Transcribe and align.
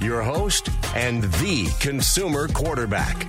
Your 0.00 0.22
host 0.22 0.70
and 0.94 1.24
the 1.24 1.68
consumer 1.80 2.46
quarterback, 2.46 3.26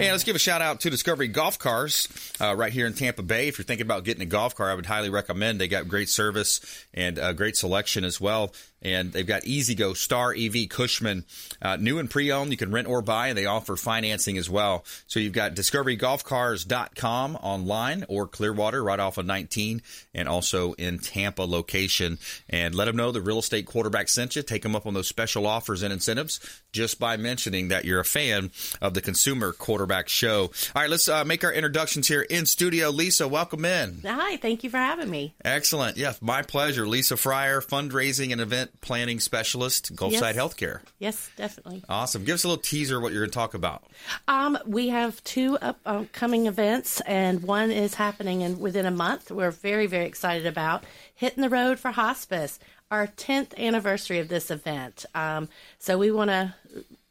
And 0.00 0.12
let's 0.12 0.24
give 0.24 0.34
a 0.34 0.38
shout 0.38 0.62
out 0.62 0.80
to 0.80 0.88
Discovery 0.88 1.28
Golf 1.28 1.58
Cars 1.58 2.08
uh, 2.40 2.56
right 2.56 2.72
here 2.72 2.86
in 2.86 2.94
Tampa 2.94 3.22
Bay. 3.22 3.48
If 3.48 3.58
you're 3.58 3.66
thinking 3.66 3.86
about 3.86 4.04
getting 4.04 4.22
a 4.22 4.26
golf 4.26 4.54
car, 4.54 4.70
I 4.70 4.74
would 4.74 4.86
highly 4.86 5.10
recommend. 5.10 5.60
They 5.60 5.68
got 5.68 5.88
great 5.88 6.08
service 6.08 6.62
and 6.94 7.18
a 7.18 7.34
great 7.34 7.54
selection 7.54 8.04
as 8.04 8.18
well. 8.18 8.54
And 8.82 9.12
they've 9.12 9.26
got 9.26 9.44
E-Z-GO, 9.44 9.94
Star 9.94 10.34
EV, 10.36 10.68
Cushman, 10.68 11.24
uh, 11.60 11.76
new 11.76 11.98
and 11.98 12.08
pre-owned. 12.08 12.50
You 12.50 12.56
can 12.56 12.72
rent 12.72 12.88
or 12.88 13.02
buy, 13.02 13.28
and 13.28 13.36
they 13.36 13.46
offer 13.46 13.76
financing 13.76 14.38
as 14.38 14.48
well. 14.48 14.84
So 15.06 15.20
you've 15.20 15.32
got 15.32 15.54
discoverygolfcars.com 15.54 17.36
online 17.36 18.04
or 18.08 18.26
Clearwater 18.26 18.82
right 18.82 19.00
off 19.00 19.18
of 19.18 19.26
19 19.26 19.82
and 20.14 20.28
also 20.28 20.72
in 20.74 20.98
Tampa 20.98 21.42
location. 21.42 22.18
And 22.48 22.74
let 22.74 22.86
them 22.86 22.96
know 22.96 23.12
the 23.12 23.20
real 23.20 23.38
estate 23.38 23.66
quarterback 23.66 24.08
sent 24.08 24.36
you. 24.36 24.42
Take 24.42 24.62
them 24.62 24.74
up 24.74 24.86
on 24.86 24.94
those 24.94 25.08
special 25.08 25.46
offers 25.46 25.82
and 25.82 25.92
incentives 25.92 26.40
just 26.72 26.98
by 26.98 27.16
mentioning 27.16 27.68
that 27.68 27.84
you're 27.84 28.00
a 28.00 28.04
fan 28.04 28.50
of 28.80 28.94
the 28.94 29.00
Consumer 29.00 29.52
Quarterback 29.52 30.08
Show. 30.08 30.50
All 30.74 30.82
right, 30.82 30.90
let's 30.90 31.08
uh, 31.08 31.24
make 31.24 31.44
our 31.44 31.52
introductions 31.52 32.08
here 32.08 32.22
in 32.22 32.46
studio. 32.46 32.90
Leesa, 32.90 33.28
welcome 33.28 33.64
in. 33.64 34.00
Hi, 34.04 34.36
thank 34.36 34.64
you 34.64 34.70
for 34.70 34.78
having 34.78 35.10
me. 35.10 35.34
Excellent. 35.44 35.96
Yes, 35.96 36.20
my 36.22 36.42
pleasure. 36.42 36.84
Leesa 36.84 37.18
Fryer, 37.18 37.60
fundraising 37.60 38.32
and 38.32 38.40
event 38.40 38.69
planning 38.80 39.20
specialist, 39.20 39.94
Gulfside 39.94 40.34
Yes. 40.34 40.36
Healthcare. 40.36 40.80
Yes, 40.98 41.30
definitely. 41.36 41.82
Awesome. 41.88 42.24
Give 42.24 42.34
us 42.34 42.44
a 42.44 42.48
little 42.48 42.62
teaser 42.62 43.00
what 43.00 43.12
you're 43.12 43.22
going 43.22 43.30
to 43.30 43.34
talk 43.34 43.54
about. 43.54 43.84
Um, 44.28 44.58
we 44.66 44.88
have 44.88 45.22
two 45.24 45.58
upcoming 45.60 46.46
events, 46.46 47.00
and 47.02 47.42
one 47.42 47.70
is 47.70 47.94
happening 47.94 48.40
in 48.40 48.58
within 48.58 48.86
a 48.86 48.90
month. 48.90 49.30
We're 49.30 49.50
very, 49.50 49.86
very 49.86 50.06
excited 50.06 50.46
about 50.46 50.84
hitting 51.14 51.42
the 51.42 51.48
road 51.50 51.78
for 51.78 51.90
hospice, 51.90 52.58
our 52.90 53.06
10th 53.06 53.56
anniversary 53.58 54.18
of 54.18 54.28
this 54.28 54.50
event. 54.50 55.04
Um, 55.14 55.48
so 55.78 55.98
we 55.98 56.10
want 56.10 56.30
to 56.30 56.54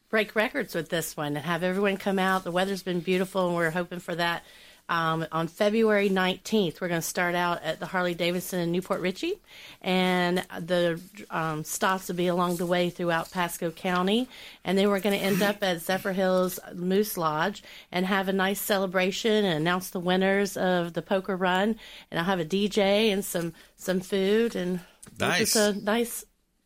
break 0.10 0.36
records 0.36 0.74
with 0.74 0.90
this 0.90 1.16
one 1.16 1.36
and 1.38 1.46
have 1.46 1.64
everyone 1.64 1.98
come 1.98 2.20
out. 2.20 2.44
The 2.44 2.52
weather's 2.52 2.84
been 2.84 3.00
beautiful, 3.00 3.48
and 3.48 3.56
we're 3.56 3.70
hoping 3.72 4.00
for 4.00 4.16
that. 4.16 4.44
Um, 4.90 5.26
on 5.32 5.48
February 5.48 6.10
19th, 6.10 6.82
we're 6.82 6.88
going 6.88 7.00
to 7.00 7.08
start 7.08 7.36
out 7.36 7.62
at 7.62 7.80
the 7.80 7.86
Harley 7.86 8.16
Davidson 8.16 8.60
in 8.60 8.72
New 8.72 8.82
Port 8.82 9.02
Richey, 9.02 9.36
and 9.84 10.40
the 10.60 11.00
um, 11.30 11.64
stops 11.64 12.08
will 12.08 12.16
be 12.16 12.26
along 12.28 12.56
the 12.58 12.66
way 12.66 12.90
throughout 12.90 13.30
Pasco 13.32 13.70
County. 13.70 14.28
And 14.66 14.78
then 14.78 14.90
we're 14.90 15.00
going 15.00 15.18
to 15.18 15.24
end 15.24 15.42
up 15.44 15.64
at 15.64 15.78
Zephyrhills 15.78 16.58
Moose 16.76 17.18
Lodge 17.18 17.62
and 17.92 18.06
have 18.08 18.28
a 18.30 18.34
nice 18.34 18.60
celebration 18.60 19.46
and 19.46 19.60
announce 19.62 19.92
the 19.92 20.00
winners 20.00 20.58
of 20.58 20.94
the 20.94 21.04
poker 21.04 21.38
run. 21.38 21.76
And 22.10 22.20
I'll 22.20 22.26
have 22.26 22.40
a 22.40 22.46
DJ 22.46 23.14
and 23.14 23.24
some 23.24 23.54
some 23.78 24.00
food 24.00 24.56
and 24.56 24.80
Nice. 25.20 25.42
it's 25.42 25.56
a 25.56 25.74
nice 25.74 26.26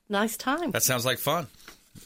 nice 0.09 0.37
time. 0.37 0.71
That 0.71 0.83
sounds 0.83 1.05
like 1.05 1.17
fun. 1.19 1.47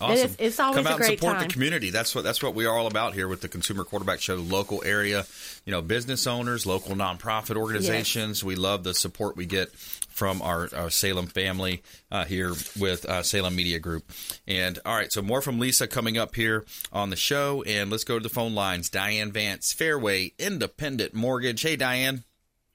Awesome. 0.01 0.25
is- 0.25 0.35
it's 0.39 0.59
always 0.59 0.77
Come 0.77 0.87
a 0.87 0.89
out 0.91 0.97
great 0.97 1.09
and 1.11 1.19
support 1.19 1.37
time. 1.39 1.47
the 1.47 1.53
community. 1.53 1.89
That's 1.89 2.13
what 2.15 2.23
that's 2.23 2.41
what 2.43 2.53
we 2.55 2.65
are 2.65 2.77
all 2.77 2.87
about 2.87 3.13
here 3.13 3.27
with 3.27 3.41
the 3.41 3.47
Consumer 3.47 3.83
Quarterback 3.83 4.19
Show. 4.21 4.35
Local 4.35 4.83
area, 4.83 5.25
you 5.65 5.71
know, 5.71 5.81
business 5.81 6.27
owners, 6.27 6.65
local 6.65 6.95
nonprofit 6.95 7.55
organizations. 7.57 8.43
We 8.43 8.55
love 8.55 8.83
the 8.83 8.93
support 8.93 9.35
we 9.35 9.45
get 9.45 9.71
from 9.71 10.41
our, 10.41 10.67
our 10.75 10.89
Salem 10.89 11.27
family 11.27 11.83
uh, 12.11 12.25
here 12.25 12.53
with 12.79 13.05
uh, 13.05 13.21
Salem 13.21 13.55
Media 13.55 13.77
Group. 13.79 14.11
And 14.47 14.79
all 14.85 14.95
right, 14.95 15.11
so 15.11 15.21
more 15.21 15.41
from 15.41 15.59
Leesa 15.59 15.89
coming 15.89 16.17
up 16.17 16.33
here 16.35 16.65
on 16.91 17.09
the 17.11 17.15
show. 17.15 17.63
And 17.67 17.91
let's 17.91 18.03
go 18.03 18.17
to 18.17 18.23
the 18.23 18.29
phone 18.33 18.55
lines. 18.55 18.89
Diane 18.89 19.31
Vance, 19.31 19.73
Fairway 19.73 20.33
Independent 20.39 21.13
Mortgage. 21.13 21.61
Hey, 21.61 21.75
Diane. 21.75 22.23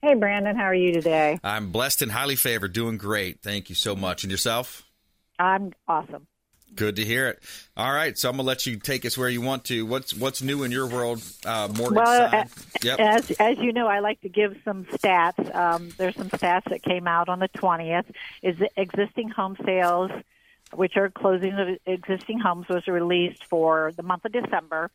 Hey, 0.01 0.15
Brandon, 0.15 0.55
how 0.55 0.63
are 0.63 0.73
you 0.75 0.91
today? 0.93 1.39
I'm 1.43 1.71
blessed 1.71 2.01
and 2.01 2.11
highly 2.11 2.35
favored, 2.35 2.73
doing 2.73 2.97
great. 2.97 3.41
Thank 3.41 3.69
you 3.69 3.75
so 3.75 3.95
much. 3.95 4.23
And 4.23 4.31
yourself? 4.31 4.83
I'm 5.39 5.71
awesome. 5.87 6.27
Good 6.75 6.95
to 6.95 7.05
hear 7.05 7.27
it. 7.27 7.39
All 7.77 7.91
right, 7.93 8.17
so 8.17 8.29
I'm 8.29 8.37
gonna 8.37 8.47
let 8.47 8.65
you 8.65 8.77
take 8.77 9.05
us 9.05 9.15
where 9.17 9.29
you 9.29 9.41
want 9.41 9.65
to. 9.65 9.85
What's 9.85 10.13
what's 10.13 10.41
new 10.41 10.63
in 10.63 10.71
your 10.71 10.87
world, 10.87 11.21
uh, 11.45 11.69
mortgage 11.75 11.97
Well, 11.97 12.31
side? 12.31 12.49
Yep. 12.81 12.99
as 12.99 13.31
as 13.31 13.57
you 13.59 13.73
know, 13.73 13.87
I 13.87 13.99
like 13.99 14.21
to 14.21 14.29
give 14.29 14.57
some 14.65 14.85
stats. 14.85 15.53
Um, 15.55 15.89
there's 15.97 16.15
some 16.15 16.29
stats 16.29 16.63
that 16.71 16.81
came 16.81 17.07
out 17.07 17.29
on 17.29 17.39
the 17.39 17.49
20th. 17.49 18.05
Is 18.41 18.57
the 18.57 18.69
existing 18.75 19.29
home 19.29 19.55
sales, 19.63 20.09
which 20.73 20.97
are 20.97 21.09
closing 21.11 21.53
of 21.53 21.77
existing 21.85 22.39
homes, 22.39 22.67
was 22.67 22.87
released 22.87 23.43
for 23.43 23.91
the 23.95 24.03
month 24.03 24.25
of 24.25 24.31
December. 24.31 24.89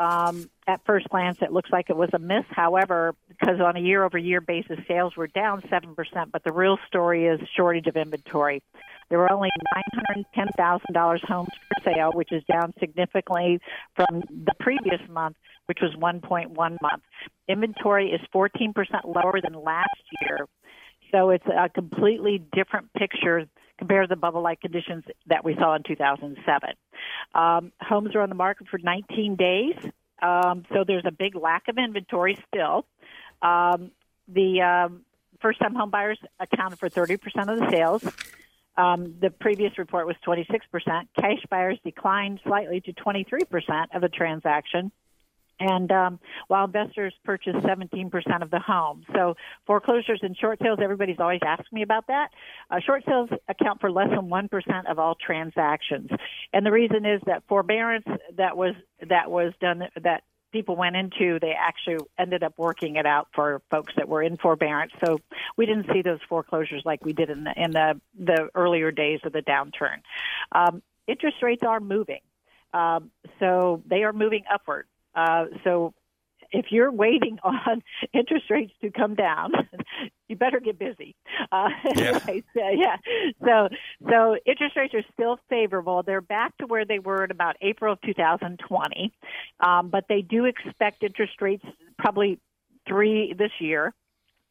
Um, 0.00 0.48
at 0.66 0.80
first 0.86 1.10
glance, 1.10 1.36
it 1.42 1.52
looks 1.52 1.68
like 1.70 1.90
it 1.90 1.96
was 1.96 2.08
a 2.14 2.18
miss. 2.18 2.44
However, 2.48 3.14
because 3.28 3.60
on 3.60 3.76
a 3.76 3.80
year-over-year 3.80 4.40
basis, 4.40 4.78
sales 4.88 5.14
were 5.14 5.26
down 5.26 5.62
seven 5.68 5.94
percent, 5.94 6.32
but 6.32 6.42
the 6.42 6.52
real 6.52 6.78
story 6.86 7.26
is 7.26 7.38
shortage 7.54 7.86
of 7.86 7.96
inventory. 7.96 8.62
There 9.10 9.18
were 9.18 9.30
only 9.30 9.50
$910,000 10.38 11.24
homes 11.24 11.48
for 11.68 11.92
sale, 11.92 12.12
which 12.14 12.32
is 12.32 12.42
down 12.50 12.72
significantly 12.80 13.60
from 13.94 14.22
the 14.30 14.54
previous 14.58 15.00
month, 15.10 15.36
which 15.66 15.80
was 15.82 15.92
1.1 15.96 16.54
month. 16.56 17.02
Inventory 17.46 18.10
is 18.10 18.20
14% 18.34 18.72
lower 19.04 19.40
than 19.42 19.52
last 19.52 20.00
year. 20.22 20.46
So 21.12 21.30
it's 21.30 21.46
a 21.46 21.68
completely 21.68 22.42
different 22.54 22.90
picture 22.94 23.46
compared 23.80 24.08
to 24.08 24.14
the 24.14 24.20
bubble-like 24.20 24.60
conditions 24.60 25.02
that 25.26 25.44
we 25.44 25.56
saw 25.56 25.74
in 25.74 25.82
2007. 25.82 26.68
Um, 27.34 27.72
homes 27.80 28.14
are 28.14 28.20
on 28.20 28.28
the 28.28 28.34
market 28.36 28.68
for 28.68 28.78
19 28.78 29.36
days, 29.36 29.74
um, 30.22 30.64
so 30.72 30.84
there's 30.86 31.06
a 31.06 31.10
big 31.10 31.34
lack 31.34 31.66
of 31.66 31.78
inventory 31.78 32.38
still. 32.46 32.84
Um, 33.42 33.90
the 34.28 34.60
um, 34.60 35.00
first-time 35.40 35.74
home 35.74 35.90
buyers 35.90 36.18
accounted 36.38 36.78
for 36.78 36.90
30% 36.90 37.16
of 37.50 37.58
the 37.58 37.70
sales. 37.70 38.04
Um, 38.76 39.16
the 39.20 39.30
previous 39.30 39.76
report 39.78 40.06
was 40.06 40.16
26%. 40.26 41.08
Cash 41.18 41.38
buyers 41.48 41.78
declined 41.82 42.40
slightly 42.44 42.82
to 42.82 42.92
23% 42.92 43.86
of 43.94 44.02
the 44.02 44.08
transaction. 44.08 44.92
And 45.60 45.92
um, 45.92 46.20
while 46.48 46.64
investors 46.64 47.14
purchased 47.24 47.58
17% 47.58 48.42
of 48.42 48.50
the 48.50 48.58
home. 48.58 49.04
So 49.14 49.36
foreclosures 49.66 50.20
and 50.22 50.36
short 50.36 50.58
sales, 50.62 50.78
everybody's 50.82 51.20
always 51.20 51.40
asked 51.44 51.72
me 51.72 51.82
about 51.82 52.06
that. 52.08 52.30
Uh, 52.70 52.80
short 52.80 53.04
sales 53.06 53.28
account 53.48 53.80
for 53.80 53.90
less 53.92 54.08
than 54.08 54.30
1% 54.30 54.90
of 54.90 54.98
all 54.98 55.14
transactions. 55.14 56.08
And 56.52 56.64
the 56.64 56.72
reason 56.72 57.04
is 57.04 57.20
that 57.26 57.42
forbearance 57.46 58.06
that 58.36 58.56
was, 58.56 58.74
that 59.08 59.30
was 59.30 59.52
done, 59.60 59.82
that 60.02 60.24
people 60.52 60.76
went 60.76 60.96
into, 60.96 61.38
they 61.40 61.52
actually 61.52 61.98
ended 62.18 62.42
up 62.42 62.54
working 62.56 62.96
it 62.96 63.06
out 63.06 63.28
for 63.34 63.62
folks 63.70 63.92
that 63.96 64.08
were 64.08 64.22
in 64.22 64.36
forbearance. 64.36 64.92
So 65.04 65.18
we 65.56 65.66
didn't 65.66 65.86
see 65.92 66.02
those 66.02 66.20
foreclosures 66.28 66.82
like 66.84 67.04
we 67.04 67.12
did 67.12 67.30
in 67.30 67.44
the 67.44 67.52
in 67.56 67.70
the, 67.72 68.00
the 68.18 68.48
earlier 68.54 68.90
days 68.90 69.20
of 69.24 69.32
the 69.32 69.42
downturn. 69.42 70.00
Um, 70.52 70.82
interest 71.06 71.36
rates 71.42 71.62
are 71.62 71.80
moving, 71.80 72.20
um, 72.72 73.10
so 73.38 73.82
they 73.86 74.02
are 74.02 74.12
moving 74.12 74.44
upward. 74.52 74.86
Uh, 75.14 75.46
so 75.64 75.94
if 76.52 76.66
you're 76.70 76.90
waiting 76.90 77.38
on 77.44 77.82
interest 78.12 78.46
rates 78.50 78.72
to 78.82 78.90
come 78.90 79.14
down, 79.14 79.52
you 80.28 80.36
better 80.36 80.60
get 80.60 80.78
busy. 80.78 81.14
Uh, 81.50 81.68
Yeah. 81.96 82.18
so, 82.24 82.40
yeah. 82.54 82.96
So, 83.44 83.68
so 84.08 84.36
interest 84.46 84.76
rates 84.76 84.94
are 84.94 85.04
still 85.12 85.38
favorable. 85.48 86.02
They're 86.02 86.20
back 86.20 86.56
to 86.58 86.66
where 86.66 86.84
they 86.84 86.98
were 86.98 87.24
in 87.24 87.30
about 87.30 87.56
April 87.60 87.92
of 87.92 88.00
2020, 88.02 89.12
um, 89.60 89.88
but 89.90 90.04
they 90.08 90.22
do 90.22 90.44
expect 90.46 91.02
interest 91.02 91.34
rates 91.40 91.64
probably 91.98 92.38
three 92.88 93.34
this 93.36 93.50
year, 93.60 93.92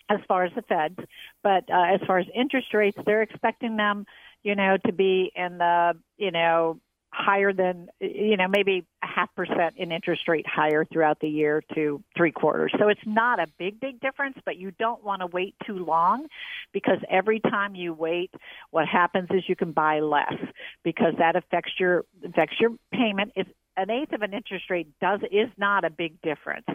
as 0.10 0.20
far 0.28 0.44
as 0.46 0.52
the 0.56 0.62
Feds. 0.64 0.98
But 1.44 1.70
uh, 1.72 1.94
as 1.96 2.02
far 2.06 2.20
as 2.20 2.28
interest 2.36 2.74
rates, 2.74 2.98
they're 3.06 3.22
expecting 3.22 3.78
them, 3.78 4.06
you 4.44 4.56
know, 4.56 4.78
to 4.86 4.92
be 4.92 5.32
in 5.36 5.58
the, 5.58 5.94
you 6.18 6.32
know, 6.32 6.80
higher 7.12 7.52
than 7.52 7.90
you 8.00 8.38
know 8.38 8.48
maybe 8.48 8.86
a 9.04 9.08
half 9.08 9.34
percent 9.36 9.76
in 9.78 9.92
interest 9.92 10.28
rate 10.28 10.46
higher 10.48 10.86
throughout 10.86 11.20
the 11.20 11.28
year 11.28 11.64
to 11.74 12.04
three 12.16 12.32
quarters. 12.32 12.72
So 12.78 12.88
it's 12.88 13.02
not 13.06 13.40
a 13.40 13.48
big 13.58 13.80
big 13.80 14.00
difference 14.00 14.38
but 14.46 14.58
you 14.58 14.72
don't 14.72 15.04
want 15.04 15.22
to 15.22 15.28
wait 15.28 15.56
too 15.66 15.84
long 15.84 16.28
because 16.72 17.00
every 17.10 17.40
time 17.40 17.76
you 17.76 17.94
wait 17.94 18.32
what 18.72 18.88
happens 18.88 19.28
is 19.32 19.44
you 19.48 19.56
can 19.56 19.72
buy 19.72 20.00
less 20.00 20.34
because 20.84 21.14
that 21.18 21.36
affects 21.36 21.72
your 21.80 22.06
affects 22.24 22.56
your 22.60 22.72
payment. 22.92 23.32
It's 23.36 23.50
an 23.78 23.90
eighth 23.90 24.14
of 24.14 24.22
an 24.22 24.34
interest 24.34 24.70
rate 24.70 24.88
does 25.02 25.22
is 25.32 25.50
not 25.58 25.86
a 25.86 25.90
big 25.90 26.22
difference. 26.22 26.66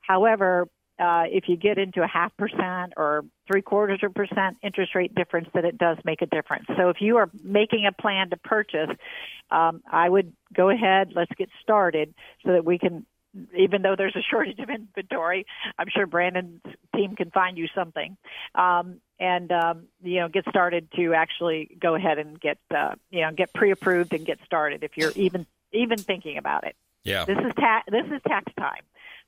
However 0.00 0.68
uh, 0.98 1.24
if 1.26 1.48
you 1.48 1.56
get 1.56 1.78
into 1.78 2.02
a 2.02 2.06
half 2.06 2.36
percent 2.36 2.92
or 2.96 3.24
three 3.50 3.62
quarters 3.62 4.00
of 4.02 4.10
a 4.10 4.14
percent 4.14 4.56
interest 4.62 4.94
rate 4.94 5.14
difference, 5.14 5.48
then 5.52 5.64
it 5.64 5.76
does 5.76 5.98
make 6.04 6.22
a 6.22 6.26
difference. 6.26 6.66
So 6.76 6.88
if 6.88 7.00
you 7.00 7.16
are 7.16 7.28
making 7.42 7.86
a 7.86 7.92
plan 7.92 8.30
to 8.30 8.36
purchase, 8.36 8.90
um, 9.50 9.82
I 9.90 10.08
would 10.08 10.32
go 10.54 10.70
ahead, 10.70 11.12
let's 11.14 11.32
get 11.36 11.48
started 11.62 12.14
so 12.44 12.52
that 12.52 12.64
we 12.64 12.78
can, 12.78 13.04
even 13.56 13.82
though 13.82 13.96
there's 13.96 14.14
a 14.14 14.22
shortage 14.30 14.60
of 14.60 14.70
inventory, 14.70 15.46
I'm 15.78 15.88
sure 15.88 16.06
Brandon's 16.06 16.60
team 16.94 17.16
can 17.16 17.30
find 17.30 17.58
you 17.58 17.66
something. 17.74 18.16
Um, 18.54 19.00
and 19.18 19.50
um, 19.52 19.84
you 20.02 20.20
know, 20.20 20.28
get 20.28 20.44
started 20.48 20.88
to 20.96 21.14
actually 21.14 21.76
go 21.80 21.94
ahead 21.94 22.18
and 22.18 22.40
get 22.40 22.58
uh, 22.74 22.94
you 23.10 23.22
know 23.22 23.32
get 23.32 23.52
pre-approved 23.52 24.12
and 24.12 24.26
get 24.26 24.38
started 24.44 24.82
if 24.82 24.96
you're 24.96 25.12
even 25.12 25.46
even 25.72 25.98
thinking 25.98 26.36
about 26.38 26.64
it. 26.64 26.76
Yeah. 27.04 27.24
This 27.24 27.38
is 27.38 27.52
tax. 27.56 27.86
This 27.90 28.06
is 28.06 28.20
tax 28.26 28.52
time. 28.58 28.82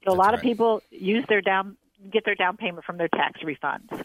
So 0.07 0.13
a 0.13 0.15
That's 0.15 0.19
lot 0.19 0.27
right. 0.27 0.35
of 0.35 0.43
people 0.43 0.83
use 0.91 1.25
their 1.29 1.41
down 1.41 1.77
get 2.13 2.25
their 2.25 2.35
down 2.35 2.57
payment 2.57 2.85
from 2.85 2.99
their 2.99 3.09
tax 3.09 3.41
refunds. 3.43 4.05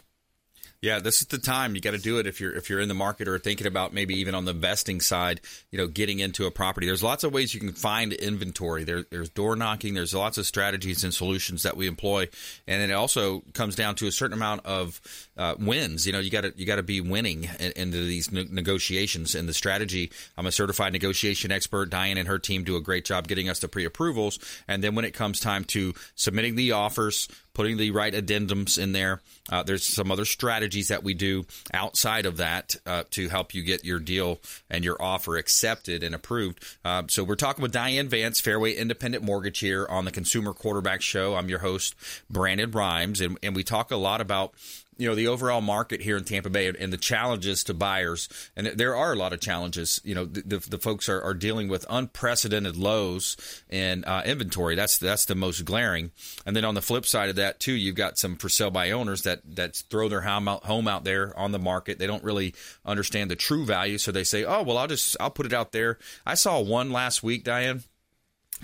Yeah, 0.82 0.98
this 0.98 1.22
is 1.22 1.28
the 1.28 1.38
time 1.38 1.76
you 1.76 1.80
got 1.80 1.92
to 1.92 1.98
do 1.98 2.18
it 2.18 2.26
if 2.26 2.40
you're 2.40 2.52
if 2.52 2.68
you're 2.68 2.80
in 2.80 2.88
the 2.88 2.94
market 2.94 3.28
or 3.28 3.38
thinking 3.38 3.68
about 3.68 3.94
maybe 3.94 4.14
even 4.16 4.34
on 4.34 4.46
the 4.46 4.50
investing 4.50 5.00
side, 5.00 5.40
you 5.70 5.78
know, 5.78 5.86
getting 5.86 6.18
into 6.18 6.44
a 6.44 6.50
property. 6.50 6.88
There's 6.88 7.04
lots 7.04 7.22
of 7.22 7.32
ways 7.32 7.54
you 7.54 7.60
can 7.60 7.70
find 7.70 8.12
inventory. 8.12 8.82
There, 8.82 9.04
there's 9.08 9.28
door 9.28 9.54
knocking. 9.54 9.94
There's 9.94 10.12
lots 10.12 10.38
of 10.38 10.46
strategies 10.46 11.04
and 11.04 11.14
solutions 11.14 11.62
that 11.62 11.76
we 11.76 11.86
employ, 11.86 12.28
and 12.66 12.82
it 12.82 12.92
also 12.92 13.44
comes 13.52 13.76
down 13.76 13.94
to 13.96 14.08
a 14.08 14.12
certain 14.12 14.36
amount 14.36 14.66
of 14.66 15.00
uh, 15.36 15.54
wins. 15.56 16.04
You 16.04 16.14
know, 16.14 16.18
you 16.18 16.30
got 16.30 16.40
to 16.40 16.52
you 16.56 16.66
got 16.66 16.76
to 16.76 16.82
be 16.82 17.00
winning 17.00 17.48
in, 17.60 17.72
into 17.76 17.98
these 17.98 18.32
ne- 18.32 18.48
negotiations 18.50 19.36
and 19.36 19.48
the 19.48 19.54
strategy. 19.54 20.10
I'm 20.36 20.46
a 20.46 20.52
certified 20.52 20.92
negotiation 20.92 21.52
expert. 21.52 21.90
Diane 21.90 22.18
and 22.18 22.26
her 22.26 22.40
team 22.40 22.64
do 22.64 22.74
a 22.74 22.80
great 22.80 23.04
job 23.04 23.28
getting 23.28 23.48
us 23.48 23.60
the 23.60 23.68
pre-approvals, 23.68 24.40
and 24.66 24.82
then 24.82 24.96
when 24.96 25.04
it 25.04 25.14
comes 25.14 25.38
time 25.38 25.62
to 25.66 25.94
submitting 26.16 26.56
the 26.56 26.72
offers, 26.72 27.28
putting 27.54 27.76
the 27.76 27.90
right 27.90 28.12
addendums 28.12 28.78
in 28.78 28.92
there. 28.92 29.20
Uh, 29.50 29.62
there's 29.62 29.84
some 29.84 30.10
other 30.10 30.24
strategies 30.24 30.88
that 30.88 31.02
we 31.02 31.14
do 31.14 31.44
outside 31.74 32.26
of 32.26 32.38
that 32.38 32.76
uh, 32.86 33.04
to 33.10 33.28
help 33.28 33.54
you 33.54 33.62
get 33.62 33.84
your 33.84 33.98
deal 33.98 34.40
and 34.70 34.84
your 34.84 35.00
offer 35.00 35.36
accepted 35.36 36.02
and 36.02 36.14
approved. 36.14 36.62
Uh, 36.84 37.02
so 37.08 37.24
we're 37.24 37.34
talking 37.34 37.62
with 37.62 37.72
Diane 37.72 38.08
Vance, 38.08 38.40
Fairway 38.40 38.74
Independent 38.74 39.24
Mortgage 39.24 39.58
here 39.58 39.86
on 39.88 40.04
the 40.04 40.10
Consumer 40.10 40.52
Quarterback 40.52 41.02
Show. 41.02 41.34
I'm 41.34 41.48
your 41.48 41.60
host, 41.60 41.94
Brandon 42.30 42.70
Rhymes, 42.70 43.20
and, 43.20 43.38
and 43.42 43.54
we 43.54 43.64
talk 43.64 43.90
a 43.90 43.96
lot 43.96 44.20
about 44.20 44.54
you 44.98 45.08
know 45.08 45.14
the 45.14 45.28
overall 45.28 45.60
market 45.60 46.02
here 46.02 46.16
in 46.16 46.24
Tampa 46.24 46.50
Bay 46.50 46.68
and 46.68 46.92
the 46.92 46.98
challenges 46.98 47.64
to 47.64 47.74
buyers, 47.74 48.28
and 48.56 48.66
there 48.66 48.94
are 48.94 49.12
a 49.12 49.16
lot 49.16 49.32
of 49.32 49.40
challenges. 49.40 50.00
You 50.04 50.14
know, 50.14 50.24
the, 50.24 50.42
the, 50.42 50.58
the 50.58 50.78
folks 50.78 51.08
are, 51.08 51.20
are 51.20 51.34
dealing 51.34 51.68
with 51.68 51.86
unprecedented 51.88 52.76
lows 52.76 53.36
in 53.70 54.04
uh, 54.04 54.22
inventory. 54.24 54.74
That's 54.74 54.98
that's 54.98 55.24
the 55.24 55.34
most 55.34 55.64
glaring. 55.64 56.12
And 56.44 56.54
then 56.54 56.64
on 56.64 56.74
the 56.74 56.82
flip 56.82 57.06
side 57.06 57.30
of 57.30 57.36
that 57.36 57.60
too, 57.60 57.72
you've 57.72 57.96
got 57.96 58.18
some 58.18 58.36
for 58.36 58.48
sale 58.48 58.70
by 58.70 58.90
owners 58.90 59.22
that 59.22 59.40
that 59.56 59.76
throw 59.90 60.08
their 60.08 60.22
home 60.22 60.48
out, 60.48 60.64
home 60.64 60.88
out 60.88 61.04
there 61.04 61.36
on 61.38 61.52
the 61.52 61.58
market. 61.58 61.98
They 61.98 62.06
don't 62.06 62.24
really 62.24 62.54
understand 62.84 63.30
the 63.30 63.36
true 63.36 63.64
value, 63.64 63.98
so 63.98 64.12
they 64.12 64.24
say, 64.24 64.44
"Oh, 64.44 64.62
well, 64.62 64.78
I'll 64.78 64.88
just 64.88 65.16
I'll 65.18 65.30
put 65.30 65.46
it 65.46 65.52
out 65.52 65.72
there." 65.72 65.98
I 66.26 66.34
saw 66.34 66.60
one 66.60 66.90
last 66.90 67.22
week, 67.22 67.44
Diane. 67.44 67.84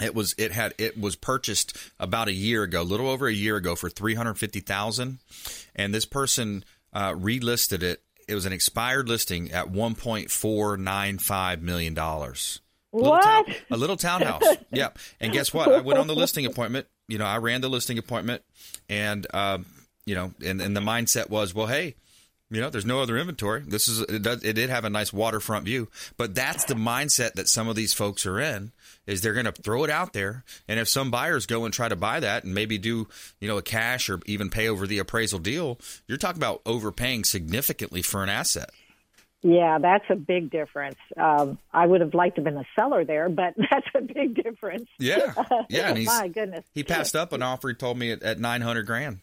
It 0.00 0.14
was 0.14 0.34
it 0.38 0.52
had 0.52 0.74
it 0.78 0.98
was 0.98 1.16
purchased 1.16 1.76
about 1.98 2.28
a 2.28 2.32
year 2.32 2.62
ago, 2.62 2.82
a 2.82 2.84
little 2.84 3.08
over 3.08 3.26
a 3.26 3.32
year 3.32 3.56
ago 3.56 3.74
for 3.74 3.88
three 3.88 4.14
hundred 4.14 4.34
fifty 4.34 4.60
thousand, 4.60 5.18
and 5.74 5.94
this 5.94 6.04
person 6.04 6.64
uh, 6.92 7.12
relisted 7.12 7.82
it. 7.82 8.02
It 8.26 8.34
was 8.34 8.46
an 8.46 8.52
expired 8.52 9.08
listing 9.08 9.52
at 9.52 9.70
one 9.70 9.94
point 9.94 10.30
four 10.30 10.76
nine 10.76 11.18
five 11.18 11.62
million 11.62 11.94
dollars. 11.94 12.60
What? 12.90 13.48
a 13.70 13.76
little 13.76 13.96
townhouse. 13.96 14.42
yep. 14.72 14.98
and 15.20 15.32
guess 15.32 15.52
what? 15.52 15.70
I 15.70 15.80
went 15.80 15.98
on 15.98 16.06
the 16.06 16.14
listing 16.14 16.46
appointment. 16.46 16.86
You 17.06 17.18
know, 17.18 17.26
I 17.26 17.38
ran 17.38 17.60
the 17.60 17.68
listing 17.68 17.98
appointment, 17.98 18.42
and 18.88 19.26
um, 19.34 19.66
you 20.06 20.14
know, 20.14 20.32
and, 20.44 20.60
and 20.60 20.74
the 20.74 20.80
mindset 20.80 21.28
was, 21.28 21.54
well, 21.54 21.66
hey, 21.66 21.96
you 22.50 22.60
know, 22.60 22.70
there's 22.70 22.86
no 22.86 23.00
other 23.00 23.18
inventory. 23.18 23.62
This 23.66 23.88
is 23.88 24.00
it, 24.00 24.22
does, 24.22 24.42
it 24.42 24.54
did 24.54 24.70
have 24.70 24.84
a 24.84 24.90
nice 24.90 25.12
waterfront 25.12 25.64
view, 25.64 25.88
but 26.16 26.34
that's 26.34 26.64
the 26.64 26.74
mindset 26.74 27.34
that 27.34 27.48
some 27.48 27.68
of 27.68 27.76
these 27.76 27.92
folks 27.92 28.24
are 28.26 28.40
in. 28.40 28.72
Is 29.06 29.22
they're 29.22 29.32
going 29.34 29.46
to 29.46 29.52
throw 29.52 29.84
it 29.84 29.90
out 29.90 30.12
there, 30.12 30.44
and 30.66 30.78
if 30.78 30.88
some 30.88 31.10
buyers 31.10 31.46
go 31.46 31.64
and 31.64 31.72
try 31.72 31.88
to 31.88 31.96
buy 31.96 32.20
that 32.20 32.44
and 32.44 32.54
maybe 32.54 32.76
do 32.76 33.06
you 33.40 33.48
know 33.48 33.56
a 33.56 33.62
cash 33.62 34.10
or 34.10 34.20
even 34.26 34.50
pay 34.50 34.68
over 34.68 34.86
the 34.86 34.98
appraisal 34.98 35.38
deal, 35.38 35.78
you're 36.06 36.18
talking 36.18 36.40
about 36.40 36.60
overpaying 36.66 37.24
significantly 37.24 38.02
for 38.02 38.22
an 38.22 38.28
asset. 38.28 38.70
Yeah, 39.42 39.78
that's 39.78 40.04
a 40.10 40.16
big 40.16 40.50
difference. 40.50 40.98
Um, 41.16 41.58
I 41.72 41.86
would 41.86 42.00
have 42.00 42.12
liked 42.12 42.36
to 42.36 42.40
have 42.40 42.44
been 42.52 42.60
a 42.60 42.66
seller 42.74 43.04
there, 43.04 43.28
but 43.28 43.54
that's 43.70 43.86
a 43.94 44.00
big 44.00 44.42
difference. 44.42 44.88
Yeah, 44.98 45.32
yeah, 45.68 45.94
My 46.04 46.28
goodness. 46.28 46.64
he 46.74 46.82
passed 46.82 47.14
up 47.14 47.32
an 47.32 47.42
offer. 47.42 47.68
He 47.68 47.74
told 47.74 47.98
me 47.98 48.10
at, 48.10 48.22
at 48.22 48.40
nine 48.40 48.60
hundred 48.62 48.86
grand. 48.86 49.20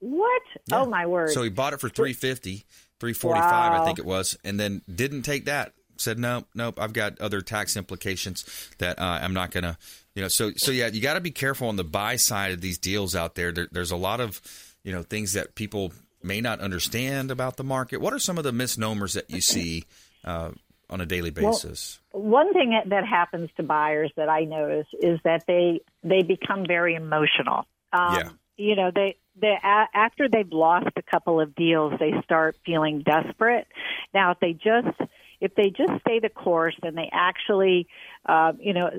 What? 0.00 0.42
Oh 0.72 0.86
my 0.86 1.06
word! 1.06 1.30
So 1.30 1.42
he 1.42 1.50
bought 1.50 1.72
it 1.72 1.80
for 1.80 1.88
350, 1.88 2.64
345 3.00 3.80
I 3.80 3.84
think 3.84 3.98
it 3.98 4.04
was, 4.04 4.38
and 4.44 4.58
then 4.58 4.82
didn't 4.92 5.22
take 5.22 5.46
that. 5.46 5.72
said 5.96 6.18
nope, 6.18 6.46
nope. 6.54 6.78
I've 6.80 6.92
got 6.92 7.20
other 7.20 7.40
tax 7.40 7.76
implications 7.76 8.44
that 8.78 8.98
uh, 8.98 9.18
I'm 9.22 9.34
not 9.34 9.50
going 9.50 9.64
to, 9.64 9.76
you 10.14 10.22
know. 10.22 10.28
So 10.28 10.52
so 10.56 10.70
yeah, 10.70 10.86
you 10.88 11.00
got 11.00 11.14
to 11.14 11.20
be 11.20 11.30
careful 11.32 11.68
on 11.68 11.76
the 11.76 11.84
buy 11.84 12.16
side 12.16 12.52
of 12.52 12.60
these 12.60 12.78
deals 12.78 13.16
out 13.16 13.34
there. 13.34 13.50
there. 13.52 13.68
There's 13.70 13.90
a 13.90 13.96
lot 13.96 14.20
of 14.20 14.40
you 14.84 14.92
know 14.92 15.02
things 15.02 15.32
that 15.32 15.54
people 15.54 15.92
may 16.22 16.40
not 16.40 16.60
understand 16.60 17.30
about 17.30 17.56
the 17.56 17.64
market. 17.64 18.00
What 18.00 18.12
are 18.12 18.18
some 18.18 18.38
of 18.38 18.44
the 18.44 18.52
misnomers 18.52 19.14
that 19.14 19.30
you 19.30 19.40
see 19.40 19.84
uh, 20.24 20.50
on 20.90 21.00
a 21.00 21.06
daily 21.06 21.30
basis? 21.30 22.00
Well, 22.12 22.22
one 22.22 22.52
thing 22.52 22.80
that 22.86 23.06
happens 23.06 23.50
to 23.56 23.62
buyers 23.62 24.12
that 24.16 24.28
I 24.28 24.44
notice 24.44 24.86
is 25.00 25.18
that 25.24 25.44
they 25.46 25.80
they 26.02 26.22
become 26.22 26.64
very 26.66 26.94
emotional. 26.94 27.66
Um, 27.92 28.14
Yeah. 28.14 28.28
You 28.60 28.74
know, 28.74 28.90
they 28.92 29.16
they 29.40 29.56
after 29.62 30.28
they've 30.28 30.52
lost 30.52 30.88
a 30.96 31.02
couple 31.02 31.40
of 31.40 31.54
deals, 31.54 31.94
they 31.98 32.12
start 32.24 32.56
feeling 32.64 33.02
desperate. 33.02 33.66
Now, 34.14 34.32
if 34.32 34.40
they 34.40 34.52
just 34.52 34.96
if 35.40 35.54
they 35.54 35.70
just 35.70 36.00
stay 36.00 36.18
the 36.20 36.28
course 36.28 36.76
and 36.82 36.96
they 36.96 37.08
actually, 37.12 37.86
uh, 38.26 38.52
you 38.58 38.72
know, 38.74 38.90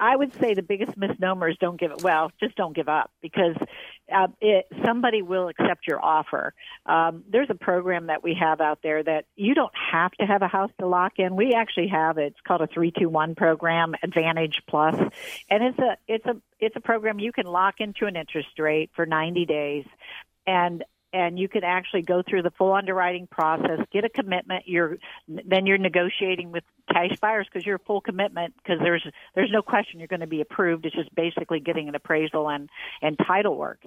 I- 0.00 0.16
would 0.16 0.32
say 0.34 0.54
the 0.54 0.62
biggest 0.62 0.96
misnomer 0.96 1.48
is 1.48 1.56
don't 1.58 1.78
give 1.78 1.90
it. 1.90 2.02
Well, 2.02 2.30
just 2.40 2.54
don't 2.56 2.74
give 2.74 2.88
up 2.88 3.10
because 3.20 3.56
uh, 4.12 4.28
it, 4.40 4.66
somebody 4.84 5.22
will 5.22 5.48
accept 5.48 5.86
your 5.86 6.04
offer. 6.04 6.54
Um, 6.86 7.24
there's 7.28 7.50
a 7.50 7.54
program 7.54 8.06
that 8.06 8.22
we 8.22 8.34
have 8.40 8.60
out 8.60 8.80
there 8.82 9.02
that 9.02 9.24
you 9.34 9.54
don't 9.54 9.72
have 9.92 10.12
to 10.12 10.26
have 10.26 10.42
a 10.42 10.48
house 10.48 10.70
to 10.80 10.86
lock 10.86 11.14
in. 11.18 11.34
We 11.34 11.54
actually 11.54 11.88
have 11.88 12.18
it. 12.18 12.34
It's 12.34 12.40
called 12.46 12.60
a 12.60 12.66
three 12.68 12.92
two 12.96 13.08
one 13.08 13.34
program, 13.34 13.94
Advantage 14.02 14.62
Plus, 14.68 14.94
and 15.50 15.64
it's 15.64 15.78
a 15.78 15.96
it's 16.06 16.26
a 16.26 16.36
it's 16.60 16.76
a 16.76 16.80
program 16.80 17.18
you 17.18 17.32
can 17.32 17.46
lock 17.46 17.76
into 17.78 18.06
an 18.06 18.16
interest 18.16 18.58
rate 18.58 18.90
for 18.94 19.06
90 19.06 19.44
days, 19.46 19.84
and 20.46 20.84
and 21.14 21.38
you 21.38 21.48
can 21.48 21.62
actually 21.62 22.02
go 22.02 22.24
through 22.28 22.42
the 22.42 22.50
full 22.50 22.72
underwriting 22.72 23.28
process, 23.28 23.78
get 23.92 24.04
a 24.04 24.08
commitment. 24.08 24.64
You're 24.66 24.98
then 25.28 25.64
you're 25.64 25.78
negotiating 25.78 26.50
with 26.50 26.64
cash 26.92 27.16
buyers 27.20 27.46
because 27.50 27.64
you're 27.64 27.76
a 27.76 27.86
full 27.86 28.00
commitment 28.00 28.54
because 28.56 28.80
there's 28.82 29.06
there's 29.36 29.50
no 29.52 29.62
question 29.62 30.00
you're 30.00 30.08
going 30.08 30.20
to 30.20 30.26
be 30.26 30.40
approved. 30.40 30.84
It's 30.84 30.94
just 30.96 31.14
basically 31.14 31.60
getting 31.60 31.88
an 31.88 31.94
appraisal 31.94 32.50
and 32.50 32.68
and 33.00 33.16
title 33.16 33.56
work, 33.56 33.80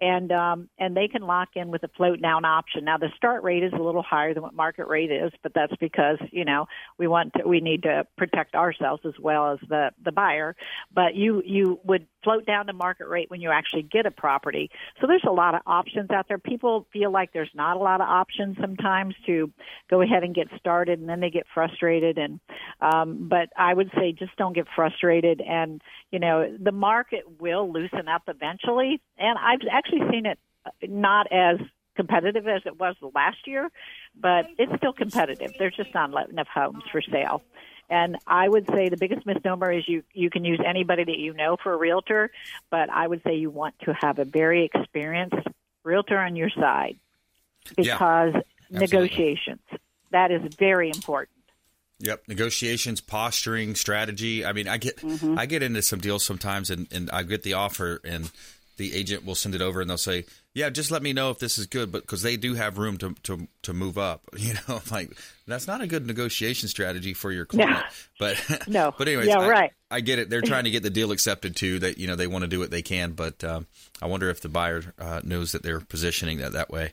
and 0.00 0.32
um, 0.32 0.68
and 0.76 0.96
they 0.96 1.06
can 1.06 1.22
lock 1.22 1.50
in 1.54 1.70
with 1.70 1.84
a 1.84 1.88
float 1.96 2.20
down 2.20 2.44
option. 2.44 2.84
Now 2.84 2.98
the 2.98 3.10
start 3.16 3.44
rate 3.44 3.62
is 3.62 3.72
a 3.72 3.82
little 3.82 4.02
higher 4.02 4.34
than 4.34 4.42
what 4.42 4.54
market 4.54 4.88
rate 4.88 5.12
is, 5.12 5.30
but 5.44 5.54
that's 5.54 5.76
because 5.76 6.18
you 6.32 6.44
know 6.44 6.66
we 6.98 7.06
want 7.06 7.32
to, 7.34 7.46
we 7.46 7.60
need 7.60 7.84
to 7.84 8.08
protect 8.18 8.56
ourselves 8.56 9.02
as 9.06 9.14
well 9.20 9.52
as 9.52 9.60
the 9.68 9.92
the 10.04 10.10
buyer. 10.10 10.56
But 10.92 11.14
you 11.14 11.42
you 11.46 11.78
would 11.84 12.08
float 12.22 12.46
down 12.46 12.66
to 12.66 12.72
market 12.72 13.08
rate 13.08 13.30
when 13.30 13.40
you 13.40 13.50
actually 13.50 13.82
get 13.82 14.06
a 14.06 14.10
property. 14.10 14.70
So 15.00 15.06
there's 15.06 15.24
a 15.26 15.32
lot 15.32 15.54
of 15.54 15.62
options 15.66 16.10
out 16.10 16.26
there. 16.28 16.38
People 16.38 16.86
feel 16.92 17.10
like 17.10 17.32
there's 17.32 17.50
not 17.54 17.76
a 17.76 17.80
lot 17.80 18.00
of 18.00 18.08
options 18.08 18.56
sometimes 18.60 19.14
to 19.26 19.50
go 19.90 20.02
ahead 20.02 20.22
and 20.22 20.34
get 20.34 20.48
started, 20.58 20.98
and 21.00 21.08
then 21.08 21.20
they 21.20 21.30
get 21.30 21.46
frustrated. 21.52 22.18
And 22.18 22.40
um, 22.80 23.28
but 23.28 23.48
I 23.56 23.74
would 23.74 23.90
say 23.96 24.12
just 24.12 24.36
don't 24.36 24.54
get 24.54 24.66
frustrated. 24.74 25.40
And 25.40 25.80
you 26.10 26.18
know 26.18 26.56
the 26.58 26.72
market 26.72 27.24
will 27.40 27.70
loosen 27.72 28.08
up 28.08 28.22
eventually. 28.28 29.00
And 29.18 29.38
I've 29.38 29.60
actually 29.70 30.02
seen 30.10 30.26
it 30.26 30.38
uh, 30.64 30.70
not 30.88 31.30
as 31.32 31.58
competitive 31.96 32.46
as 32.48 32.62
it 32.64 32.78
was 32.78 32.96
last 33.14 33.46
year, 33.46 33.70
but 34.18 34.46
it's 34.58 34.72
still 34.76 34.92
competitive. 34.92 35.52
There's 35.58 35.76
just 35.76 35.92
not 35.94 36.30
enough 36.30 36.48
homes 36.52 36.82
for 36.90 37.02
sale. 37.02 37.42
And 37.90 38.16
I 38.26 38.48
would 38.48 38.66
say 38.68 38.88
the 38.88 38.96
biggest 38.96 39.26
misnomer 39.26 39.70
is 39.70 39.86
you 39.86 40.02
you 40.14 40.30
can 40.30 40.44
use 40.44 40.60
anybody 40.64 41.04
that 41.04 41.18
you 41.18 41.34
know 41.34 41.56
for 41.62 41.72
a 41.72 41.76
realtor, 41.76 42.30
but 42.70 42.88
I 42.90 43.06
would 43.06 43.22
say 43.22 43.36
you 43.36 43.50
want 43.50 43.74
to 43.80 43.92
have 43.92 44.18
a 44.18 44.24
very 44.24 44.64
experienced 44.72 45.46
realtor 45.84 46.18
on 46.18 46.36
your 46.36 46.50
side 46.50 46.96
because 47.76 48.34
absolutely. 48.34 48.44
negotiations 48.70 49.60
that 50.12 50.30
is 50.30 50.54
very 50.58 50.88
important. 50.88 51.36
Yep, 51.98 52.24
negotiations, 52.28 53.00
posturing, 53.00 53.74
strategy. 53.74 54.44
I 54.44 54.52
mean, 54.52 54.68
I 54.68 54.76
get 54.76 54.96
Mm-hmm. 54.96 55.38
I 55.38 55.46
get 55.46 55.62
into 55.62 55.82
some 55.82 56.00
deals 56.00 56.24
sometimes, 56.24 56.70
and, 56.70 56.86
and 56.92 57.10
I 57.10 57.22
get 57.22 57.42
the 57.42 57.54
offer, 57.54 58.00
and 58.04 58.30
the 58.76 58.94
agent 58.94 59.24
will 59.24 59.34
send 59.34 59.54
it 59.54 59.60
over, 59.60 59.80
and 59.80 59.88
they'll 59.88 59.98
say, 59.98 60.24
"Yeah, 60.54 60.70
just 60.70 60.90
let 60.90 61.02
me 61.02 61.12
know 61.12 61.30
if 61.30 61.38
this 61.38 61.58
is 61.58 61.66
good," 61.66 61.92
but 61.92 62.02
because 62.02 62.22
they 62.22 62.36
do 62.36 62.54
have 62.54 62.78
room 62.78 62.96
to, 62.98 63.14
to 63.24 63.48
to 63.62 63.72
move 63.72 63.98
up, 63.98 64.22
you 64.36 64.54
know, 64.54 64.80
like 64.90 65.12
that's 65.46 65.66
not 65.66 65.80
a 65.80 65.86
good 65.86 66.06
negotiation 66.06 66.68
strategy 66.68 67.14
for 67.14 67.30
your 67.32 67.44
client. 67.44 67.84
But 68.18 68.42
No. 68.68 68.94
but 68.98 69.08
anyways, 69.08 69.28
Yeah, 69.28 69.40
I, 69.40 69.48
right. 69.48 69.72
I 69.90 70.00
get 70.00 70.18
it. 70.18 70.30
They're 70.30 70.40
trying 70.40 70.64
to 70.64 70.70
get 70.70 70.82
the 70.82 70.90
deal 70.90 71.12
accepted 71.12 71.56
too. 71.56 71.78
That 71.78 71.98
you 71.98 72.06
know 72.06 72.16
they 72.16 72.26
want 72.26 72.42
to 72.42 72.48
do 72.48 72.58
what 72.58 72.70
they 72.70 72.82
can, 72.82 73.12
but 73.12 73.42
um, 73.44 73.66
I 74.00 74.06
wonder 74.06 74.30
if 74.30 74.40
the 74.40 74.48
buyer 74.48 74.82
uh, 74.98 75.20
knows 75.22 75.52
that 75.52 75.62
they're 75.62 75.80
positioning 75.80 76.38
that 76.38 76.52
that 76.52 76.70
way. 76.70 76.92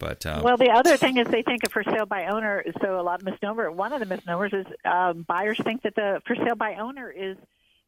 But 0.00 0.24
um, 0.24 0.42
Well, 0.42 0.56
the 0.56 0.70
other 0.70 0.96
thing 0.96 1.18
is 1.18 1.28
they 1.28 1.42
think 1.42 1.62
of 1.62 1.72
for 1.72 1.84
sale 1.84 2.06
by 2.06 2.26
owner. 2.26 2.64
So 2.80 2.98
a 2.98 3.02
lot 3.02 3.20
of 3.20 3.26
misnomer. 3.26 3.70
One 3.70 3.92
of 3.92 4.00
the 4.00 4.06
misnomers 4.06 4.52
is 4.52 4.66
um, 4.84 5.24
buyers 5.28 5.58
think 5.62 5.82
that 5.82 5.94
the 5.94 6.22
for 6.26 6.34
sale 6.34 6.56
by 6.56 6.76
owner 6.76 7.10
is 7.10 7.36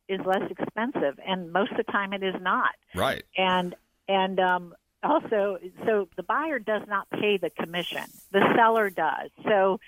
is 0.09 0.21
less 0.25 0.50
expensive, 0.50 1.18
and 1.26 1.52
most 1.52 1.71
of 1.73 1.76
the 1.76 1.85
time 1.85 2.12
it 2.12 2.23
is 2.23 2.35
not. 2.40 2.71
right, 2.94 3.23
and 3.37 3.75
and 4.09 4.40
um, 4.40 4.75
also 5.02 5.59
so 5.87 6.09
the 6.16 6.23
buyer 6.23 6.59
does 6.59 6.82
not 6.88 7.09
pay 7.11 7.38
the 7.38 7.50
commission. 7.50 8.04
The 8.30 8.42
seller 8.56 8.90
does. 8.90 9.30
So 9.44 9.80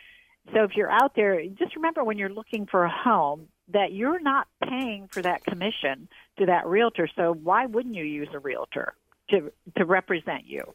so 0.53 0.65
if 0.65 0.77
you're 0.77 0.91
out 0.91 1.15
there 1.15 1.45
just 1.47 1.77
remember 1.77 2.05
when 2.05 2.19
you're 2.19 2.29
looking 2.29 2.67
for 2.67 2.85
a 2.85 2.91
home 2.91 3.49
that 3.69 3.93
you're 3.93 4.21
not 4.21 4.47
paying 4.63 5.09
for 5.09 5.23
that 5.23 5.45
commission 5.45 6.09
to 6.39 6.47
that 6.47 6.67
realtor. 6.67 7.09
So 7.17 7.33
why 7.33 7.67
wouldn't 7.67 7.95
you 7.95 8.05
use 8.05 8.29
a 8.33 8.39
realtor 8.39 8.95
to 9.31 9.53
to 9.77 9.85
represent 9.85 10.47
you 10.47 10.75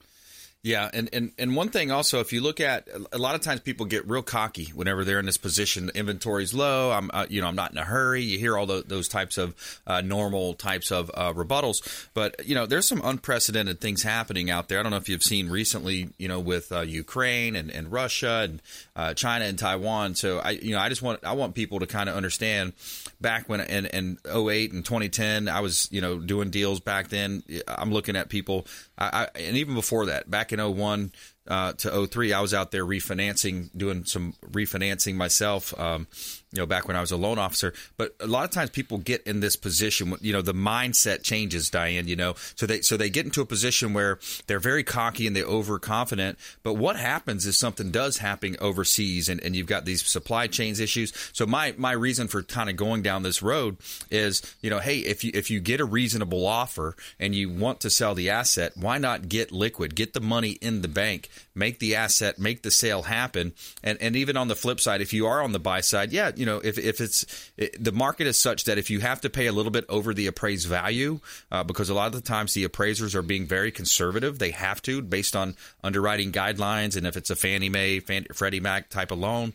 Yeah, 0.61 0.89
and, 0.93 1.09
and, 1.13 1.31
and 1.37 1.55
one 1.55 1.69
thing 1.69 1.89
also, 1.89 2.19
if 2.19 2.33
you 2.33 2.41
look 2.41 2.59
at 2.59 2.89
a 3.13 3.17
lot 3.17 3.35
of 3.35 3.39
times 3.41 3.61
people 3.61 3.85
get 3.85 4.05
real 4.09 4.21
cocky 4.21 4.65
whenever 4.75 5.05
they're 5.05 5.19
in 5.19 5.25
this 5.25 5.37
position. 5.37 5.85
The 5.85 5.97
inventory's 5.97 6.53
low. 6.53 6.91
I'm 6.91 7.09
uh, 7.13 7.27
you 7.29 7.39
know 7.39 7.47
I'm 7.47 7.55
not 7.55 7.71
in 7.71 7.77
a 7.77 7.85
hurry. 7.85 8.23
You 8.23 8.39
hear 8.39 8.57
all 8.57 8.65
tho- 8.65 8.81
those 8.81 9.07
types 9.07 9.37
of 9.37 9.55
uh, 9.87 10.01
normal 10.01 10.55
types 10.55 10.91
of 10.91 11.09
uh, 11.13 11.31
rebuttals, 11.31 12.09
but 12.13 12.45
you 12.45 12.55
know 12.55 12.65
there's 12.65 12.87
some 12.87 13.01
unprecedented 13.05 13.79
things 13.79 14.03
happening 14.03 14.51
out 14.51 14.67
there. 14.67 14.81
I 14.81 14.83
don't 14.83 14.91
know 14.91 14.97
if 14.97 15.07
you've 15.07 15.23
seen 15.23 15.49
recently, 15.49 16.09
you 16.17 16.27
know, 16.27 16.41
with 16.41 16.73
uh, 16.73 16.81
Ukraine 16.81 17.55
and, 17.55 17.71
and 17.71 17.89
Russia 17.89 18.41
and 18.43 18.61
uh, 18.97 19.13
China 19.13 19.45
and 19.45 19.57
Taiwan. 19.57 20.15
So 20.15 20.39
I 20.39 20.51
you 20.51 20.71
know 20.71 20.79
I 20.79 20.89
just 20.89 21.01
want 21.01 21.23
I 21.23 21.33
want 21.33 21.55
people 21.55 21.79
to 21.79 21.87
kind 21.87 22.09
of 22.09 22.15
understand. 22.15 22.73
Back 23.21 23.49
when 23.49 23.59
in, 23.61 23.85
in 23.87 24.17
08 24.25 24.71
and 24.71 24.83
2010, 24.83 25.47
I 25.47 25.61
was 25.61 25.87
you 25.89 26.01
know 26.01 26.19
doing 26.19 26.49
deals 26.49 26.81
back 26.81 27.07
then. 27.07 27.43
I'm 27.67 27.91
looking 27.91 28.15
at 28.15 28.29
people, 28.29 28.65
I, 28.97 29.27
I, 29.35 29.39
and 29.39 29.57
even 29.57 29.73
before 29.73 30.07
that, 30.07 30.29
back 30.29 30.48
in 30.51 30.59
01 30.59 31.11
uh, 31.47 31.73
to 31.73 32.07
03, 32.07 32.33
I 32.33 32.41
was 32.41 32.53
out 32.53 32.71
there 32.71 32.85
refinancing, 32.85 33.69
doing 33.75 34.05
some 34.05 34.33
refinancing 34.51 35.15
myself. 35.15 35.77
Um, 35.79 36.07
you 36.51 36.59
know, 36.59 36.65
back 36.65 36.87
when 36.87 36.97
I 36.97 37.01
was 37.01 37.11
a 37.11 37.17
loan 37.17 37.37
officer. 37.37 37.73
But 37.97 38.15
a 38.19 38.25
lot 38.27 38.43
of 38.43 38.49
times 38.49 38.71
people 38.71 38.97
get 38.97 39.23
in 39.23 39.39
this 39.39 39.55
position. 39.55 40.15
You 40.21 40.33
know, 40.33 40.41
the 40.41 40.53
mindset 40.53 41.21
changes, 41.21 41.69
Diane. 41.69 42.07
You 42.07 42.15
know, 42.15 42.35
so 42.55 42.65
they 42.65 42.81
so 42.81 42.97
they 42.97 43.09
get 43.09 43.25
into 43.25 43.41
a 43.41 43.45
position 43.45 43.93
where 43.93 44.19
they're 44.47 44.59
very 44.59 44.83
cocky 44.83 45.27
and 45.27 45.35
they're 45.35 45.45
overconfident. 45.45 46.39
But 46.63 46.73
what 46.73 46.95
happens 46.95 47.45
is 47.45 47.57
something 47.57 47.91
does 47.91 48.17
happen 48.17 48.57
overseas, 48.59 49.29
and, 49.29 49.41
and 49.43 49.55
you've 49.55 49.67
got 49.67 49.85
these 49.85 50.05
supply 50.05 50.47
chains 50.47 50.79
issues. 50.79 51.13
So 51.33 51.45
my 51.45 51.75
my 51.77 51.91
reason 51.91 52.27
for 52.27 52.41
kind 52.41 52.69
of 52.69 52.75
going 52.75 53.03
down 53.03 53.21
this 53.21 53.43
road 53.43 53.77
is, 54.09 54.41
you 54.61 54.71
know, 54.71 54.79
hey, 54.79 54.99
if 54.99 55.23
you 55.23 55.31
if 55.35 55.51
you 55.51 55.59
get 55.59 55.79
a 55.79 55.85
reasonable 55.85 56.47
offer 56.47 56.95
and 57.19 57.35
you 57.35 57.49
want 57.49 57.81
to 57.81 57.91
sell 57.91 58.15
the 58.15 58.31
asset, 58.31 58.73
why 58.75 58.97
not 58.97 59.29
get 59.29 59.51
liquid, 59.51 59.95
get 59.95 60.13
the 60.13 60.19
money 60.19 60.51
in 60.61 60.81
the 60.81 60.87
bank, 60.87 61.29
make 61.53 61.77
the 61.77 61.95
asset, 61.95 62.39
make 62.39 62.63
the 62.63 62.71
sale 62.71 63.03
happen, 63.03 63.53
and 63.83 64.01
and 64.01 64.15
even 64.15 64.35
on 64.35 64.47
the 64.47 64.55
flip 64.55 64.79
side, 64.79 65.01
if 65.01 65.13
you 65.13 65.27
are 65.27 65.43
on 65.43 65.51
the 65.51 65.59
buy 65.59 65.81
side, 65.81 66.11
yeah, 66.11 66.31
you 66.39 66.45
know, 66.45 66.59
if 66.59 66.77
if 66.77 67.01
it's 67.01 67.51
it, 67.57 67.83
the 67.83 67.91
market 67.91 68.25
is 68.25 68.39
such 68.41 68.63
that 68.63 68.77
if 68.77 68.89
you 68.89 69.01
have 69.01 69.19
to 69.21 69.29
pay 69.29 69.47
a 69.47 69.51
little 69.51 69.71
bit 69.71 69.83
over 69.89 70.13
the 70.13 70.27
appraised 70.27 70.69
value, 70.69 71.19
uh, 71.51 71.65
because 71.65 71.89
a 71.89 71.93
lot 71.93 72.07
of 72.07 72.13
the 72.13 72.21
times 72.21 72.53
the 72.53 72.63
appraisers 72.63 73.13
are 73.13 73.21
being 73.21 73.45
very 73.45 73.71
conservative, 73.71 74.39
they 74.39 74.51
have 74.51 74.81
to 74.83 75.01
based 75.01 75.35
on 75.35 75.57
underwriting 75.83 76.31
guidelines, 76.31 76.95
and 76.95 77.05
if 77.05 77.17
it's 77.17 77.29
a 77.29 77.35
Fannie 77.35 77.67
Mae, 77.67 77.99
Freddie 77.99 78.61
Mac 78.61 78.89
type 78.89 79.11
of 79.11 79.19
loan, 79.19 79.51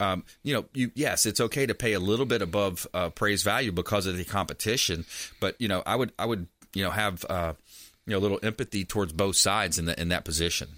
um, 0.00 0.24
you 0.42 0.54
know, 0.54 0.64
you 0.74 0.90
yes, 0.96 1.24
it's 1.24 1.40
okay 1.40 1.66
to 1.66 1.74
pay 1.74 1.92
a 1.92 2.00
little 2.00 2.26
bit 2.26 2.42
above 2.42 2.84
uh, 2.92 3.04
appraised 3.06 3.44
value 3.44 3.70
because 3.70 4.06
of 4.06 4.16
the 4.16 4.24
competition, 4.24 5.06
but 5.38 5.54
you 5.60 5.68
know, 5.68 5.84
I 5.86 5.94
would 5.94 6.12
I 6.18 6.26
would 6.26 6.48
you 6.74 6.82
know 6.82 6.90
have 6.90 7.24
uh, 7.30 7.52
you 8.06 8.10
know 8.10 8.18
a 8.18 8.22
little 8.22 8.40
empathy 8.42 8.84
towards 8.84 9.12
both 9.12 9.36
sides 9.36 9.78
in 9.78 9.84
the, 9.84 10.00
in 10.00 10.08
that 10.08 10.24
position. 10.24 10.68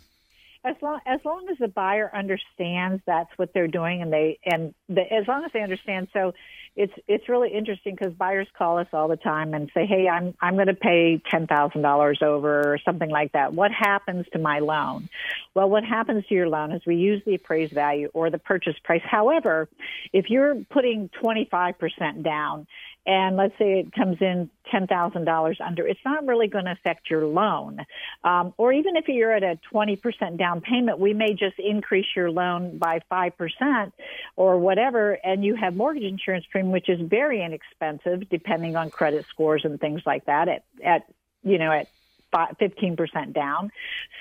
As 0.67 0.77
long 0.83 1.01
as 1.07 1.21
long 1.25 1.47
as 1.51 1.57
the 1.59 1.69
buyer 1.69 2.11
understands 2.15 3.01
that's 3.07 3.31
what 3.37 3.53
they're 3.55 3.69
doing 3.69 4.03
and 4.03 4.13
they 4.13 4.39
and 4.45 4.75
the, 4.89 5.03
as 5.03 5.27
long 5.29 5.45
as 5.45 5.53
they 5.53 5.63
understand. 5.63 6.09
So 6.13 6.35
it's 6.75 6.93
it's 7.07 7.29
really 7.29 7.51
interesting 7.51 7.95
because 7.95 8.13
buyers 8.15 8.49
call 8.59 8.79
us 8.79 8.89
all 8.93 9.09
the 9.09 9.17
time 9.17 9.55
and 9.55 9.71
say 9.73 9.87
hey 9.87 10.09
i'm 10.09 10.35
i'm 10.43 10.55
going 10.55 10.67
to 10.67 10.75
pay 10.75 11.23
ten 11.31 11.47
thousand 11.47 11.83
dollars 11.83 12.19
over 12.21 12.75
or 12.75 12.79
something 12.85 13.09
like 13.09 13.33
that. 13.33 13.55
What 13.55 13.71
happens 13.71 14.27
to 14.33 14.39
my 14.39 14.59
loan? 14.59 15.09
Well 15.55 15.71
what 15.71 15.85
happens 15.85 16.27
to 16.27 16.35
your 16.35 16.49
loan 16.49 16.73
is 16.73 16.83
we 16.85 16.97
use 16.97 17.23
the 17.25 17.37
appraised 17.37 17.73
value 17.73 18.11
or 18.13 18.31
the 18.31 18.39
purchase 18.39 18.77
price. 18.83 19.03
However 19.05 19.69
if 20.13 20.29
you're 20.29 20.57
putting 20.71 21.11
twenty 21.23 21.47
five 21.49 21.79
percent 21.79 22.25
down 22.25 22.67
and 23.07 23.37
let's 23.37 23.55
say 23.57 23.81
it 23.81 23.93
comes 23.93 24.17
in 24.21 24.51
$10,000 24.73 25.61
under, 25.61 25.87
it's 25.87 26.01
not 26.05 26.27
really 26.27 26.49
going 26.49 26.65
to 26.65 26.73
affect 26.73 27.11
your 27.11 27.27
loan. 27.27 27.79
Um, 28.25 28.55
or 28.57 28.73
even 28.73 28.97
if 28.97 29.09
you're 29.09 29.33
at 29.33 29.43
a 29.43 29.59
20% 29.73 30.39
down 30.39 30.61
payment, 30.61 30.99
we 30.99 31.15
may 31.15 31.35
just 31.35 31.59
increase 31.59 32.07
your 32.15 32.31
loan 32.31 32.79
by 32.79 33.01
5% 33.11 33.93
or 34.37 34.59
whatever, 34.59 35.13
and 35.13 35.45
you 35.45 35.55
have 35.57 35.75
mortgage 35.75 36.05
insurance 36.05 36.45
premium, 36.51 36.73
which 36.73 36.89
is 36.89 37.01
very 37.01 37.43
inexpensive 37.43 38.29
depending 38.29 38.77
on 38.77 38.91
credit 38.91 39.25
scores 39.31 39.65
and 39.65 39.81
things 39.81 40.03
like 40.07 40.27
that 40.27 40.49
at, 40.49 40.65
at 40.85 41.07
you 41.43 41.59
know, 41.59 41.71
at 41.71 41.89
15% 42.37 43.33
down. 43.33 43.71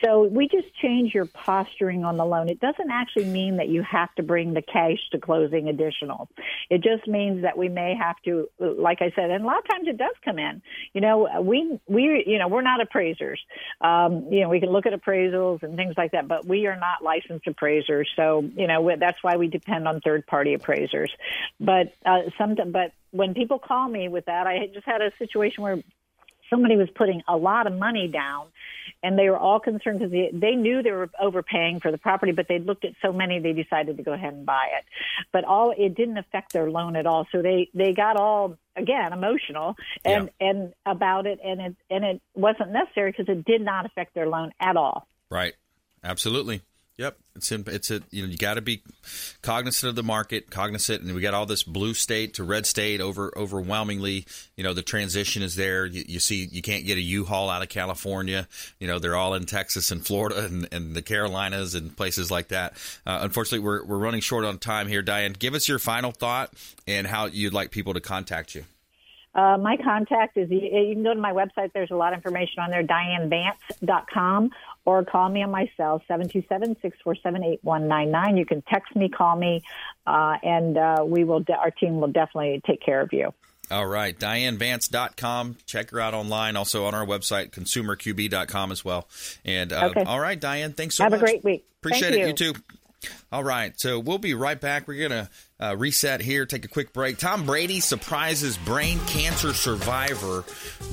So 0.03 0.23
we 0.23 0.47
just 0.47 0.73
change 0.81 1.13
your 1.13 1.25
posturing 1.25 2.03
on 2.03 2.17
the 2.17 2.25
loan. 2.25 2.49
It 2.49 2.59
doesn't 2.59 2.89
actually 2.91 3.25
mean 3.25 3.57
that 3.57 3.67
you 3.67 3.83
have 3.83 4.13
to 4.15 4.23
bring 4.23 4.53
the 4.53 4.61
cash 4.61 4.99
to 5.11 5.19
closing 5.19 5.67
additional. 5.69 6.29
It 6.69 6.83
just 6.83 7.07
means 7.07 7.43
that 7.43 7.57
we 7.57 7.69
may 7.69 7.95
have 7.95 8.15
to, 8.25 8.49
like 8.59 9.01
I 9.01 9.11
said, 9.15 9.29
and 9.29 9.43
a 9.43 9.47
lot 9.47 9.59
of 9.59 9.67
times 9.67 9.87
it 9.87 9.97
does 9.97 10.15
come 10.23 10.39
in. 10.39 10.61
You 10.93 11.01
know, 11.01 11.41
we, 11.41 11.79
we, 11.87 12.23
you 12.25 12.37
know, 12.37 12.47
we're 12.47 12.61
not 12.61 12.81
appraisers. 12.81 13.39
Um, 13.81 14.27
you 14.31 14.41
know, 14.41 14.49
we 14.49 14.59
can 14.59 14.69
look 14.69 14.85
at 14.85 14.93
appraisals 14.93 15.63
and 15.63 15.75
things 15.75 15.95
like 15.97 16.11
that, 16.11 16.27
but 16.27 16.45
we 16.45 16.67
are 16.67 16.77
not 16.77 17.03
licensed 17.03 17.47
appraisers. 17.47 18.09
So, 18.15 18.49
you 18.55 18.67
know, 18.67 18.95
that's 18.97 19.21
why 19.21 19.37
we 19.37 19.47
depend 19.47 19.87
on 19.87 20.01
third 20.01 20.25
party 20.27 20.53
appraisers. 20.53 21.11
But, 21.59 21.93
uh, 22.05 22.29
some, 22.37 22.55
but 22.71 22.91
when 23.11 23.33
people 23.33 23.59
call 23.59 23.87
me 23.87 24.07
with 24.09 24.25
that, 24.25 24.47
I 24.47 24.67
just 24.73 24.85
had 24.85 25.01
a 25.01 25.11
situation 25.17 25.63
where 25.63 25.81
somebody 26.49 26.75
was 26.75 26.89
putting 26.95 27.21
a 27.27 27.35
lot 27.35 27.67
of 27.67 27.73
money 27.73 28.07
down 28.07 28.47
and 29.03 29.19
they 29.19 29.29
were 29.29 29.37
all 29.37 29.59
concerned 29.59 29.99
because 29.99 30.11
they, 30.11 30.29
they 30.33 30.55
knew 30.55 30.81
they 30.81 30.91
were 30.91 31.09
overpaying 31.21 31.79
for 31.79 31.91
the 31.91 31.97
property, 31.97 32.31
but 32.31 32.47
they 32.47 32.59
looked 32.59 32.85
at 32.85 32.93
so 33.01 33.13
many 33.13 33.39
they 33.39 33.53
decided 33.53 33.97
to 33.97 34.03
go 34.03 34.13
ahead 34.13 34.33
and 34.33 34.45
buy 34.45 34.67
it. 34.77 34.83
But 35.31 35.43
all 35.43 35.73
it 35.77 35.95
didn't 35.95 36.17
affect 36.17 36.53
their 36.53 36.69
loan 36.69 36.95
at 36.95 37.05
all, 37.05 37.27
so 37.31 37.41
they 37.41 37.69
they 37.73 37.93
got 37.93 38.17
all 38.17 38.57
again 38.75 39.13
emotional 39.13 39.75
and 40.03 40.29
yeah. 40.39 40.49
and 40.49 40.73
about 40.85 41.27
it, 41.27 41.39
and 41.43 41.61
it 41.61 41.75
and 41.89 42.03
it 42.03 42.21
wasn't 42.33 42.71
necessary 42.71 43.11
because 43.11 43.29
it 43.29 43.45
did 43.45 43.61
not 43.61 43.85
affect 43.85 44.15
their 44.15 44.27
loan 44.27 44.51
at 44.59 44.75
all. 44.75 45.07
Right, 45.29 45.53
absolutely. 46.03 46.61
Yep, 46.97 47.17
it's 47.35 47.51
in, 47.51 47.65
it's 47.67 47.91
a 47.91 48.01
you 48.09 48.23
know 48.23 48.29
you 48.29 48.37
got 48.37 48.53
to 48.53 48.61
be 48.61 48.81
cognizant 49.41 49.89
of 49.89 49.95
the 49.97 50.03
market, 50.03 50.49
cognizant, 50.49 51.01
and 51.01 51.13
we 51.13 51.19
got 51.19 51.33
all 51.33 51.45
this 51.45 51.61
blue 51.61 51.93
state 51.93 52.35
to 52.35 52.45
red 52.45 52.65
state 52.65 53.01
over 53.01 53.33
overwhelmingly. 53.35 54.25
You 54.55 54.63
know 54.63 54.73
the 54.73 54.81
transition 54.81 55.43
is 55.43 55.57
there. 55.57 55.85
You, 55.85 56.05
you 56.07 56.19
see 56.21 56.47
you 56.49 56.61
can't 56.61 56.85
get 56.85 56.97
a 56.97 57.01
U-Haul 57.01 57.49
out 57.49 57.61
of 57.61 57.67
California. 57.67 58.47
You 58.79 58.87
know 58.87 58.99
they're 58.99 59.17
all 59.17 59.33
in 59.33 59.45
Texas 59.45 59.91
and 59.91 60.05
Florida 60.05 60.45
and, 60.45 60.69
and 60.71 60.95
the 60.95 61.01
Carolinas 61.01 61.75
and 61.75 61.95
places 61.97 62.31
like 62.31 62.47
that. 62.47 62.77
Uh, 63.05 63.19
unfortunately, 63.23 63.59
we're 63.59 63.83
we're 63.83 63.97
running 63.97 64.21
short 64.21 64.45
on 64.45 64.57
time 64.57 64.87
here. 64.87 65.01
Diane, 65.01 65.33
give 65.33 65.53
us 65.53 65.67
your 65.67 65.79
final 65.79 66.13
thought 66.13 66.53
and 66.87 67.07
how 67.07 67.25
you'd 67.25 67.53
like 67.53 67.71
people 67.71 67.93
to 67.93 67.99
contact 67.99 68.55
you. 68.55 68.63
Uh, 69.35 69.57
my 69.57 69.75
contact 69.75 70.37
is 70.37 70.49
you 70.49 70.61
can 70.93 71.03
go 71.03 71.13
to 71.13 71.19
my 71.19 71.33
website. 71.33 71.73
There's 71.73 71.91
a 71.91 71.95
lot 71.95 72.13
of 72.13 72.19
information 72.19 72.59
on 72.59 72.71
there, 72.71 72.83
dianevance.com, 72.83 74.49
or 74.85 75.03
call 75.03 75.27
me 75.29 75.43
on 75.43 75.51
my 75.51 75.69
cell, 75.75 76.01
727-647-8199. 76.09 78.37
You 78.37 78.45
can 78.45 78.61
text 78.61 78.95
me, 78.95 79.09
call 79.09 79.35
me, 79.35 79.63
uh, 80.05 80.37
and 80.43 80.77
uh, 80.77 81.03
we 81.05 81.23
will. 81.23 81.39
De- 81.41 81.53
our 81.53 81.71
team 81.71 81.99
will 81.99 82.11
definitely 82.11 82.61
take 82.65 82.81
care 82.81 83.01
of 83.01 83.11
you. 83.11 83.33
All 83.71 83.87
right, 83.87 84.17
DianeVance.com. 84.17 85.57
Check 85.65 85.89
her 85.89 85.99
out 85.99 86.13
online. 86.13 86.55
Also 86.55 86.85
on 86.85 86.93
our 86.93 87.05
website, 87.05 87.49
ConsumerQB.com 87.49 88.71
as 88.71 88.85
well. 88.85 89.07
And 89.43 89.73
uh, 89.73 89.89
okay. 89.89 90.03
all 90.03 90.19
right, 90.19 90.39
Diane, 90.39 90.73
thanks 90.73 90.95
so 90.95 91.03
Have 91.03 91.11
much. 91.11 91.21
Have 91.21 91.29
a 91.29 91.31
great 91.31 91.43
week. 91.43 91.65
Appreciate 91.81 92.11
Thank 92.11 92.15
it. 92.15 92.39
You. 92.39 92.47
you 92.47 92.53
too. 92.53 92.59
All 93.35 93.43
right, 93.43 93.77
so 93.77 93.99
we'll 93.99 94.17
be 94.17 94.33
right 94.33 94.57
back. 94.57 94.87
We're 94.87 95.09
going 95.09 95.25
to 95.25 95.29
uh, 95.59 95.75
reset 95.77 96.21
here, 96.21 96.45
take 96.45 96.65
a 96.65 96.67
quick 96.67 96.91
break. 96.91 97.17
Tom 97.17 97.45
Brady 97.45 97.79
surprises 97.79 98.57
brain 98.57 98.99
cancer 99.07 99.53
survivor 99.53 100.43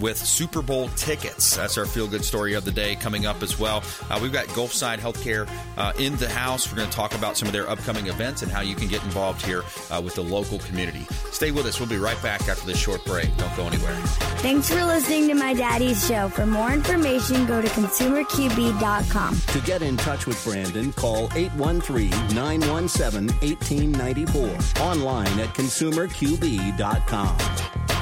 with 0.01 0.17
Super 0.17 0.63
Bowl 0.63 0.89
tickets. 0.91 1.57
That's 1.57 1.79
our 1.79 1.87
feel 1.87 2.07
good 2.07 2.25
story 2.25 2.55
of 2.55 2.65
the 2.65 2.71
day 2.71 2.95
coming 2.97 3.27
up 3.27 3.43
as 3.43 3.59
well. 3.59 3.83
Uh, 4.09 4.19
we've 4.23 4.33
got 4.33 4.47
Gulfside 4.49 4.99
Healthcare 4.99 5.49
uh, 5.77 5.93
in 5.99 6.17
the 6.17 6.29
house. 6.29 6.71
We're 6.71 6.77
going 6.77 6.91
to 6.91 6.97
talk 6.97 7.15
about 7.15 7.37
some 7.37 7.47
of 7.47 7.53
their 7.53 7.69
upcoming 7.69 8.07
events 8.07 8.43
and 8.43 8.53
how 8.53 8.61
you 8.61 8.77
can 8.77 8.87
get 8.87 9.03
involved 9.05 9.45
here 9.45 9.65
uh, 9.91 10.01
with 10.05 10.15
the 10.15 10.23
local 10.23 10.61
community. 10.61 11.07
Stay 11.31 11.51
with 11.51 11.67
us. 11.67 11.81
We'll 11.81 11.89
be 11.89 11.97
right 11.99 12.21
back 12.23 12.49
after 12.49 12.65
this 12.65 12.79
short 12.79 13.05
break. 13.05 13.37
Don't 13.37 13.57
go 13.57 13.67
anywhere. 13.67 13.97
Thanks 14.43 14.69
for 14.69 14.85
listening 14.85 15.27
to 15.29 15.35
my 15.35 15.55
daddy's 15.55 16.07
show. 16.07 16.29
For 16.29 16.47
more 16.47 16.73
information, 16.73 17.47
go 17.47 17.61
to 17.61 17.69
consumerqb.com. 17.69 19.37
To 19.37 19.61
get 19.61 19.83
in 19.83 19.97
touch 19.97 20.27
with 20.27 20.43
Brandon, 20.45 20.93
call 20.93 21.29
813 21.35 22.11
917 22.35 23.29
1894 23.41 24.83
online 24.83 25.41
at 25.41 25.55
consumerqb.com. 25.55 28.02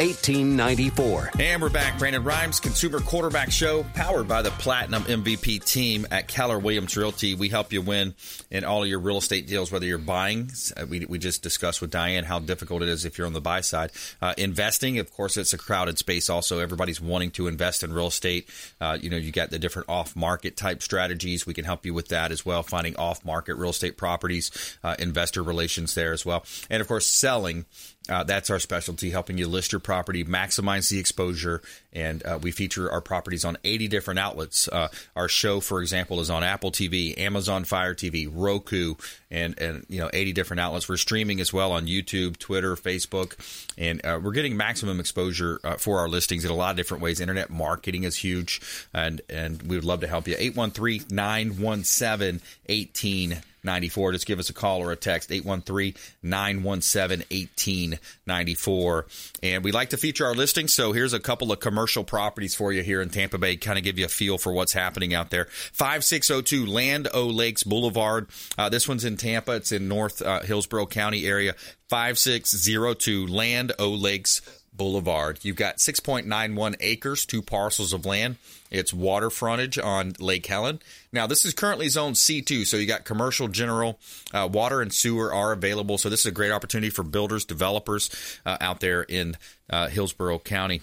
1894. 0.00 1.32
And 1.40 1.60
we're 1.60 1.70
back. 1.70 1.98
Brandon 1.98 2.22
Rhymes, 2.22 2.60
Consumer 2.60 3.00
Quarterback 3.00 3.50
Show, 3.50 3.84
powered 3.94 4.28
by 4.28 4.42
the 4.42 4.52
Platinum 4.52 5.02
MVP 5.02 5.64
team 5.64 6.06
at 6.12 6.28
Keller 6.28 6.58
Williams 6.58 6.96
Realty. 6.96 7.34
We 7.34 7.48
help 7.48 7.72
you 7.72 7.82
win 7.82 8.14
in 8.48 8.62
all 8.62 8.84
of 8.84 8.88
your 8.88 9.00
real 9.00 9.18
estate 9.18 9.48
deals, 9.48 9.72
whether 9.72 9.86
you're 9.86 9.98
buying. 9.98 10.50
Uh, 10.76 10.86
we, 10.86 11.04
we 11.06 11.18
just 11.18 11.42
discussed 11.42 11.80
with 11.80 11.90
Diane 11.90 12.22
how 12.22 12.38
difficult 12.38 12.82
it 12.82 12.88
is 12.88 13.04
if 13.04 13.18
you're 13.18 13.26
on 13.26 13.32
the 13.32 13.40
buy 13.40 13.60
side. 13.60 13.90
Uh, 14.22 14.34
investing, 14.38 15.00
of 15.00 15.12
course, 15.12 15.36
it's 15.36 15.52
a 15.52 15.58
crowded 15.58 15.98
space 15.98 16.30
also. 16.30 16.60
Everybody's 16.60 17.00
wanting 17.00 17.32
to 17.32 17.48
invest 17.48 17.82
in 17.82 17.92
real 17.92 18.06
estate. 18.06 18.48
Uh, 18.80 18.96
you 19.00 19.10
know, 19.10 19.16
you 19.16 19.32
got 19.32 19.50
the 19.50 19.58
different 19.58 19.88
off 19.88 20.14
market 20.14 20.56
type 20.56 20.80
strategies. 20.80 21.44
We 21.44 21.54
can 21.54 21.64
help 21.64 21.84
you 21.84 21.92
with 21.92 22.08
that 22.08 22.30
as 22.30 22.46
well, 22.46 22.62
finding 22.62 22.94
off 22.96 23.24
market 23.24 23.56
real 23.56 23.70
estate 23.70 23.96
properties, 23.96 24.78
uh, 24.84 24.94
investor 25.00 25.42
relations 25.42 25.96
there 25.96 26.12
as 26.12 26.24
well. 26.24 26.44
And 26.70 26.80
of 26.80 26.86
course, 26.86 27.08
selling 27.08 27.66
Uh, 28.08 28.24
that's 28.24 28.48
our 28.48 28.58
specialty, 28.58 29.10
helping 29.10 29.36
you 29.36 29.46
list 29.46 29.72
your 29.72 29.80
property, 29.80 30.24
maximize 30.24 30.88
the 30.88 30.98
exposure, 30.98 31.60
and 31.92 32.24
uh, 32.24 32.38
we 32.40 32.50
feature 32.50 32.90
our 32.90 33.00
properties 33.00 33.44
on 33.44 33.56
80 33.64 33.88
different 33.88 34.20
outlets. 34.20 34.68
Uh, 34.68 34.88
our 35.16 35.28
show, 35.28 35.60
for 35.60 35.80
example, 35.80 36.20
is 36.20 36.30
on 36.30 36.44
Apple 36.44 36.70
TV, 36.70 37.18
Amazon 37.18 37.64
Fire 37.64 37.94
TV, 37.94 38.28
Roku, 38.30 38.94
and 39.30 39.58
and 39.60 39.84
you 39.88 40.00
know 40.00 40.10
80 40.12 40.32
different 40.32 40.60
outlets. 40.60 40.88
We're 40.88 40.96
streaming 40.96 41.40
as 41.40 41.52
well 41.52 41.72
on 41.72 41.86
YouTube, 41.86 42.38
Twitter, 42.38 42.76
Facebook, 42.76 43.34
and 43.76 44.04
uh, 44.04 44.20
we're 44.22 44.32
getting 44.32 44.56
maximum 44.56 45.00
exposure 45.00 45.60
uh, 45.64 45.76
for 45.76 45.98
our 45.98 46.08
listings 46.08 46.44
in 46.44 46.50
a 46.50 46.54
lot 46.54 46.70
of 46.70 46.76
different 46.76 47.02
ways. 47.02 47.20
Internet 47.20 47.50
marketing 47.50 48.04
is 48.04 48.16
huge, 48.16 48.60
and 48.92 49.20
and 49.28 49.62
we 49.62 49.76
would 49.76 49.84
love 49.84 50.00
to 50.00 50.08
help 50.08 50.28
you. 50.28 50.34
813 50.38 51.06
917 51.10 52.40
1894. 52.66 54.12
Just 54.12 54.26
give 54.26 54.38
us 54.38 54.50
a 54.50 54.54
call 54.54 54.82
or 54.82 54.92
a 54.92 54.96
text 54.96 55.32
813 55.32 55.94
917 56.22 57.24
1894. 57.30 59.06
And 59.42 59.64
we 59.64 59.72
like 59.72 59.90
to 59.90 59.96
feature 59.96 60.26
our 60.26 60.34
listings, 60.34 60.72
so 60.74 60.92
here's 60.92 61.12
a 61.12 61.20
couple 61.20 61.52
of 61.52 61.60
commercial 61.78 62.02
properties 62.02 62.56
for 62.56 62.72
you 62.72 62.82
here 62.82 63.00
in 63.00 63.08
Tampa 63.08 63.38
Bay, 63.38 63.56
kind 63.56 63.78
of 63.78 63.84
give 63.84 64.00
you 64.00 64.04
a 64.04 64.08
feel 64.08 64.36
for 64.36 64.52
what's 64.52 64.72
happening 64.72 65.14
out 65.14 65.30
there. 65.30 65.44
5602 65.44 66.66
Land 66.66 67.06
O 67.14 67.26
Lakes 67.26 67.62
Boulevard. 67.62 68.26
Uh, 68.58 68.68
this 68.68 68.88
one's 68.88 69.04
in 69.04 69.16
Tampa, 69.16 69.52
it's 69.52 69.70
in 69.70 69.86
North 69.86 70.20
uh, 70.20 70.40
Hillsborough 70.40 70.86
County 70.86 71.24
area. 71.24 71.54
5602 71.88 73.28
Land 73.28 73.72
O 73.78 73.90
Lakes 73.90 74.42
Boulevard. 74.72 75.38
You've 75.42 75.54
got 75.54 75.76
6.91 75.76 76.74
acres, 76.80 77.24
two 77.24 77.42
parcels 77.42 77.92
of 77.92 78.04
land. 78.04 78.38
It's 78.72 78.92
water 78.92 79.30
frontage 79.30 79.78
on 79.78 80.14
Lake 80.18 80.46
Helen. 80.46 80.80
Now, 81.12 81.28
this 81.28 81.44
is 81.44 81.54
currently 81.54 81.88
zone 81.88 82.14
C2, 82.14 82.66
so 82.66 82.76
you 82.76 82.86
got 82.86 83.04
commercial, 83.04 83.46
general, 83.46 84.00
uh, 84.34 84.48
water 84.50 84.80
and 84.80 84.92
sewer 84.92 85.32
are 85.32 85.52
available. 85.52 85.96
So 85.96 86.10
this 86.10 86.20
is 86.20 86.26
a 86.26 86.32
great 86.32 86.50
opportunity 86.50 86.90
for 86.90 87.04
builders, 87.04 87.44
developers 87.44 88.10
uh, 88.44 88.56
out 88.60 88.80
there 88.80 89.02
in 89.02 89.36
uh, 89.70 89.86
Hillsborough 89.86 90.40
County. 90.40 90.82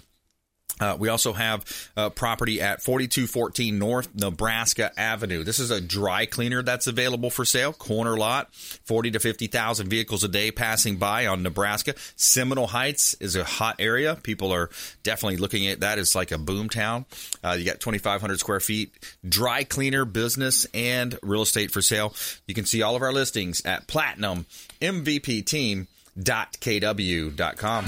Uh, 0.79 0.95
we 0.99 1.09
also 1.09 1.33
have 1.33 1.65
uh, 1.95 2.09
property 2.09 2.61
at 2.61 2.81
4214 2.81 3.79
North 3.79 4.13
Nebraska 4.13 4.91
Avenue. 4.99 5.43
This 5.43 5.59
is 5.59 5.71
a 5.71 5.79
dry 5.79 6.25
cleaner 6.25 6.61
that's 6.63 6.87
available 6.87 7.29
for 7.29 7.45
sale, 7.45 7.71
corner 7.73 8.17
lot, 8.17 8.53
40 8.53 9.11
to 9.11 9.19
50,000 9.19 9.87
vehicles 9.87 10.23
a 10.23 10.27
day 10.27 10.51
passing 10.51 10.97
by 10.97 11.27
on 11.27 11.43
Nebraska. 11.43 11.95
Seminole 12.15 12.67
Heights 12.67 13.13
is 13.19 13.35
a 13.35 13.43
hot 13.43 13.77
area. 13.79 14.15
People 14.21 14.51
are 14.51 14.69
definitely 15.03 15.37
looking 15.37 15.67
at 15.67 15.79
that 15.79 15.97
as 15.97 16.15
like 16.15 16.31
a 16.31 16.37
boom 16.37 16.69
town. 16.69 17.05
Uh, 17.43 17.55
you 17.57 17.65
got 17.65 17.79
2,500 17.79 18.39
square 18.39 18.59
feet, 18.59 18.93
dry 19.27 19.63
cleaner 19.63 20.05
business 20.05 20.67
and 20.73 21.17
real 21.23 21.41
estate 21.43 21.71
for 21.71 21.81
sale. 21.81 22.13
You 22.47 22.53
can 22.53 22.65
see 22.65 22.81
all 22.81 22.95
of 22.95 23.01
our 23.01 23.13
listings 23.13 23.65
at 23.65 23.87
Platinum 23.87 24.45
MVP 24.81 25.45
Team. 25.45 25.87
Dot 26.17 26.53
kw.com. 26.61 27.85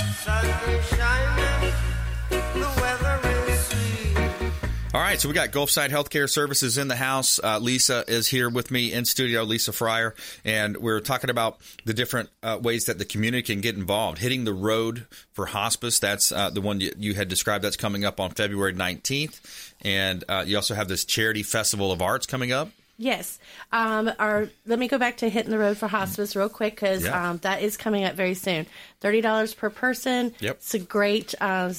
All 4.94 5.04
right, 5.04 5.20
so 5.22 5.28
we 5.28 5.36
got 5.36 5.52
Gulfside 5.52 5.90
Healthcare 5.90 6.28
Services 6.28 6.78
in 6.80 6.88
the 6.88 6.96
house. 6.96 7.40
Uh, 7.44 7.60
Leesa 7.60 8.10
is 8.10 8.28
here 8.28 8.50
with 8.50 8.72
me 8.72 8.92
in 8.92 9.06
studio, 9.06 9.46
Leesa 9.46 9.72
Fryer, 9.74 10.16
and 10.44 10.76
we're 10.78 11.02
talking 11.02 11.30
about 11.30 11.60
the 11.86 11.94
different 11.94 12.30
uh, 12.42 12.58
ways 12.60 12.86
that 12.86 12.98
the 12.98 13.06
community 13.06 13.44
can 13.44 13.62
get 13.62 13.76
involved. 13.76 14.18
Hitting 14.18 14.44
the 14.44 14.54
road 14.54 15.06
for 15.34 15.46
hospice, 15.46 16.00
that's 16.00 16.32
uh, 16.32 16.50
the 16.50 16.62
one 16.62 16.80
you, 16.82 16.92
you, 16.98 17.14
had 17.14 17.28
described 17.28 17.64
that's 17.64 17.78
coming 17.78 18.06
up 18.06 18.20
on 18.20 18.32
February 18.32 18.74
19th. 18.74 19.74
And 19.82 20.24
uh, 20.28 20.44
you 20.48 20.56
also 20.56 20.74
have 20.74 20.88
this 20.88 21.06
Charity 21.06 21.44
Festival 21.44 21.92
of 21.92 22.02
Arts 22.02 22.26
coming 22.26 22.52
up. 22.52 22.70
Yes. 22.98 23.38
Um, 23.72 24.10
our 24.18 24.50
let 24.66 24.80
me 24.80 24.88
go 24.88 24.98
back 24.98 25.18
to 25.18 25.30
hitting 25.30 25.52
the 25.52 25.60
road 25.60 25.78
for 25.78 25.88
hospice 25.88 26.36
real 26.36 26.50
quick 26.50 26.74
because 26.74 27.04
Yeah. 27.06 27.30
um, 27.30 27.38
that 27.40 27.62
is 27.62 27.78
coming 27.78 28.04
up 28.04 28.16
very 28.16 28.34
soon. 28.34 28.66
Thirty 29.02 29.22
dollars 29.22 29.54
per 29.54 29.70
person. 29.70 30.34
Yep. 30.40 30.56
It's 30.56 30.74
a 30.74 30.80
great 30.80 31.36
uh, 31.40 31.74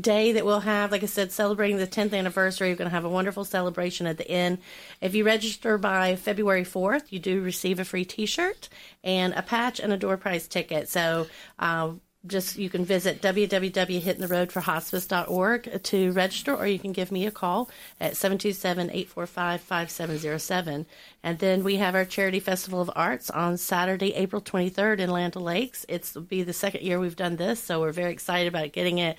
day 0.00 0.32
that 0.32 0.44
we'll 0.44 0.60
have. 0.60 0.92
Like 0.92 1.02
I 1.02 1.06
said, 1.06 1.32
celebrating 1.32 1.76
the 1.76 1.86
tenth 1.86 2.12
anniversary. 2.12 2.70
We're 2.70 2.76
going 2.76 2.90
to 2.90 2.94
have 2.94 3.04
a 3.04 3.08
wonderful 3.08 3.44
celebration 3.44 4.06
at 4.06 4.18
the 4.18 4.30
end. 4.30 4.58
If 5.00 5.14
you 5.14 5.24
register 5.24 5.78
by 5.78 6.16
February 6.16 6.64
fourth, 6.64 7.12
you 7.12 7.18
do 7.18 7.40
receive 7.40 7.78
a 7.78 7.84
free 7.84 8.04
T-shirt 8.04 8.68
and 9.02 9.34
a 9.34 9.42
patch 9.42 9.80
and 9.80 9.92
a 9.92 9.96
door 9.96 10.16
prize 10.16 10.46
ticket. 10.48 10.88
So. 10.88 11.26
Uh, 11.58 11.92
just 12.26 12.56
you 12.56 12.70
can 12.70 12.84
visit 12.84 13.20
www.hittingtheroadforhospice.org 13.20 15.82
to 15.82 16.12
register, 16.12 16.54
or 16.54 16.66
you 16.66 16.78
can 16.78 16.92
give 16.92 17.10
me 17.10 17.26
a 17.26 17.30
call 17.30 17.70
at 18.00 18.12
727-845-5707. 18.12 20.86
And 21.22 21.38
then 21.38 21.64
we 21.64 21.76
have 21.76 21.94
our 21.94 22.04
Charity 22.04 22.40
Festival 22.40 22.80
of 22.80 22.90
Arts 22.94 23.30
on 23.30 23.56
Saturday, 23.56 24.14
April 24.14 24.42
23rd 24.42 24.98
in 25.00 25.10
Land 25.10 25.36
O'Lakes. 25.36 25.84
It's 25.88 26.14
will 26.14 26.22
be 26.22 26.42
the 26.42 26.52
second 26.52 26.82
year 26.82 27.00
we've 27.00 27.16
done 27.16 27.36
this, 27.36 27.62
so 27.62 27.80
we're 27.80 27.92
very 27.92 28.12
excited 28.12 28.48
about 28.48 28.72
getting 28.72 28.98
it 28.98 29.16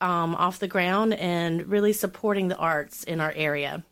um, 0.00 0.34
off 0.34 0.58
the 0.58 0.68
ground 0.68 1.12
and 1.14 1.68
really 1.68 1.92
supporting 1.92 2.48
the 2.48 2.56
arts 2.56 3.04
in 3.04 3.20
our 3.20 3.32
area. 3.32 3.84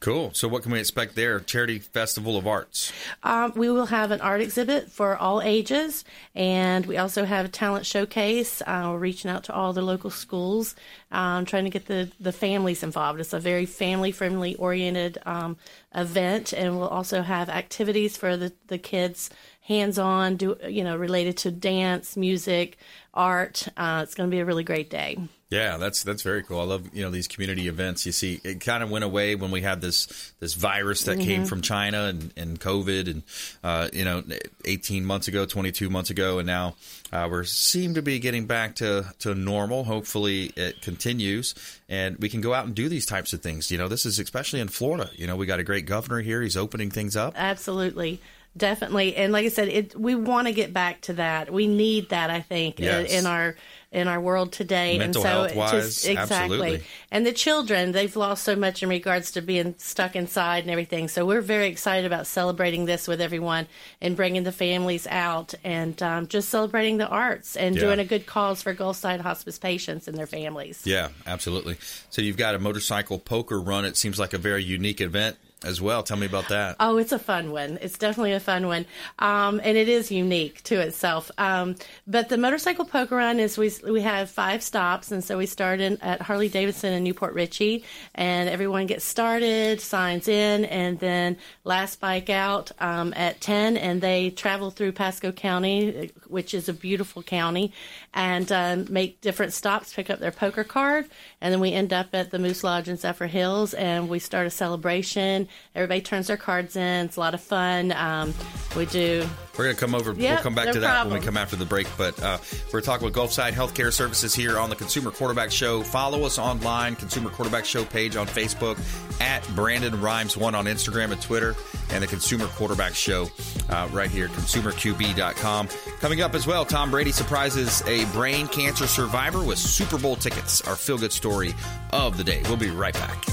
Cool. 0.00 0.30
So, 0.32 0.46
what 0.46 0.62
can 0.62 0.70
we 0.70 0.78
expect 0.78 1.16
there? 1.16 1.40
Charity 1.40 1.80
Festival 1.80 2.36
of 2.36 2.46
Arts. 2.46 2.92
Um, 3.24 3.52
we 3.56 3.68
will 3.68 3.86
have 3.86 4.12
an 4.12 4.20
art 4.20 4.40
exhibit 4.40 4.92
for 4.92 5.16
all 5.16 5.42
ages, 5.42 6.04
and 6.36 6.86
we 6.86 6.96
also 6.96 7.24
have 7.24 7.46
a 7.46 7.48
talent 7.48 7.84
showcase. 7.84 8.62
Uh, 8.64 8.90
we're 8.92 8.98
reaching 8.98 9.28
out 9.28 9.42
to 9.44 9.54
all 9.54 9.72
the 9.72 9.82
local 9.82 10.10
schools, 10.10 10.76
um, 11.10 11.44
trying 11.44 11.64
to 11.64 11.70
get 11.70 11.86
the, 11.86 12.10
the 12.20 12.30
families 12.30 12.84
involved. 12.84 13.18
It's 13.18 13.32
a 13.32 13.40
very 13.40 13.66
family 13.66 14.12
friendly 14.12 14.54
oriented 14.54 15.18
um, 15.26 15.56
event, 15.92 16.52
and 16.52 16.78
we'll 16.78 16.88
also 16.88 17.22
have 17.22 17.48
activities 17.48 18.16
for 18.16 18.36
the, 18.36 18.52
the 18.68 18.78
kids 18.78 19.30
hands 19.62 19.98
on, 19.98 20.38
you 20.66 20.82
know, 20.82 20.96
related 20.96 21.36
to 21.36 21.50
dance, 21.50 22.16
music, 22.16 22.78
art. 23.12 23.68
Uh, 23.76 24.00
it's 24.02 24.14
going 24.14 24.30
to 24.30 24.34
be 24.34 24.40
a 24.40 24.44
really 24.44 24.64
great 24.64 24.88
day. 24.88 25.18
Yeah, 25.50 25.78
that's 25.78 26.02
that's 26.02 26.20
very 26.20 26.42
cool. 26.42 26.60
I 26.60 26.64
love 26.64 26.94
you 26.94 27.02
know 27.02 27.10
these 27.10 27.26
community 27.26 27.68
events. 27.68 28.04
You 28.04 28.12
see, 28.12 28.38
it 28.44 28.60
kind 28.60 28.82
of 28.82 28.90
went 28.90 29.02
away 29.04 29.34
when 29.34 29.50
we 29.50 29.62
had 29.62 29.80
this 29.80 30.06
this 30.40 30.52
virus 30.52 31.04
that 31.04 31.20
came 31.20 31.46
from 31.46 31.62
China 31.62 32.04
and, 32.04 32.32
and 32.36 32.60
COVID, 32.60 33.10
and 33.10 33.22
uh, 33.64 33.88
you 33.90 34.04
know, 34.04 34.22
eighteen 34.66 35.06
months 35.06 35.26
ago, 35.26 35.46
twenty 35.46 35.72
two 35.72 35.88
months 35.88 36.10
ago, 36.10 36.38
and 36.38 36.46
now 36.46 36.76
uh, 37.14 37.26
we 37.32 37.44
seem 37.46 37.94
to 37.94 38.02
be 38.02 38.18
getting 38.18 38.44
back 38.46 38.76
to 38.76 39.06
to 39.20 39.34
normal. 39.34 39.84
Hopefully, 39.84 40.52
it 40.54 40.82
continues, 40.82 41.54
and 41.88 42.18
we 42.18 42.28
can 42.28 42.42
go 42.42 42.52
out 42.52 42.66
and 42.66 42.74
do 42.74 42.90
these 42.90 43.06
types 43.06 43.32
of 43.32 43.40
things. 43.40 43.70
You 43.70 43.78
know, 43.78 43.88
this 43.88 44.04
is 44.04 44.18
especially 44.18 44.60
in 44.60 44.68
Florida. 44.68 45.08
You 45.16 45.26
know, 45.26 45.36
we 45.36 45.46
got 45.46 45.60
a 45.60 45.64
great 45.64 45.86
governor 45.86 46.20
here. 46.20 46.42
He's 46.42 46.58
opening 46.58 46.90
things 46.90 47.16
up. 47.16 47.32
Absolutely. 47.36 48.20
Definitely. 48.56 49.14
And 49.14 49.32
like 49.32 49.46
I 49.46 49.50
said, 49.50 49.68
it, 49.68 49.94
we 49.98 50.14
want 50.16 50.48
to 50.48 50.52
get 50.52 50.72
back 50.72 51.02
to 51.02 51.12
that. 51.14 51.52
We 51.52 51.68
need 51.68 52.08
that, 52.08 52.28
I 52.30 52.40
think, 52.40 52.80
in- 52.80 53.06
in 53.06 53.26
our 53.26 53.54
in 53.90 54.06
our 54.06 54.20
world 54.20 54.52
today. 54.52 54.98
Mental 54.98 55.24
and 55.26 55.50
so 55.50 55.56
wise, 55.56 55.70
just 55.72 56.06
exactly. 56.06 56.36
absolutely. 56.36 56.82
And 57.10 57.24
the 57.24 57.32
children, 57.32 57.92
they've 57.92 58.14
lost 58.14 58.44
so 58.44 58.54
much 58.54 58.82
in 58.82 58.88
regards 58.88 59.30
to 59.32 59.40
being 59.40 59.74
stuck 59.78 60.14
inside 60.14 60.64
and 60.64 60.70
everything. 60.70 61.08
So 61.08 61.24
we're 61.24 61.40
very 61.40 61.68
excited 61.68 62.04
about 62.04 62.26
celebrating 62.26 62.84
this 62.84 63.08
with 63.08 63.20
everyone 63.20 63.66
and 64.02 64.14
bringing 64.14 64.42
the 64.42 64.52
families 64.52 65.06
out 65.06 65.54
and 65.64 66.00
um, 66.02 66.26
just 66.28 66.50
celebrating 66.50 66.98
the 66.98 67.08
arts 67.08 67.56
and 67.56 67.74
Yeah. 67.76 67.82
doing 67.82 67.98
a 67.98 68.04
good 68.04 68.26
cause 68.26 68.60
for 68.62 68.74
Gulfside 68.74 69.20
hospice 69.20 69.58
patients 69.58 70.06
and 70.06 70.18
their 70.18 70.26
families. 70.26 70.82
Yeah, 70.84 71.08
absolutely. 71.26 71.78
So 72.10 72.20
you've 72.20 72.36
got 72.36 72.54
a 72.54 72.58
motorcycle 72.58 73.18
poker 73.18 73.60
run. 73.60 73.86
It 73.86 73.96
seems 73.96 74.18
like 74.18 74.34
a 74.34 74.38
very 74.38 74.62
unique 74.62 75.00
event 75.00 75.36
as 75.64 75.80
well. 75.80 76.02
Tell 76.02 76.16
me 76.16 76.26
about 76.26 76.48
that. 76.48 76.76
Oh, 76.78 76.98
it's 76.98 77.10
a 77.10 77.18
fun 77.18 77.50
one. 77.50 77.78
It's 77.80 77.98
definitely 77.98 78.32
a 78.32 78.40
fun 78.40 78.66
one, 78.68 78.86
um, 79.18 79.60
and 79.64 79.76
it 79.76 79.88
is 79.88 80.10
unique 80.10 80.62
to 80.64 80.80
itself. 80.80 81.30
Um, 81.36 81.74
but 82.06 82.28
the 82.28 82.38
motorcycle 82.38 82.84
poker 82.84 83.16
run 83.16 83.40
is 83.40 83.58
we 83.58 83.72
we 83.88 84.02
have 84.02 84.30
five 84.30 84.62
stops, 84.62 85.10
and 85.10 85.22
so 85.24 85.36
we 85.36 85.46
start 85.46 85.80
in 85.80 86.00
at 86.00 86.22
Harley 86.22 86.48
Davidson 86.48 86.92
in 86.92 87.02
New 87.02 87.14
Port 87.14 87.34
Richey, 87.34 87.84
and 88.14 88.48
everyone 88.48 88.86
gets 88.86 89.04
started, 89.04 89.80
signs 89.80 90.28
in, 90.28 90.64
and 90.66 91.00
then 91.00 91.36
last 91.64 92.00
bike 92.00 92.30
out 92.30 92.70
um, 92.78 93.12
at 93.16 93.40
ten, 93.40 93.76
and 93.76 94.00
they 94.00 94.30
travel 94.30 94.70
through 94.70 94.92
Pasco 94.92 95.32
County, 95.32 96.12
which 96.28 96.54
is 96.54 96.68
a 96.68 96.72
beautiful 96.72 97.22
county, 97.22 97.72
and 98.14 98.52
um, 98.52 98.86
make 98.90 99.20
different 99.20 99.52
stops, 99.52 99.92
pick 99.92 100.08
up 100.08 100.20
their 100.20 100.30
poker 100.30 100.62
card, 100.62 101.06
and 101.40 101.52
then 101.52 101.60
we 101.60 101.72
end 101.72 101.92
up 101.92 102.08
at 102.12 102.30
the 102.30 102.38
Moose 102.38 102.62
Lodge 102.62 102.88
in 102.88 102.96
Zephyrhills, 102.96 103.74
and 103.76 104.08
we 104.08 104.20
start 104.20 104.46
a 104.46 104.50
celebration. 104.50 105.47
Everybody 105.74 106.00
turns 106.00 106.26
their 106.26 106.36
cards 106.36 106.76
in. 106.76 107.06
It's 107.06 107.16
a 107.16 107.20
lot 107.20 107.34
of 107.34 107.40
fun. 107.40 107.92
Um, 107.92 108.34
we 108.76 108.86
do. 108.86 109.26
We're 109.56 109.64
going 109.64 109.76
to 109.76 109.80
come 109.80 109.94
over. 109.94 110.12
we'll 110.12 110.36
come 110.36 110.54
back 110.54 110.66
no 110.66 110.72
to 110.74 110.80
that 110.80 111.06
when 111.06 111.18
we 111.18 111.24
come 111.24 111.36
after 111.36 111.56
the 111.56 111.64
break. 111.64 111.88
But 111.96 112.22
uh, 112.22 112.38
we're 112.72 112.80
talking 112.80 113.04
with 113.04 113.14
Gulfside 113.14 113.52
Healthcare 113.52 113.92
Services 113.92 114.32
here 114.32 114.56
on 114.56 114.70
the 114.70 114.76
Consumer 114.76 115.10
Quarterback 115.10 115.50
Show. 115.50 115.82
Follow 115.82 116.22
us 116.24 116.38
online, 116.38 116.94
Consumer 116.94 117.30
Quarterback 117.30 117.64
Show 117.64 117.84
page 117.84 118.14
on 118.14 118.28
Facebook, 118.28 118.78
at 119.20 119.46
Brandon 119.56 120.00
Rhymes 120.00 120.36
One 120.36 120.54
on 120.54 120.66
Instagram 120.66 121.10
and 121.10 121.20
Twitter, 121.20 121.56
and 121.90 122.04
the 122.04 122.06
Consumer 122.06 122.46
Quarterback 122.46 122.94
Show 122.94 123.28
uh, 123.70 123.88
right 123.90 124.10
here, 124.10 124.28
ConsumerQB.com. 124.28 125.68
Coming 125.98 126.20
up 126.20 126.34
as 126.34 126.46
well, 126.46 126.64
Tom 126.64 126.92
Brady 126.92 127.10
surprises 127.10 127.82
a 127.88 128.04
brain 128.12 128.46
cancer 128.46 128.86
survivor 128.86 129.42
with 129.42 129.58
Super 129.58 129.98
Bowl 129.98 130.14
tickets. 130.14 130.60
Our 130.68 130.76
feel 130.76 130.98
good 130.98 131.12
story 131.12 131.52
of 131.92 132.16
the 132.16 132.22
day. 132.22 132.42
We'll 132.44 132.56
be 132.56 132.70
right 132.70 132.94
back. 132.94 133.24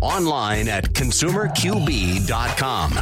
Online 0.00 0.68
at 0.68 0.92
consumerqb.com. 0.92 2.92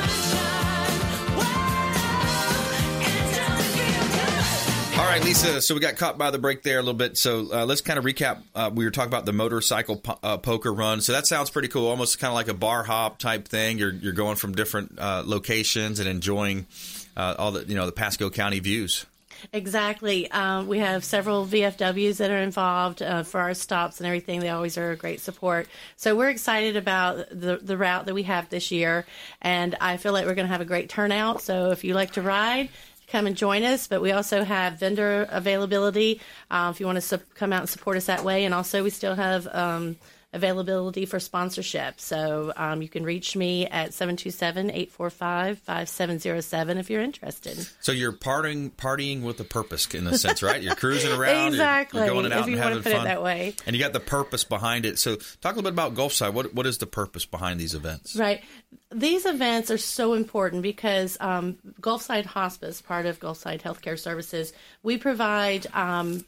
All 4.99 5.05
right, 5.05 5.21
Leesa. 5.21 5.63
So 5.63 5.75
we 5.75 5.79
got 5.79 5.95
caught 5.95 6.17
by 6.17 6.29
the 6.29 6.39
break 6.39 6.61
there 6.61 6.77
a 6.77 6.81
little 6.81 6.93
bit. 6.93 7.17
So 7.17 7.47
uh, 7.53 7.65
let's 7.65 7.79
kind 7.79 7.97
of 7.97 8.03
recap. 8.03 8.43
Uh, 8.53 8.69
we 8.73 8.83
were 8.83 8.91
talking 8.91 9.07
about 9.07 9.25
the 9.25 9.31
motorcycle 9.31 9.95
po- 9.95 10.19
uh, 10.21 10.37
poker 10.39 10.73
run. 10.73 10.99
So 10.99 11.13
that 11.13 11.25
sounds 11.25 11.49
pretty 11.49 11.69
cool. 11.69 11.87
Almost 11.87 12.19
kind 12.19 12.31
of 12.31 12.35
like 12.35 12.49
a 12.49 12.53
bar 12.53 12.83
hop 12.83 13.17
type 13.17 13.47
thing. 13.47 13.77
You're 13.77 13.93
you're 13.93 14.11
going 14.11 14.35
from 14.35 14.55
different 14.55 14.99
uh, 14.99 15.23
locations 15.25 16.01
and 16.01 16.09
enjoying 16.09 16.67
uh, 17.15 17.33
all 17.39 17.53
the 17.53 17.63
you 17.63 17.75
know 17.75 17.85
the 17.85 17.93
Pasco 17.93 18.29
County 18.29 18.59
views. 18.59 19.05
Exactly. 19.53 20.29
Um, 20.31 20.67
we 20.67 20.79
have 20.79 21.03
several 21.03 21.45
VFWs 21.45 22.17
that 22.17 22.31
are 22.31 22.41
involved 22.41 23.01
uh, 23.01 23.23
for 23.23 23.39
our 23.39 23.53
stops 23.53 23.99
and 23.99 24.07
everything. 24.07 24.39
They 24.39 24.49
always 24.49 24.77
are 24.77 24.91
a 24.91 24.95
great 24.95 25.21
support. 25.21 25.67
So 25.95 26.15
we're 26.15 26.29
excited 26.29 26.75
about 26.75 27.29
the, 27.29 27.57
the 27.61 27.77
route 27.77 28.05
that 28.05 28.13
we 28.13 28.23
have 28.23 28.49
this 28.49 28.71
year. 28.71 29.05
And 29.41 29.75
I 29.79 29.97
feel 29.97 30.13
like 30.13 30.25
we're 30.25 30.35
going 30.35 30.47
to 30.47 30.51
have 30.51 30.61
a 30.61 30.65
great 30.65 30.89
turnout. 30.89 31.41
So 31.41 31.71
if 31.71 31.83
you 31.83 31.93
like 31.93 32.11
to 32.11 32.21
ride, 32.21 32.69
come 33.11 33.27
and 33.27 33.35
join 33.35 33.63
us. 33.63 33.87
But 33.87 34.01
we 34.01 34.11
also 34.11 34.43
have 34.43 34.79
vendor 34.79 35.27
availability 35.29 36.21
uh, 36.49 36.69
if 36.73 36.79
you 36.79 36.85
want 36.85 36.97
to 36.97 37.01
su- 37.01 37.19
come 37.35 37.51
out 37.53 37.61
and 37.61 37.69
support 37.69 37.97
us 37.97 38.05
that 38.05 38.23
way. 38.23 38.45
And 38.45 38.53
also, 38.53 38.83
we 38.83 38.89
still 38.89 39.15
have 39.15 39.47
um, 39.53 39.97
availability 40.31 41.05
for 41.05 41.19
sponsorship. 41.19 41.99
So 41.99 42.53
um, 42.55 42.81
you 42.81 42.87
can 42.89 43.03
reach 43.03 43.35
me 43.35 43.65
at 43.65 43.93
727 43.93 44.69
845 44.69 45.57
5707 45.59 46.77
if 46.77 46.89
you're 46.89 47.01
interested. 47.01 47.67
So 47.81 47.91
you're 47.91 48.13
partying 48.13 48.71
partying 48.71 49.23
with 49.23 49.39
a 49.39 49.43
purpose 49.43 49.87
in 49.93 50.05
a 50.05 50.17
sense, 50.17 50.43
right? 50.43 50.61
You're 50.61 50.75
cruising 50.75 51.11
around. 51.11 51.35
you're- 51.35 51.47
Exactly, 51.49 52.01
You're, 52.01 52.09
going 52.09 52.31
out 52.31 52.41
if 52.41 52.47
you 52.47 52.53
and 52.53 52.61
having 52.63 52.83
put 52.83 52.91
it 52.91 52.95
fun. 52.95 53.05
that 53.05 53.23
way. 53.23 53.55
And 53.65 53.75
you 53.75 53.81
got 53.81 53.93
the 53.93 53.99
purpose 53.99 54.43
behind 54.43 54.85
it. 54.85 54.99
So 54.99 55.15
talk 55.15 55.53
a 55.53 55.55
little 55.55 55.63
bit 55.63 55.73
about 55.73 55.95
Gulfside. 55.95 56.33
What 56.33 56.53
what 56.53 56.65
is 56.67 56.77
the 56.77 56.85
purpose 56.85 57.25
behind 57.25 57.59
these 57.59 57.73
events? 57.73 58.15
Right. 58.15 58.43
These 58.91 59.25
events 59.25 59.71
are 59.71 59.77
so 59.77 60.13
important 60.13 60.61
because 60.61 61.17
um, 61.19 61.57
Gulfside 61.81 62.25
Hospice, 62.25 62.81
part 62.81 63.05
of 63.05 63.19
Gulfside 63.19 63.61
Healthcare 63.61 63.97
Services, 63.97 64.53
we 64.83 64.97
provide 64.97 65.65
um, 65.73 66.23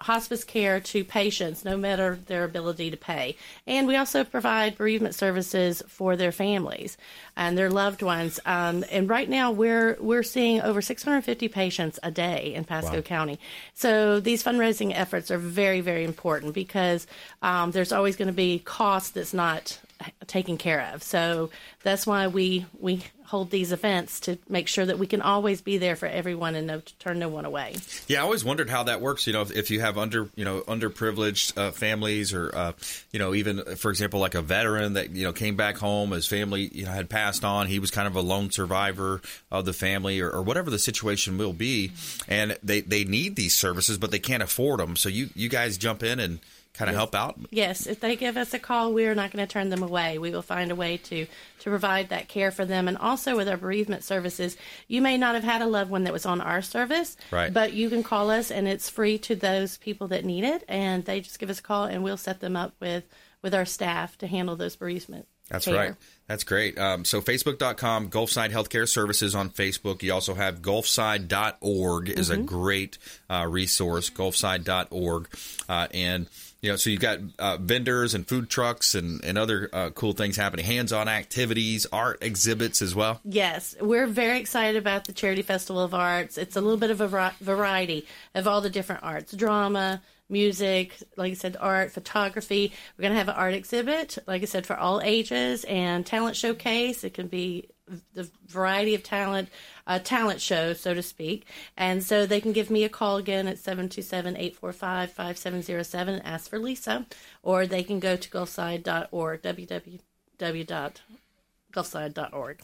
hospice 0.00 0.44
care 0.44 0.78
to 0.78 1.04
patients 1.04 1.64
no 1.64 1.76
matter 1.76 2.18
their 2.26 2.44
ability 2.44 2.90
to 2.90 2.96
pay. 2.96 3.36
And 3.66 3.86
we 3.86 3.96
also 3.96 4.24
provide 4.24 4.76
bereavement 4.76 5.14
services 5.14 5.82
for 5.88 6.16
their 6.16 6.32
families 6.32 6.96
and 7.36 7.56
their 7.56 7.70
loved 7.70 8.02
ones. 8.02 8.38
Um, 8.44 8.84
and 8.90 9.08
right 9.08 9.28
now 9.28 9.52
we're 9.52 9.96
we're 10.00 10.22
seeing 10.22 10.60
over 10.60 10.82
650 10.82 11.48
patients 11.48 11.98
a 12.02 12.10
day 12.10 12.54
in 12.54 12.64
Pasco 12.64 13.00
County. 13.02 13.38
So 13.74 14.20
these 14.20 14.42
fundraising 14.42 14.92
efforts 14.94 15.30
are 15.30 15.38
very 15.38 15.80
very 15.80 16.04
important 16.04 16.54
because 16.54 17.06
um, 17.42 17.70
there's 17.70 17.92
always 17.92 18.16
going 18.16 18.28
to 18.28 18.34
be 18.34 18.58
cost 18.58 19.14
that's 19.14 19.34
not 19.34 19.78
taken 20.26 20.58
care 20.58 20.90
of. 20.92 21.02
So 21.02 21.50
that's 21.82 22.06
why 22.06 22.26
we 22.26 22.66
we 22.78 23.02
hold 23.26 23.50
these 23.50 23.72
events 23.72 24.20
to 24.20 24.38
make 24.48 24.68
sure 24.68 24.86
that 24.86 24.98
we 24.98 25.06
can 25.06 25.20
always 25.20 25.60
be 25.60 25.78
there 25.78 25.96
for 25.96 26.06
everyone 26.06 26.54
and 26.54 26.66
no, 26.66 26.82
turn 26.98 27.18
no 27.18 27.28
one 27.28 27.44
away. 27.44 27.76
Yeah, 28.06 28.20
I 28.20 28.22
always 28.22 28.44
wondered 28.44 28.70
how 28.70 28.84
that 28.84 29.00
works. 29.00 29.26
You 29.26 29.32
know, 29.32 29.42
if, 29.42 29.50
if 29.50 29.70
you 29.70 29.80
have 29.80 29.98
under 29.98 30.28
you 30.36 30.44
know 30.44 30.60
underprivileged 30.62 31.58
uh, 31.58 31.70
families, 31.72 32.32
or 32.32 32.54
uh, 32.54 32.72
you 33.12 33.18
know, 33.18 33.34
even 33.34 33.76
for 33.76 33.90
example, 33.90 34.20
like 34.20 34.34
a 34.34 34.42
veteran 34.42 34.94
that 34.94 35.10
you 35.10 35.24
know 35.24 35.32
came 35.32 35.56
back 35.56 35.76
home, 35.76 36.12
his 36.12 36.26
family 36.26 36.70
you 36.72 36.84
know 36.84 36.92
had 36.92 37.08
passed 37.10 37.44
on, 37.44 37.66
he 37.66 37.78
was 37.78 37.90
kind 37.90 38.06
of 38.06 38.16
a 38.16 38.20
lone 38.20 38.50
survivor 38.50 39.20
of 39.50 39.64
the 39.64 39.72
family, 39.72 40.20
or, 40.20 40.30
or 40.30 40.42
whatever 40.42 40.70
the 40.70 40.78
situation 40.78 41.38
will 41.38 41.52
be, 41.52 41.92
and 42.28 42.56
they 42.62 42.80
they 42.80 43.04
need 43.04 43.36
these 43.36 43.54
services, 43.54 43.98
but 43.98 44.10
they 44.10 44.18
can't 44.18 44.42
afford 44.42 44.80
them. 44.80 44.96
So 44.96 45.08
you 45.08 45.30
you 45.34 45.48
guys 45.48 45.76
jump 45.78 46.02
in 46.02 46.20
and 46.20 46.40
kind 46.76 46.88
of 46.90 46.94
help 46.96 47.14
out? 47.14 47.38
Yes, 47.50 47.86
if 47.86 48.00
they 48.00 48.16
give 48.16 48.36
us 48.36 48.52
a 48.54 48.58
call, 48.58 48.92
we 48.92 49.06
are 49.06 49.14
not 49.14 49.30
going 49.32 49.46
to 49.46 49.50
turn 49.52 49.70
them 49.70 49.82
away. 49.82 50.18
We 50.18 50.30
will 50.30 50.42
find 50.42 50.70
a 50.70 50.74
way 50.76 50.96
to 50.98 51.26
to 51.60 51.70
provide 51.70 52.10
that 52.10 52.28
care 52.28 52.50
for 52.52 52.64
them. 52.64 52.86
And 52.86 52.96
also 52.98 53.34
with 53.36 53.48
our 53.48 53.56
bereavement 53.56 54.04
services, 54.04 54.56
you 54.86 55.00
may 55.02 55.16
not 55.16 55.34
have 55.34 55.42
had 55.42 55.62
a 55.62 55.66
loved 55.66 55.90
one 55.90 56.04
that 56.04 56.12
was 56.12 56.26
on 56.26 56.40
our 56.40 56.62
service, 56.62 57.16
Right. 57.32 57.52
but 57.52 57.72
you 57.72 57.88
can 57.90 58.02
call 58.04 58.30
us, 58.30 58.50
and 58.52 58.68
it's 58.68 58.88
free 58.90 59.18
to 59.20 59.34
those 59.34 59.76
people 59.78 60.06
that 60.08 60.24
need 60.24 60.44
it. 60.44 60.62
And 60.68 61.04
they 61.04 61.20
just 61.20 61.38
give 61.38 61.50
us 61.50 61.58
a 61.58 61.62
call, 61.62 61.84
and 61.84 62.04
we'll 62.04 62.16
set 62.18 62.40
them 62.40 62.54
up 62.56 62.74
with 62.80 63.04
with 63.46 63.54
our 63.54 63.64
staff 63.64 64.18
to 64.18 64.26
handle 64.26 64.56
those 64.56 64.74
bereavement. 64.74 65.28
That's 65.48 65.66
care. 65.66 65.76
right. 65.76 65.94
That's 66.26 66.42
great. 66.42 66.76
Um, 66.76 67.04
so 67.04 67.20
Facebook.com, 67.20 68.10
Gulfside 68.10 68.50
Healthcare 68.50 68.88
Services 68.88 69.36
on 69.36 69.50
Facebook. 69.50 70.02
You 70.02 70.12
also 70.12 70.34
have 70.34 70.60
Gulfside.org 70.60 72.08
is 72.08 72.30
Mm-hmm. 72.30 72.40
a 72.40 72.44
great 72.44 72.98
uh, 73.30 73.46
resource, 73.48 74.10
Gulfside.org. 74.10 75.28
Uh, 75.68 75.86
and, 75.94 76.26
you 76.62 76.70
know, 76.70 76.76
so 76.76 76.90
you've 76.90 77.00
got 77.00 77.20
uh, 77.38 77.58
vendors 77.58 78.14
and 78.14 78.26
food 78.26 78.50
trucks 78.50 78.96
and, 78.96 79.24
and 79.24 79.38
other 79.38 79.70
uh, 79.72 79.90
cool 79.90 80.12
things 80.14 80.36
happening, 80.36 80.64
hands-on 80.66 81.06
activities, 81.08 81.86
art 81.92 82.18
exhibits 82.22 82.82
as 82.82 82.96
well. 82.96 83.20
Yes, 83.24 83.76
we're 83.80 84.08
very 84.08 84.40
excited 84.40 84.76
about 84.76 85.04
the 85.04 85.12
Charity 85.12 85.42
Festival 85.42 85.80
of 85.80 85.94
Arts. 85.94 86.38
It's 86.38 86.56
a 86.56 86.60
little 86.60 86.76
bit 86.78 86.90
of 86.90 87.00
a 87.00 87.32
variety 87.40 88.04
of 88.34 88.48
all 88.48 88.60
the 88.60 88.70
different 88.70 89.04
arts 89.04 89.32
drama, 89.32 90.02
music, 90.28 90.96
like 91.16 91.32
I 91.32 91.34
said, 91.34 91.56
art, 91.60 91.92
photography. 91.92 92.72
We're 92.96 93.02
going 93.02 93.12
to 93.12 93.18
have 93.18 93.28
an 93.28 93.34
art 93.34 93.54
exhibit, 93.54 94.18
like 94.26 94.42
I 94.42 94.46
said, 94.46 94.66
for 94.66 94.76
all 94.76 95.00
ages, 95.02 95.64
and 95.64 96.04
talent 96.04 96.36
showcase. 96.36 97.04
It 97.04 97.14
can 97.14 97.28
be 97.28 97.68
the 98.14 98.28
variety 98.46 98.94
of 98.94 99.02
talent, 99.02 99.48
uh, 99.86 99.98
talent 100.00 100.40
show, 100.40 100.72
so 100.72 100.94
to 100.94 101.02
speak. 101.02 101.46
And 101.76 102.02
so 102.02 102.26
they 102.26 102.40
can 102.40 102.52
give 102.52 102.70
me 102.70 102.84
a 102.84 102.88
call 102.88 103.16
again 103.16 103.46
at 103.46 103.58
727 103.58 104.36
845 104.36 105.12
5707 105.12 106.14
and 106.14 106.26
ask 106.26 106.50
for 106.50 106.58
Leesa, 106.58 107.06
or 107.42 107.66
they 107.66 107.82
can 107.82 108.00
go 108.00 108.16
to 108.16 108.30
gulfside.org, 108.30 109.42
www.gulfside.org. 109.42 111.00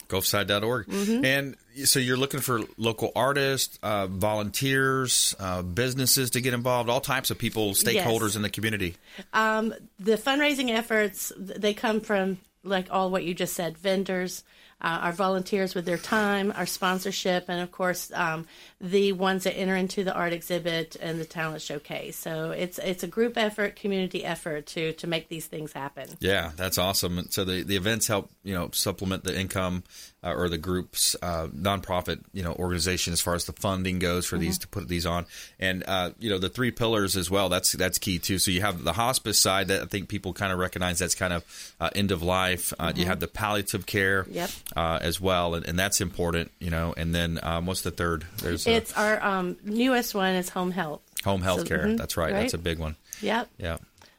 Gulfside.org. 0.09 0.87
Mm-hmm. 0.87 1.25
And 1.25 1.57
so 1.85 1.99
you're 1.99 2.17
looking 2.17 2.41
for 2.41 2.61
local 2.77 3.13
artists, 3.17 3.79
uh, 3.83 4.07
volunteers, 4.07 5.35
uh, 5.39 5.63
businesses 5.63 6.31
to 6.31 6.41
get 6.41 6.55
involved, 6.55 6.89
all 6.91 7.01
types 7.01 7.31
of 7.31 7.39
people, 7.39 7.73
stakeholders 7.73 8.23
Yes. 8.29 8.37
in 8.37 8.43
the 8.43 8.51
community. 8.51 8.97
Um, 9.33 9.75
the 9.99 10.17
fundraising 10.17 10.71
efforts 10.71 11.33
they 11.37 11.75
come 11.75 12.01
from 12.01 12.39
like 12.65 12.87
all 12.91 13.11
what 13.11 13.25
you 13.25 13.35
just 13.35 13.55
said 13.55 13.77
vendors 13.79 14.45
uh, 14.83 14.99
our 15.03 15.13
volunteers 15.13 15.75
with 15.75 15.85
their 15.85 15.99
time 15.99 16.53
our 16.57 16.67
sponsorship 16.67 17.47
and 17.49 17.61
of 17.61 17.71
course 17.71 18.11
um, 18.15 18.47
the 18.81 19.13
ones 19.13 19.45
that 19.45 19.57
enter 19.57 19.77
into 19.77 20.05
the 20.05 20.15
art 20.15 20.33
exhibit 20.33 20.97
and 21.01 21.21
the 21.21 21.25
talent 21.25 21.63
showcase 21.63 22.17
so 22.17 22.51
it's 22.51 22.79
it's 22.79 23.03
a 23.03 23.09
group 23.09 23.39
effort 23.39 23.77
community 23.77 24.25
effort 24.25 24.67
to 24.67 24.93
to 24.95 25.07
make 25.07 25.29
these 25.29 25.47
things 25.47 25.73
happen 25.73 26.09
Yeah, 26.21 26.53
that's 26.57 26.79
awesome. 26.79 27.19
And 27.19 27.33
So 27.33 27.45
the, 27.45 27.63
the 27.63 27.77
events 27.77 28.07
help 28.07 28.31
you 28.45 28.55
know 28.55 28.71
supplement 28.73 29.25
the 29.25 29.39
income 29.39 29.85
uh, 30.25 30.33
or 30.35 30.49
the 30.49 30.59
group's 30.59 31.17
uh, 31.23 31.47
nonprofit 31.49 32.21
you 32.33 32.43
know 32.43 32.53
organization 32.55 33.13
as 33.13 33.21
far 33.21 33.35
as 33.35 33.45
the 33.47 33.53
funding 33.53 33.99
goes 33.99 34.27
for 34.27 34.39
these 34.39 34.59
to 34.59 34.69
put 34.69 34.89
these 34.89 35.05
on, 35.07 35.27
and 35.59 35.83
uh, 35.87 36.11
you 36.19 36.31
know 36.31 36.39
the 36.39 36.49
three 36.49 36.71
pillars 36.71 37.17
as 37.17 37.31
well. 37.31 37.49
That's 37.49 37.73
that's 37.73 37.99
key 37.99 38.19
too. 38.19 38.39
So 38.39 38.51
you 38.51 38.61
have 38.61 38.85
the 38.85 38.93
hospice 38.93 39.39
side 39.39 39.69
that 39.69 39.83
I 39.83 39.87
think 39.87 40.09
people 40.09 40.33
kind 40.33 40.53
of 40.53 40.59
recognize 40.59 40.99
that's 40.99 41.15
kind 41.15 41.33
of 41.33 41.75
uh, 41.81 41.91
end 41.95 42.11
of 42.13 42.23
life. 42.23 42.73
Uh, 42.79 42.93
You 42.95 43.07
have 43.07 43.21
the 43.21 43.29
palliative 43.29 43.87
care 43.87 44.27
Yep. 44.31 44.51
uh, 44.77 44.99
as 45.03 45.21
well, 45.21 45.55
and, 45.55 45.67
and 45.67 45.79
that's 45.79 46.01
important. 46.01 46.51
You 46.61 46.71
know, 46.71 46.95
and 46.97 47.15
then 47.15 47.39
um, 47.43 47.67
what's 47.67 47.83
the 47.83 47.91
third? 47.91 48.25
There's 48.43 48.67
it's 48.67 48.93
our 48.97 49.23
um, 49.25 49.57
newest 49.65 50.15
one 50.15 50.35
is 50.35 50.49
home 50.49 50.71
health 50.71 51.01
home 51.25 51.43
health 51.43 51.67
care. 51.67 51.85
mhm, 51.87 51.97
that's 51.97 52.17
right. 52.17 52.33
That's 52.33 52.55
a 52.55 52.59
big 52.59 52.79
one. 52.79 52.97
yep 53.21 53.49
Yeah, 53.59 53.77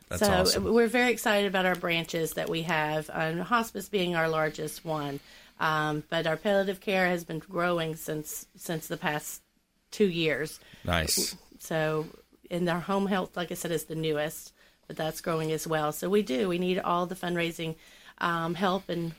that's 0.09 0.21
so 0.21 0.31
awesome. 0.31 0.63
we're 0.73 0.87
very 0.87 1.11
excited 1.11 1.47
about 1.47 1.65
our 1.65 1.75
branches 1.75 2.33
that 2.33 2.49
we 2.49 2.63
have, 2.63 3.09
and 3.13 3.41
hospice 3.41 3.89
being 3.89 4.15
our 4.15 4.27
largest 4.29 4.83
one. 4.85 5.19
Um, 5.59 6.03
but 6.09 6.27
our 6.27 6.37
palliative 6.37 6.81
care 6.81 7.07
has 7.07 7.23
been 7.23 7.39
growing 7.39 7.95
since 7.95 8.47
since 8.55 8.87
the 8.87 8.97
past 8.97 9.41
two 9.91 10.09
years. 10.09 10.59
Nice. 10.83 11.35
So, 11.59 12.07
in 12.49 12.67
our 12.67 12.79
home 12.79 13.05
health, 13.05 13.37
like 13.37 13.51
I 13.51 13.55
said, 13.55 13.71
is 13.71 13.85
the 13.85 13.95
newest, 13.95 14.53
but 14.87 14.97
that's 14.97 15.21
growing 15.21 15.51
as 15.51 15.65
well. 15.65 15.91
So 15.91 16.09
we 16.09 16.21
do. 16.21 16.49
We 16.49 16.59
need 16.59 16.79
all 16.79 17.05
the 17.05 17.15
fundraising 17.15 17.75
um, 18.17 18.55
help 18.55 18.89
and 18.89 19.13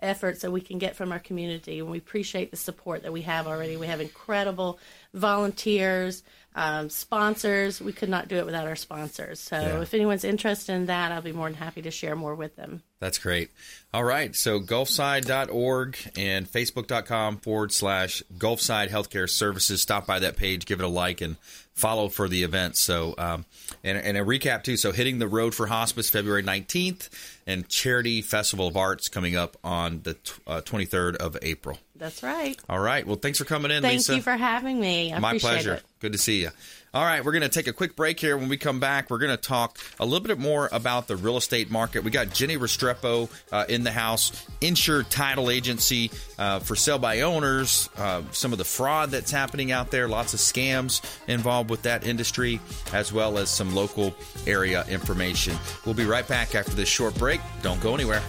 efforts 0.00 0.42
that 0.42 0.50
we 0.50 0.60
can 0.60 0.78
get 0.78 0.96
from 0.96 1.12
our 1.12 1.18
community, 1.18 1.78
and 1.78 1.90
we 1.90 1.98
appreciate 1.98 2.50
the 2.50 2.56
support 2.56 3.02
that 3.02 3.12
we 3.12 3.22
have 3.22 3.46
already. 3.46 3.76
We 3.76 3.86
have 3.86 4.00
incredible 4.00 4.78
volunteers, 5.12 6.22
um, 6.54 6.88
sponsors. 6.88 7.80
We 7.80 7.92
could 7.92 8.08
not 8.08 8.28
do 8.28 8.36
it 8.36 8.46
without 8.46 8.66
our 8.66 8.76
sponsors. 8.76 9.40
So, 9.40 9.56
Yeah. 9.60 9.80
if 9.82 9.92
anyone's 9.94 10.24
interested 10.24 10.72
in 10.74 10.86
that, 10.86 11.10
I'll 11.12 11.20
be 11.22 11.32
more 11.32 11.48
than 11.48 11.58
happy 11.58 11.82
to 11.82 11.90
share 11.90 12.14
more 12.14 12.34
with 12.34 12.56
them. 12.56 12.82
That's 13.00 13.18
great. 13.18 13.50
All 13.92 14.04
right. 14.04 14.34
So 14.34 14.60
gulfside.org 14.60 15.96
and 16.16 16.50
facebook.com 16.50 17.38
forward 17.38 17.72
slash 17.72 18.22
Gulfside 18.38 18.88
Healthcare 18.88 19.28
Services. 19.28 19.82
Stop 19.82 20.06
by 20.06 20.18
that 20.20 20.36
page, 20.36 20.64
give 20.66 20.80
it 20.80 20.84
a 20.84 20.88
like, 20.88 21.20
and 21.20 21.36
follow 21.74 22.08
for 22.08 22.28
the 22.28 22.42
event. 22.44 22.76
So, 22.76 23.14
um, 23.18 23.44
and, 23.82 23.98
and 23.98 24.16
a 24.16 24.20
recap 24.22 24.62
too. 24.64 24.76
So, 24.76 24.92
hitting 24.92 25.18
the 25.18 25.28
road 25.28 25.54
for 25.54 25.66
hospice 25.66 26.08
February 26.08 26.42
19th 26.42 27.08
and 27.46 27.68
Charity 27.68 28.22
Festival 28.22 28.66
of 28.68 28.76
Arts 28.76 29.08
coming 29.08 29.36
up 29.36 29.56
on 29.62 30.00
the 30.02 30.14
tw- 30.14 30.40
uh, 30.46 30.60
23rd 30.62 31.16
of 31.16 31.36
April. 31.42 31.78
That's 31.96 32.22
right. 32.22 32.58
All 32.68 32.78
right. 32.80 33.06
Well, 33.06 33.16
thanks 33.16 33.38
for 33.38 33.44
coming 33.44 33.70
in, 33.70 33.82
Thank 33.82 34.00
Leesa. 34.00 34.16
you 34.16 34.22
for 34.22 34.32
having 34.36 34.80
me. 34.80 35.12
I 35.12 35.18
My 35.18 35.38
pleasure. 35.38 35.74
it. 35.74 35.82
Good 36.00 36.12
to 36.12 36.18
see 36.18 36.40
you. 36.42 36.50
All 36.94 37.04
right, 37.04 37.24
we're 37.24 37.32
going 37.32 37.42
to 37.42 37.48
take 37.48 37.66
a 37.66 37.72
quick 37.72 37.96
break 37.96 38.20
here. 38.20 38.36
When 38.36 38.48
we 38.48 38.56
come 38.56 38.78
back, 38.78 39.10
we're 39.10 39.18
going 39.18 39.32
to 39.32 39.36
talk 39.36 39.80
a 39.98 40.06
little 40.06 40.24
bit 40.24 40.38
more 40.38 40.68
about 40.70 41.08
the 41.08 41.16
real 41.16 41.36
estate 41.36 41.68
market. 41.68 42.04
We 42.04 42.12
got 42.12 42.32
Jenny 42.32 42.56
Restrepo 42.56 43.28
uh, 43.50 43.64
in 43.68 43.82
the 43.82 43.90
house, 43.90 44.46
insured 44.60 45.10
title 45.10 45.50
agency 45.50 46.12
uh, 46.38 46.60
for 46.60 46.76
sale 46.76 47.00
by 47.00 47.22
owners, 47.22 47.90
uh, 47.96 48.22
some 48.30 48.52
of 48.52 48.58
the 48.58 48.64
fraud 48.64 49.10
that's 49.10 49.32
happening 49.32 49.72
out 49.72 49.90
there, 49.90 50.06
lots 50.06 50.34
of 50.34 50.40
scams 50.40 51.00
involved 51.26 51.68
with 51.68 51.82
that 51.82 52.06
industry, 52.06 52.60
as 52.92 53.12
well 53.12 53.38
as 53.38 53.50
some 53.50 53.74
local 53.74 54.14
area 54.46 54.84
information. 54.88 55.56
We'll 55.84 55.96
be 55.96 56.06
right 56.06 56.28
back 56.28 56.54
after 56.54 56.74
this 56.74 56.88
short 56.88 57.16
break. 57.16 57.40
Don't 57.60 57.80
go 57.80 57.94
anywhere. 57.94 58.20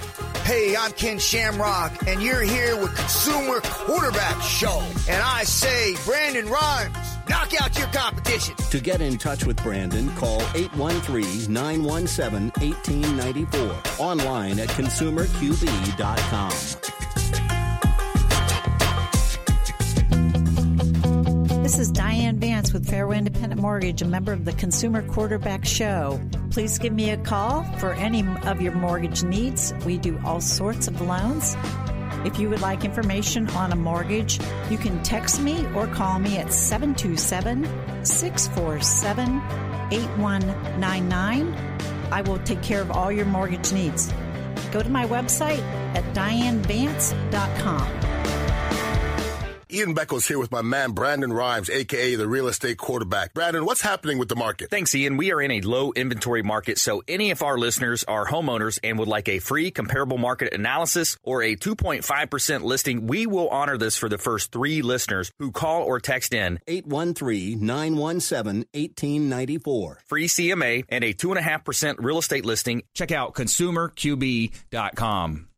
Hey, 0.44 0.76
I'm 0.76 0.92
Ken 0.94 1.20
Shamrock, 1.20 2.08
and 2.08 2.20
you're 2.20 2.42
here 2.42 2.76
with 2.82 2.96
Consumer 2.96 3.62
Quarterback 3.62 4.42
Show. 4.42 4.82
And 5.08 5.22
I 5.22 5.44
say, 5.44 5.96
Brandon 6.04 6.48
Rhymes, 6.48 6.98
knock 7.30 7.54
out 7.62 7.75
your. 8.26 8.56
To 8.72 8.80
get 8.80 9.02
in 9.02 9.18
touch 9.18 9.46
with 9.46 9.62
Brandon, 9.64 10.10
call 10.16 10.42
813 10.56 11.52
917 11.52 12.52
1894. 12.62 14.06
Online 14.06 14.60
at 14.60 14.70
consumerqb.com. 14.70 16.96
This 21.66 21.80
is 21.80 21.92
Diane 21.92 22.38
Vance 22.38 22.74
with 22.74 22.88
Fairway 22.88 23.18
Independent 23.18 23.60
Mortgage, 23.60 24.04
a 24.04 24.06
member 24.06 24.32
of 24.32 24.46
the 24.46 24.54
Consumer 24.54 25.02
Quarterback 25.02 25.66
Show. 25.66 26.22
Please 26.52 26.78
give 26.78 26.94
me 26.94 27.10
a 27.10 27.18
call 27.18 27.64
for 27.80 27.94
any 27.94 28.24
of 28.44 28.62
your 28.62 28.74
mortgage 28.74 29.24
needs. 29.24 29.74
We 29.84 29.98
do 29.98 30.22
all 30.24 30.42
sorts 30.42 30.88
of 30.88 31.02
loans. 31.02 31.56
If 32.26 32.40
you 32.40 32.50
would 32.50 32.62
like 32.62 32.84
information 32.84 33.48
on 33.52 33.72
a 33.72 33.76
mortgage, 33.76 34.40
you 34.70 34.80
can 34.80 35.02
text 35.04 35.40
me 35.40 35.68
or 35.76 35.86
call 35.86 36.18
me 36.18 36.40
at 36.40 36.52
727 36.52 37.64
647 38.04 39.42
8199. 39.92 41.54
I 42.12 42.22
will 42.22 42.40
take 42.40 42.64
care 42.64 42.82
of 42.82 42.90
all 42.90 43.12
your 43.12 43.26
mortgage 43.26 43.72
needs. 43.72 44.12
Go 44.72 44.82
to 44.82 44.90
my 44.90 45.06
website 45.06 45.62
at 45.96 46.04
dianevance.com. 46.16 48.15
Ian 49.76 49.94
Beckles 49.94 50.26
here 50.26 50.40
with 50.40 50.54
my 50.54 50.62
man 50.62 50.94
Brandon 50.94 51.34
Rhymes, 51.34 51.70
aka 51.70 52.16
the 52.16 52.30
real 52.30 52.48
estate 52.48 52.78
quarterback. 52.78 53.34
Brandon, 53.34 53.66
what's 53.66 53.82
happening 53.82 54.18
with 54.18 54.30
the 54.30 54.36
market? 54.38 54.70
Thanks, 54.70 54.96
Ian. 54.96 55.18
We 55.18 55.34
are 55.34 55.42
in 55.42 55.52
a 55.52 55.60
low 55.60 55.92
inventory 55.92 56.44
market, 56.44 56.78
so 56.78 57.04
any 57.10 57.32
of 57.32 57.44
our 57.44 57.58
listeners 57.58 58.06
are 58.06 58.26
homeowners 58.26 58.80
and 58.86 58.98
would 58.98 59.10
like 59.10 59.28
a 59.28 59.40
free 59.40 59.72
comparable 59.72 60.18
market 60.18 60.54
analysis 60.54 61.18
or 61.24 61.44
a 61.44 61.58
2.5% 61.58 62.62
listing, 62.62 63.08
we 63.08 63.28
will 63.28 63.50
honor 63.50 63.78
this 63.78 63.98
for 63.98 64.08
the 64.08 64.18
first 64.18 64.54
three 64.54 64.82
listeners 64.82 65.30
who 65.40 65.52
call 65.52 65.84
or 65.84 66.00
text 66.00 66.34
in 66.34 66.58
813 66.68 67.60
917 67.60 68.68
1894. 68.72 70.04
free 70.06 70.30
CMA 70.30 70.86
and 70.88 71.04
a 71.04 71.14
2.5% 71.14 71.96
real 72.00 72.20
estate 72.20 72.46
listing. 72.46 72.84
Check 72.94 73.12
out 73.12 73.34
consumerqb.com. 73.34 75.50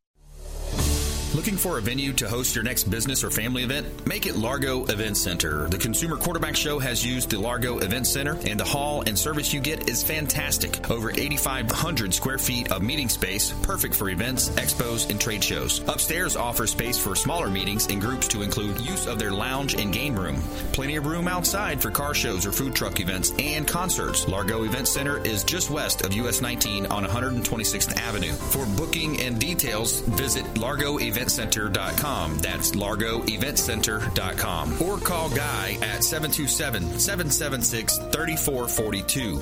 Looking 1.36 1.58
for 1.58 1.78
a 1.78 1.82
venue 1.82 2.14
to 2.14 2.30
host 2.30 2.56
your 2.56 2.64
next 2.64 2.86
business 2.86 3.22
or 3.22 3.30
family 3.30 3.62
event? 3.64 4.08
Make 4.08 4.28
it 4.28 4.38
Largo 4.38 4.86
Event 4.86 5.18
Center. 5.18 5.68
The 5.68 5.78
Consumer 5.78 6.16
Quarterback 6.16 6.56
Show 6.56 6.80
has 6.80 7.06
used 7.06 7.30
the 7.30 7.38
Largo 7.38 7.80
Event 7.80 8.08
Center, 8.08 8.40
and 8.46 8.58
the 8.58 8.64
hall 8.64 9.04
and 9.06 9.20
service 9.20 9.54
you 9.54 9.60
get 9.60 9.90
is 9.90 10.02
fantastic. 10.02 10.90
Over 10.90 11.12
8,500 11.12 12.14
square 12.14 12.38
feet 12.38 12.72
of 12.72 12.82
meeting 12.82 13.10
space, 13.10 13.52
perfect 13.62 13.94
for 13.94 14.10
events, 14.10 14.50
expos, 14.52 15.10
and 15.10 15.20
trade 15.20 15.44
shows. 15.44 15.82
Upstairs 15.90 16.38
offers 16.38 16.72
space 16.72 16.98
for 16.98 17.14
smaller 17.14 17.50
meetings 17.50 17.88
and 17.88 18.00
groups 18.00 18.30
to 18.30 18.42
include 18.42 18.80
use 18.80 19.06
of 19.06 19.20
their 19.20 19.32
lounge 19.32 19.76
and 19.76 19.94
game 19.94 20.16
room. 20.16 20.38
Plenty 20.72 20.96
of 20.96 21.06
room 21.06 21.28
outside 21.28 21.82
for 21.82 21.92
car 21.92 22.14
shows 22.14 22.46
or 22.46 22.54
food 22.54 22.74
truck 22.74 23.02
events 23.02 23.34
and 23.38 23.68
concerts. 23.68 24.30
Largo 24.30 24.64
Event 24.64 24.88
Center 24.88 25.24
is 25.26 25.44
just 25.44 25.70
west 25.70 26.04
of 26.04 26.14
US 26.14 26.42
19 26.42 26.86
on 26.86 27.04
126th 27.04 27.98
Avenue. 27.98 28.32
For 28.32 28.66
booking 28.78 29.20
and 29.22 29.38
details, 29.38 30.00
visit 30.02 30.58
Largo 30.58 30.98
Event 31.00 31.17
largoeventcenter.com. 31.18 32.38
That's 32.40 32.72
largoeventcenter.com. 32.72 34.82
Or 34.82 34.98
call 34.98 35.30
Guy 35.30 35.78
at 35.82 36.04
727 36.04 37.00
776 37.00 37.98
3442. 37.98 39.42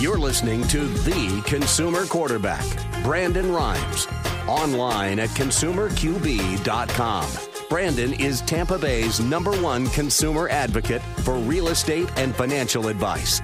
You're 0.00 0.18
listening 0.18 0.62
to 0.68 0.86
The 0.86 1.42
Consumer 1.46 2.04
Quarterback, 2.04 2.64
Brandon 3.02 3.50
Rhymes. 3.50 4.06
Online 4.46 5.18
at 5.20 5.30
consumerqb.com. 5.30 7.53
Brandon 7.68 8.12
is 8.14 8.40
Tampa 8.42 8.78
Bay's 8.78 9.20
number 9.20 9.52
one 9.60 9.86
consumer 9.88 10.48
advocate 10.48 11.02
for 11.22 11.34
real 11.34 11.68
estate 11.68 12.08
and 12.16 12.34
financial 12.34 12.88
advice. 12.88 13.40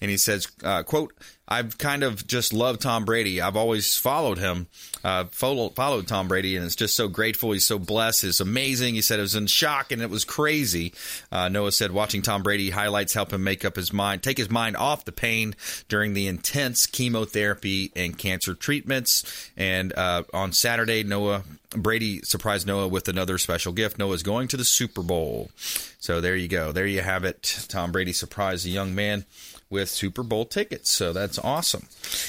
and 0.00 0.10
he 0.10 0.18
says, 0.18 0.48
uh, 0.62 0.82
"quote 0.82 1.14
I've 1.48 1.78
kind 1.78 2.02
of 2.02 2.26
just 2.26 2.52
loved 2.52 2.82
Tom 2.82 3.06
Brady. 3.06 3.40
I've 3.40 3.56
always 3.56 3.96
followed 3.96 4.36
him, 4.36 4.66
uh, 5.02 5.24
followed, 5.30 5.74
followed 5.74 6.06
Tom 6.06 6.28
Brady, 6.28 6.56
and 6.56 6.66
it's 6.66 6.76
just 6.76 6.94
so 6.94 7.08
grateful. 7.08 7.52
He's 7.52 7.66
so 7.66 7.78
blessed. 7.78 8.24
It's 8.24 8.40
amazing. 8.40 8.94
He 8.94 9.00
said 9.00 9.18
it 9.18 9.22
was 9.22 9.34
in 9.34 9.46
shock 9.46 9.90
and 9.90 10.02
it 10.02 10.10
was 10.10 10.26
crazy. 10.26 10.92
Uh, 11.32 11.48
Noah 11.48 11.72
said 11.72 11.90
watching 11.90 12.20
Tom 12.20 12.42
Brady 12.42 12.68
highlights 12.68 13.14
help 13.14 13.32
him 13.32 13.42
make 13.42 13.64
up 13.64 13.76
his 13.76 13.94
mind, 13.94 14.22
take 14.22 14.36
his 14.36 14.50
mind 14.50 14.76
off 14.76 15.06
the 15.06 15.12
pain 15.12 15.54
during 15.88 16.12
the 16.12 16.26
intense 16.26 16.84
chemotherapy 16.86 17.92
and 17.96 18.18
cancer 18.18 18.54
treatments. 18.54 19.50
And 19.56 19.94
uh, 19.96 20.24
on 20.34 20.52
Saturday, 20.52 21.02
Noah 21.02 21.44
Brady 21.70 22.20
surprised 22.22 22.66
Noah 22.66 22.88
with 22.88 23.08
another 23.08 23.38
special 23.38 23.72
gift. 23.72 23.98
Noah's 23.98 24.22
going 24.22 24.48
to 24.48 24.56
the 24.56 24.64
Super 24.64 25.02
Bowl. 25.02 25.50
So 25.98 26.20
there 26.20 26.36
you 26.36 26.48
go. 26.48 26.72
There 26.72 26.86
you 26.86 27.00
have 27.00 27.24
it. 27.24 27.66
Tom 27.68 27.92
Brady 27.92 28.12
surprised 28.12 28.66
a 28.66 28.70
young 28.70 28.94
man 28.94 29.24
with 29.70 29.88
Super 29.88 30.22
Bowl 30.22 30.44
tickets. 30.44 30.90
So 30.90 31.12
that's 31.12 31.38
awesome. 31.38 31.86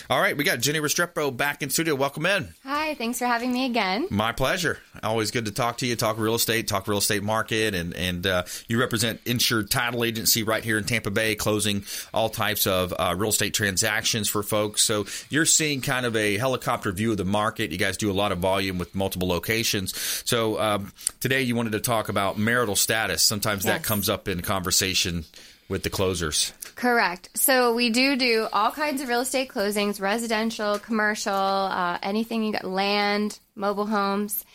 All 0.10 0.20
right, 0.20 0.36
we 0.36 0.44
got 0.44 0.60
Jenny 0.60 0.80
Restrepo 0.80 1.36
back 1.36 1.62
in 1.62 1.70
studio. 1.70 1.96
Welcome 1.96 2.26
in. 2.26 2.54
Hi, 2.64 2.96
thanks 2.96 3.20
for 3.20 3.26
having 3.26 3.54
me 3.54 3.66
again. 3.66 4.08
My 4.10 4.32
pleasure. 4.32 4.80
Always 5.02 5.32
good 5.32 5.46
to 5.46 5.52
talk 5.52 5.78
to 5.78 5.86
you. 5.86 5.96
Talk 5.96 6.18
real 6.18 6.36
estate, 6.36 6.68
talk 6.68 6.88
real 6.88 6.98
estate 6.98 7.24
market, 7.24 7.74
and 7.74 7.94
and 7.94 8.28
uh, 8.28 8.44
you 8.68 8.80
represent 8.80 9.22
Insured 9.26 9.72
Title 9.72 10.04
Agency 10.04 10.44
right 10.44 10.64
here 10.64 10.78
in 10.78 10.84
Tampa 10.84 11.12
Bay, 11.12 11.36
closing 11.36 11.86
all 12.14 12.30
types 12.30 12.68
of 12.68 12.94
uh, 12.98 13.16
real 13.18 13.30
estate 13.30 13.54
transactions 13.54 14.28
for 14.28 14.44
folks. 14.44 14.82
So 14.82 15.06
you're 15.30 15.46
seeing 15.46 15.82
kind 15.82 16.06
of 16.06 16.16
a 16.16 16.38
helicopter 16.38 16.92
view 16.92 17.12
of 17.12 17.18
the 17.18 17.26
market. 17.26 17.72
You 17.72 17.78
guys 17.78 17.98
do 17.98 18.12
a 18.12 18.14
lot 18.14 18.32
of 18.32 18.40
volume 18.40 18.78
with 18.78 18.94
multiple 18.96 19.28
locations. 19.28 19.98
So 20.26 20.60
um, 20.60 20.92
today 21.20 21.42
you 21.44 21.56
wanted 21.56 21.72
to 21.74 21.80
talk 21.80 22.10
about 22.10 22.38
marital 22.38 22.76
status. 22.76 23.24
Sometimes 23.24 23.64
yes. 23.66 23.74
that 23.74 23.84
comes 23.84 24.10
up 24.10 24.28
in 24.28 24.42
conversation 24.42 25.26
with 25.70 25.84
the 25.84 25.90
closers. 25.90 26.52
Correct. 26.80 27.28
So 27.34 27.76
we 27.76 27.90
do 27.90 28.16
do 28.16 28.48
all 28.54 28.72
kinds 28.72 29.02
of 29.02 29.10
real 29.10 29.20
estate 29.20 29.50
closings, 29.50 30.00
residential, 30.00 30.80
commercial, 30.80 31.34
uh, 31.34 31.98
anything 32.02 32.42
you 32.42 32.54
got, 32.54 32.64
land, 32.64 33.38
mobile 33.54 33.86
homes. 33.86 34.46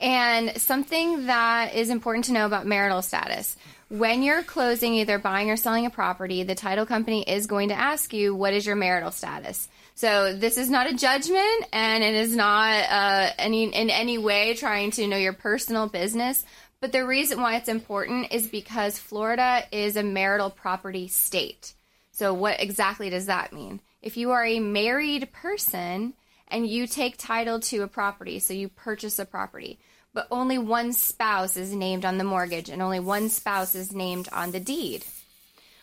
And 0.00 0.56
something 0.56 1.26
that 1.26 1.74
is 1.74 1.90
important 1.90 2.24
to 2.24 2.32
know 2.32 2.46
about 2.46 2.66
marital 2.66 3.02
status. 3.02 3.54
When 3.90 4.22
you're 4.22 4.42
closing, 4.42 4.94
either 4.94 5.18
buying 5.18 5.50
or 5.50 5.56
selling 5.56 5.84
a 5.84 5.90
property, 5.90 6.42
the 6.42 6.54
title 6.54 6.86
company 6.86 7.22
is 7.22 7.46
going 7.46 7.68
to 7.68 7.74
ask 7.74 8.14
you, 8.14 8.34
what 8.34 8.54
is 8.54 8.64
your 8.64 8.76
marital 8.76 9.10
status? 9.10 9.68
So 9.94 10.34
this 10.34 10.56
is 10.56 10.70
not 10.70 10.90
a 10.90 10.94
judgment, 10.94 11.66
and 11.70 12.02
it 12.02 12.14
is 12.14 12.34
not 12.34 12.72
uh, 12.90 13.30
any 13.38 13.64
in 13.64 13.90
any 13.90 14.18
way 14.18 14.54
trying 14.54 14.90
to 14.92 15.06
know 15.06 15.18
your 15.18 15.34
personal 15.34 15.86
business. 15.86 16.44
But 16.84 16.92
the 16.92 17.06
reason 17.06 17.40
why 17.40 17.56
it's 17.56 17.70
important 17.70 18.30
is 18.30 18.46
because 18.46 18.98
Florida 18.98 19.62
is 19.72 19.96
a 19.96 20.02
marital 20.02 20.50
property 20.50 21.08
state. 21.08 21.72
So, 22.12 22.34
what 22.34 22.60
exactly 22.60 23.08
does 23.08 23.24
that 23.24 23.54
mean? 23.54 23.80
If 24.02 24.18
you 24.18 24.32
are 24.32 24.44
a 24.44 24.60
married 24.60 25.32
person 25.32 26.12
and 26.46 26.66
you 26.66 26.86
take 26.86 27.16
title 27.16 27.58
to 27.60 27.84
a 27.84 27.88
property, 27.88 28.38
so 28.38 28.52
you 28.52 28.68
purchase 28.68 29.18
a 29.18 29.24
property, 29.24 29.78
but 30.12 30.28
only 30.30 30.58
one 30.58 30.92
spouse 30.92 31.56
is 31.56 31.72
named 31.72 32.04
on 32.04 32.18
the 32.18 32.22
mortgage 32.22 32.68
and 32.68 32.82
only 32.82 33.00
one 33.00 33.30
spouse 33.30 33.74
is 33.74 33.94
named 33.94 34.28
on 34.30 34.50
the 34.50 34.60
deed. 34.60 35.06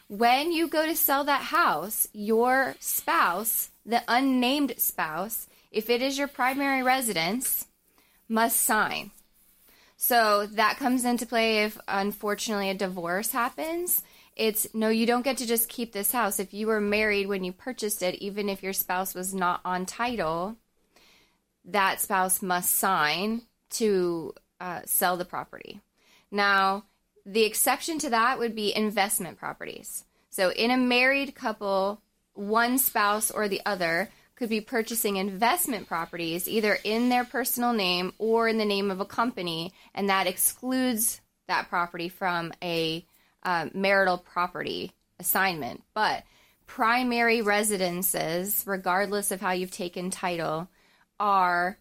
When 0.08 0.52
you 0.52 0.68
go 0.68 0.86
to 0.86 0.96
sell 0.96 1.24
that 1.24 1.46
house, 1.46 2.08
your 2.14 2.76
spouse, 2.80 3.72
the 3.84 4.04
unnamed 4.08 4.76
spouse, 4.78 5.48
if 5.72 5.90
it 5.90 6.04
is 6.04 6.20
your 6.20 6.28
primary 6.28 6.84
residence, 6.84 7.66
must 8.30 8.58
sign. 8.58 9.10
So 10.04 10.48
that 10.54 10.80
comes 10.80 11.06
into 11.06 11.28
play 11.28 11.64
if 11.64 11.80
unfortunately 11.88 12.72
a 12.72 12.74
divorce 12.74 13.34
happens. 13.34 14.02
It's 14.36 14.66
no, 14.74 14.90
you 14.90 15.06
don't 15.06 15.22
get 15.22 15.38
to 15.38 15.46
just 15.46 15.70
keep 15.70 15.94
this 15.94 16.12
house. 16.12 16.40
If 16.40 16.56
you 16.56 16.66
were 16.66 16.82
married 16.82 17.28
when 17.28 17.44
you 17.44 17.54
purchased 17.54 18.02
it, 18.02 18.16
even 18.16 18.50
if 18.50 18.64
your 18.64 18.74
spouse 18.74 19.14
was 19.14 19.32
not 19.32 19.62
on 19.64 19.86
title, 19.86 20.58
that 21.66 22.02
spouse 22.02 22.42
must 22.42 22.74
sign 22.74 23.44
to 23.74 24.34
uh, 24.60 24.82
sell 24.86 25.18
the 25.18 25.24
property. 25.24 25.82
Now, 26.32 26.86
the 27.24 27.44
exception 27.44 28.00
to 28.00 28.10
that 28.10 28.40
would 28.40 28.56
be 28.56 28.76
investment 28.76 29.38
properties. 29.38 30.06
So, 30.32 30.50
in 30.50 30.72
a 30.72 30.78
married 30.78 31.36
couple, 31.36 32.02
one 32.34 32.80
spouse 32.80 33.30
or 33.30 33.48
the 33.48 33.62
other 33.68 34.10
could 34.42 34.50
be 34.50 34.60
purchasing 34.60 35.18
investment 35.18 35.88
properties 35.88 36.48
either 36.48 36.76
in 36.84 37.10
their 37.10 37.24
personal 37.24 37.74
name 37.74 38.12
or 38.18 38.48
in 38.48 38.58
the 38.58 38.66
name 38.66 38.90
of 38.90 39.00
a 39.00 39.06
company, 39.06 39.72
and 39.94 40.10
that 40.10 40.26
excludes 40.26 41.22
that 41.48 41.70
property 41.70 42.10
from 42.10 42.52
a 42.64 43.06
uh, 43.44 43.68
marital 43.76 44.18
property 44.18 44.94
assignment. 45.20 45.84
But 45.94 46.24
primary 46.66 47.44
residences, 47.44 48.64
regardless 48.66 49.30
of 49.30 49.40
how 49.40 49.52
you've 49.52 49.70
taken 49.70 50.10
title, 50.10 50.68
are 51.20 51.78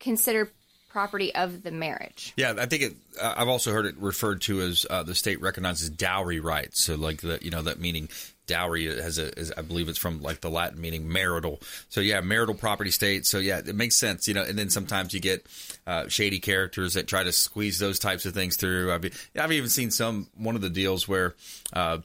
considered 0.00 0.50
property 0.88 1.32
of 1.36 1.62
the 1.62 1.70
marriage. 1.70 2.32
Yeah, 2.36 2.54
I 2.58 2.66
think 2.66 2.82
it. 2.82 2.92
I've 3.22 3.46
also 3.46 3.70
heard 3.70 3.86
it 3.86 3.94
referred 3.96 4.40
to 4.42 4.60
as 4.62 4.84
uh, 4.90 5.04
the 5.04 5.14
state 5.14 5.40
recognizes 5.40 5.88
dowry 5.88 6.40
rights. 6.40 6.80
So, 6.80 6.96
like 6.96 7.20
that, 7.20 7.44
you 7.44 7.52
know, 7.52 7.62
that 7.62 7.78
meaning 7.78 8.08
dowry 8.52 8.84
has 9.00 9.18
a, 9.18 9.38
is, 9.38 9.52
I 9.56 9.62
believe 9.62 9.88
it's 9.88 9.98
from 9.98 10.20
like 10.20 10.40
the 10.40 10.50
Latin 10.50 10.80
meaning 10.80 11.10
marital. 11.10 11.60
So 11.88 12.00
yeah, 12.00 12.20
marital 12.20 12.54
property 12.54 12.90
state. 12.90 13.26
So 13.26 13.38
yeah, 13.38 13.58
it 13.58 13.74
makes 13.74 13.96
sense, 13.96 14.28
you 14.28 14.34
know. 14.34 14.42
And 14.42 14.58
then 14.58 14.70
sometimes 14.70 15.14
you 15.14 15.20
get 15.20 15.46
uh, 15.86 16.08
shady 16.08 16.40
characters 16.40 16.94
that 16.94 17.06
try 17.06 17.24
to 17.24 17.32
squeeze 17.32 17.78
those 17.78 17.98
types 17.98 18.26
of 18.26 18.34
things 18.34 18.56
through. 18.56 18.92
I've, 18.92 19.30
I've 19.38 19.52
even 19.52 19.70
seen 19.70 19.90
some 19.90 20.28
one 20.36 20.54
of 20.54 20.60
the 20.60 20.70
deals 20.70 21.08
where 21.08 21.34
uh, 21.72 21.98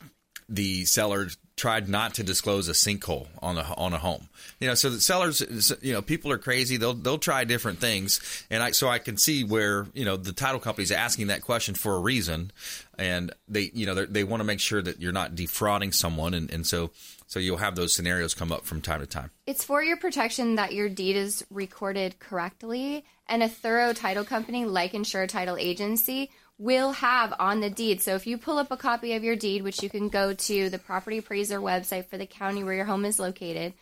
the 0.50 0.86
seller 0.86 1.28
tried 1.58 1.90
not 1.90 2.14
to 2.14 2.24
disclose 2.24 2.70
a 2.70 2.74
sinkhole 2.74 3.28
on 3.42 3.58
a 3.58 3.64
on 3.76 3.92
a 3.92 3.98
home. 3.98 4.30
You 4.60 4.68
know, 4.68 4.76
so 4.76 4.90
the 4.92 5.02
sellers, 5.02 5.42
you 5.82 5.92
know, 5.92 6.02
people 6.02 6.32
are 6.32 6.38
crazy. 6.38 6.78
They'll 6.78 6.94
they'll 6.94 7.18
try 7.18 7.44
different 7.44 7.80
things, 7.80 8.46
and 8.50 8.64
I 8.64 8.72
so 8.72 8.88
I 8.88 9.00
can 9.00 9.18
see 9.18 9.44
where 9.44 9.88
you 9.94 10.06
know 10.06 10.16
the 10.16 10.32
title 10.32 10.62
company's 10.62 10.92
asking 10.92 11.28
that 11.28 11.42
question 11.42 11.76
for 11.76 11.96
a 11.96 12.00
reason, 12.00 12.52
and 12.98 13.34
they 13.50 13.72
you 13.74 13.86
know 13.86 14.06
they 14.06 14.24
want 14.24 14.40
to 14.40 14.46
make 14.46 14.60
sure 14.60 14.82
that 14.82 15.02
you're 15.02 15.12
not 15.12 15.36
defrauding 15.36 15.92
someone, 15.92 16.34
and, 16.34 16.52
and 16.52 16.66
so 16.66 16.92
so 17.26 17.40
you'll 17.40 17.58
have 17.58 17.76
those 17.76 17.94
scenarios 17.94 18.34
come 18.34 18.52
up 18.52 18.64
from 18.64 18.80
time 18.80 19.02
to 19.02 19.08
time. 19.08 19.32
It's 19.46 19.64
for 19.64 19.84
your 19.84 19.98
protection 19.98 20.56
that 20.56 20.74
your 20.74 20.88
deed 20.88 21.16
is 21.16 21.44
recorded 21.50 22.20
correctly, 22.20 23.04
and 23.28 23.42
a 23.42 23.50
thorough 23.50 23.94
title 23.94 24.24
company 24.24 24.66
like 24.66 24.94
Insured 24.94 25.30
Title 25.30 25.58
Agency 25.58 26.30
will 26.58 26.92
have 26.92 27.34
on 27.40 27.60
the 27.60 27.70
deed. 27.70 28.02
So 28.02 28.16
if 28.16 28.26
you 28.26 28.38
pull 28.38 28.58
up 28.58 28.72
a 28.72 28.78
copy 28.78 29.14
of 29.14 29.24
your 29.24 29.36
deed, 29.36 29.64
which 29.64 29.84
you 29.84 29.90
can 29.90 30.10
go 30.10 30.34
to 30.34 30.70
the 30.70 30.80
property 30.80 31.20
appraiser 31.20 31.60
website 31.60 32.06
for 32.08 32.18
the 32.18 32.26
county 32.26 32.64
where 32.64 32.74
your 32.74 32.86
home 32.86 33.06
is 33.06 33.20
located, 33.20 33.74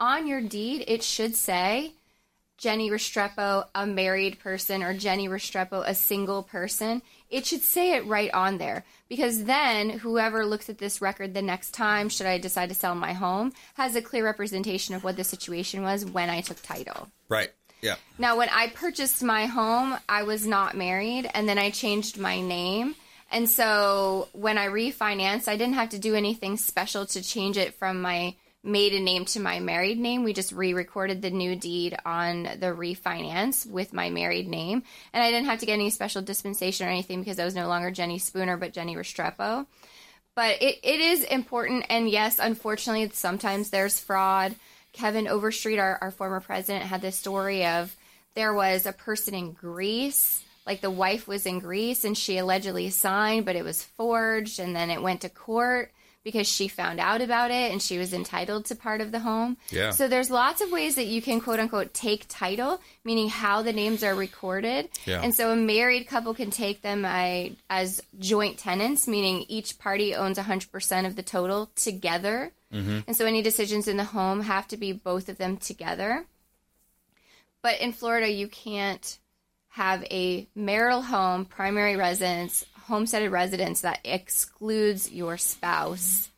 on 0.00 0.26
your 0.26 0.40
deed 0.40 0.84
it 0.88 1.02
should 1.02 1.36
say 1.36 1.92
Jenny 2.56 2.88
Restrepo, 2.88 3.66
a 3.74 3.86
married 3.86 4.38
person, 4.38 4.82
or 4.82 4.94
Jenny 4.94 5.28
Restrepo, 5.28 5.82
a 5.86 5.94
single 5.94 6.42
person. 6.42 7.02
It 7.28 7.46
should 7.46 7.62
say 7.62 7.94
it 7.94 8.06
right 8.06 8.32
on 8.32 8.58
there 8.58 8.84
because 9.08 9.44
then 9.44 9.90
whoever 9.90 10.46
looks 10.46 10.68
at 10.68 10.78
this 10.78 11.00
record 11.00 11.34
the 11.34 11.42
next 11.42 11.72
time, 11.72 12.08
should 12.08 12.26
I 12.26 12.38
decide 12.38 12.68
to 12.68 12.74
sell 12.74 12.94
my 12.94 13.12
home, 13.12 13.52
has 13.74 13.96
a 13.96 14.02
clear 14.02 14.24
representation 14.24 14.94
of 14.94 15.02
what 15.02 15.16
the 15.16 15.24
situation 15.24 15.82
was 15.82 16.04
when 16.04 16.30
I 16.30 16.42
took 16.42 16.62
title. 16.62 17.08
Right. 17.28 17.50
Yeah. 17.84 17.96
Now, 18.16 18.38
when 18.38 18.48
I 18.48 18.68
purchased 18.68 19.22
my 19.22 19.44
home, 19.44 19.98
I 20.08 20.22
was 20.22 20.46
not 20.46 20.74
married, 20.74 21.30
and 21.34 21.46
then 21.46 21.58
I 21.58 21.68
changed 21.68 22.18
my 22.18 22.40
name. 22.40 22.94
And 23.30 23.48
so 23.48 24.28
when 24.32 24.56
I 24.56 24.68
refinanced, 24.68 25.48
I 25.48 25.58
didn't 25.58 25.74
have 25.74 25.90
to 25.90 25.98
do 25.98 26.14
anything 26.14 26.56
special 26.56 27.04
to 27.06 27.22
change 27.22 27.58
it 27.58 27.74
from 27.74 28.00
my 28.00 28.36
maiden 28.62 29.04
name 29.04 29.26
to 29.26 29.40
my 29.40 29.60
married 29.60 29.98
name. 29.98 30.24
We 30.24 30.32
just 30.32 30.52
re 30.52 30.72
recorded 30.72 31.20
the 31.20 31.30
new 31.30 31.56
deed 31.56 31.94
on 32.06 32.44
the 32.44 32.68
refinance 32.68 33.66
with 33.66 33.92
my 33.92 34.08
married 34.08 34.48
name. 34.48 34.82
And 35.12 35.22
I 35.22 35.30
didn't 35.30 35.48
have 35.48 35.60
to 35.60 35.66
get 35.66 35.74
any 35.74 35.90
special 35.90 36.22
dispensation 36.22 36.86
or 36.86 36.90
anything 36.90 37.20
because 37.20 37.38
I 37.38 37.44
was 37.44 37.54
no 37.54 37.68
longer 37.68 37.90
Jenny 37.90 38.18
Spooner, 38.18 38.56
but 38.56 38.72
Jenny 38.72 38.96
Restrepo. 38.96 39.66
But 40.34 40.62
it, 40.62 40.78
it 40.82 41.00
is 41.00 41.22
important. 41.24 41.84
And 41.90 42.08
yes, 42.08 42.38
unfortunately, 42.38 43.10
sometimes 43.12 43.68
there's 43.68 44.00
fraud. 44.00 44.54
Kevin 44.94 45.28
Overstreet, 45.28 45.78
our, 45.78 45.98
our 46.00 46.10
former 46.10 46.40
president, 46.40 46.84
had 46.84 47.02
this 47.02 47.16
story 47.16 47.66
of 47.66 47.94
there 48.34 48.54
was 48.54 48.86
a 48.86 48.92
person 48.92 49.34
in 49.34 49.52
Greece, 49.52 50.42
like 50.66 50.80
the 50.80 50.90
wife 50.90 51.28
was 51.28 51.46
in 51.46 51.58
Greece 51.58 52.04
and 52.04 52.16
she 52.16 52.38
allegedly 52.38 52.90
signed, 52.90 53.44
but 53.44 53.56
it 53.56 53.64
was 53.64 53.82
forged, 53.82 54.58
and 54.58 54.74
then 54.74 54.90
it 54.90 55.02
went 55.02 55.20
to 55.20 55.28
court 55.28 55.92
because 56.24 56.48
she 56.48 56.68
found 56.68 56.98
out 56.98 57.20
about 57.20 57.50
it 57.50 57.70
and 57.70 57.82
she 57.82 57.98
was 57.98 58.14
entitled 58.14 58.64
to 58.64 58.74
part 58.74 59.02
of 59.02 59.12
the 59.12 59.20
home. 59.20 59.58
Yeah. 59.68 59.90
So 59.90 60.08
there's 60.08 60.30
lots 60.30 60.62
of 60.62 60.72
ways 60.72 60.94
that 60.94 61.06
you 61.06 61.20
can 61.20 61.40
quote 61.40 61.60
unquote 61.60 61.92
take 61.92 62.24
title, 62.28 62.80
meaning 63.04 63.28
how 63.28 63.60
the 63.62 63.74
names 63.74 64.02
are 64.02 64.14
recorded. 64.14 64.88
Yeah. 65.04 65.20
And 65.22 65.34
so 65.34 65.52
a 65.52 65.56
married 65.56 66.08
couple 66.08 66.32
can 66.34 66.50
take 66.50 66.80
them 66.80 67.04
as 67.68 68.00
joint 68.18 68.58
tenants, 68.58 69.06
meaning 69.06 69.44
each 69.48 69.78
party 69.78 70.14
owns 70.14 70.38
100% 70.38 71.06
of 71.06 71.14
the 71.14 71.22
total 71.22 71.70
together. 71.76 72.52
Mm-hmm. 72.74 73.00
And 73.06 73.16
so 73.16 73.24
any 73.24 73.40
decisions 73.40 73.88
in 73.88 73.96
the 73.96 74.04
home 74.04 74.42
have 74.42 74.68
to 74.68 74.76
be 74.76 74.92
both 74.92 75.28
of 75.28 75.38
them 75.38 75.56
together. 75.56 76.26
But 77.62 77.80
in 77.80 77.92
Florida, 77.92 78.30
you 78.30 78.48
can't 78.48 79.18
have 79.68 80.04
a 80.04 80.46
marital 80.54 81.02
home, 81.02 81.44
primary 81.44 81.96
residence, 81.96 82.66
homesteaded 82.82 83.32
residence 83.32 83.80
that 83.80 84.00
excludes 84.04 85.10
your 85.10 85.38
spouse 85.38 86.28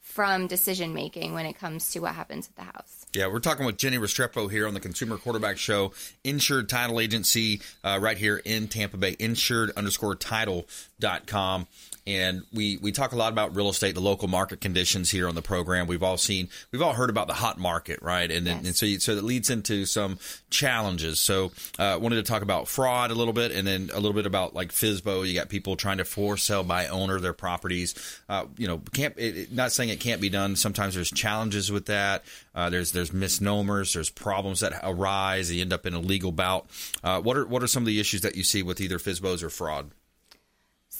from 0.00 0.46
decision 0.46 0.92
making 0.92 1.32
when 1.32 1.46
it 1.46 1.54
comes 1.58 1.90
to 1.92 2.00
what 2.00 2.14
happens 2.14 2.48
at 2.48 2.56
the 2.56 2.62
house. 2.62 3.06
Yeah, 3.14 3.28
we're 3.28 3.40
talking 3.40 3.64
with 3.64 3.76
Jenny 3.76 3.98
Restrepo 3.98 4.50
here 4.50 4.66
on 4.66 4.74
the 4.74 4.80
Consumer 4.80 5.16
Quarterback 5.16 5.56
Show, 5.56 5.92
Insured 6.24 6.68
Title 6.68 7.00
Agency, 7.00 7.60
uh, 7.84 7.98
right 8.00 8.18
here 8.18 8.42
in 8.44 8.68
Tampa 8.68 8.96
Bay, 8.96 9.16
insured 9.18 9.70
underscore 9.76 10.14
title.com 10.14 11.66
and 12.06 12.42
we 12.52 12.78
we 12.78 12.90
talk 12.90 13.12
a 13.12 13.16
lot 13.16 13.32
about 13.32 13.54
real 13.54 13.68
estate, 13.68 13.94
the 13.94 14.00
local 14.00 14.26
market 14.26 14.60
conditions 14.60 15.10
here 15.10 15.28
on 15.28 15.34
the 15.34 15.42
program. 15.42 15.86
We've 15.86 16.02
all 16.02 16.16
seen, 16.16 16.48
we've 16.72 16.82
all 16.82 16.94
heard 16.94 17.10
about 17.10 17.28
the 17.28 17.34
hot 17.34 17.58
market, 17.58 18.02
right? 18.02 18.28
And 18.30 18.46
yes. 18.46 18.66
and 18.66 18.76
so 18.76 18.86
you, 18.86 18.98
so 18.98 19.14
that 19.14 19.22
leads 19.22 19.50
into 19.50 19.86
some 19.86 20.18
challenges. 20.50 21.20
So 21.20 21.52
uh, 21.78 21.98
wanted 22.00 22.16
to 22.16 22.24
talk 22.24 22.42
about 22.42 22.66
fraud 22.66 23.12
a 23.12 23.14
little 23.14 23.32
bit, 23.32 23.52
and 23.52 23.66
then 23.66 23.90
a 23.92 23.96
little 23.96 24.14
bit 24.14 24.26
about 24.26 24.54
like 24.54 24.72
FSBO. 24.72 25.26
You 25.26 25.34
got 25.34 25.48
people 25.48 25.76
trying 25.76 25.98
to 25.98 26.04
for 26.04 26.36
sale 26.36 26.64
by 26.64 26.88
owner 26.88 27.20
their 27.20 27.32
properties. 27.32 27.94
Uh, 28.28 28.46
you 28.56 28.66
know, 28.66 28.78
can't 28.92 29.14
it, 29.16 29.52
not 29.52 29.70
saying 29.70 29.90
it 29.90 30.00
can't 30.00 30.20
be 30.20 30.28
done. 30.28 30.56
Sometimes 30.56 30.96
there's 30.96 31.10
challenges 31.10 31.70
with 31.70 31.86
that. 31.86 32.24
Uh, 32.54 32.68
there's 32.68 32.90
there's 32.90 33.12
misnomers. 33.12 33.94
There's 33.94 34.10
problems 34.10 34.60
that 34.60 34.72
arise. 34.82 35.52
You 35.52 35.60
end 35.60 35.72
up 35.72 35.86
in 35.86 35.94
a 35.94 36.00
legal 36.00 36.32
bout. 36.32 36.66
Uh, 37.04 37.20
what 37.20 37.36
are 37.36 37.46
what 37.46 37.62
are 37.62 37.68
some 37.68 37.84
of 37.84 37.86
the 37.86 38.00
issues 38.00 38.22
that 38.22 38.34
you 38.34 38.42
see 38.42 38.64
with 38.64 38.80
either 38.80 38.98
FSBOs 38.98 39.42
or 39.44 39.50
fraud? 39.50 39.92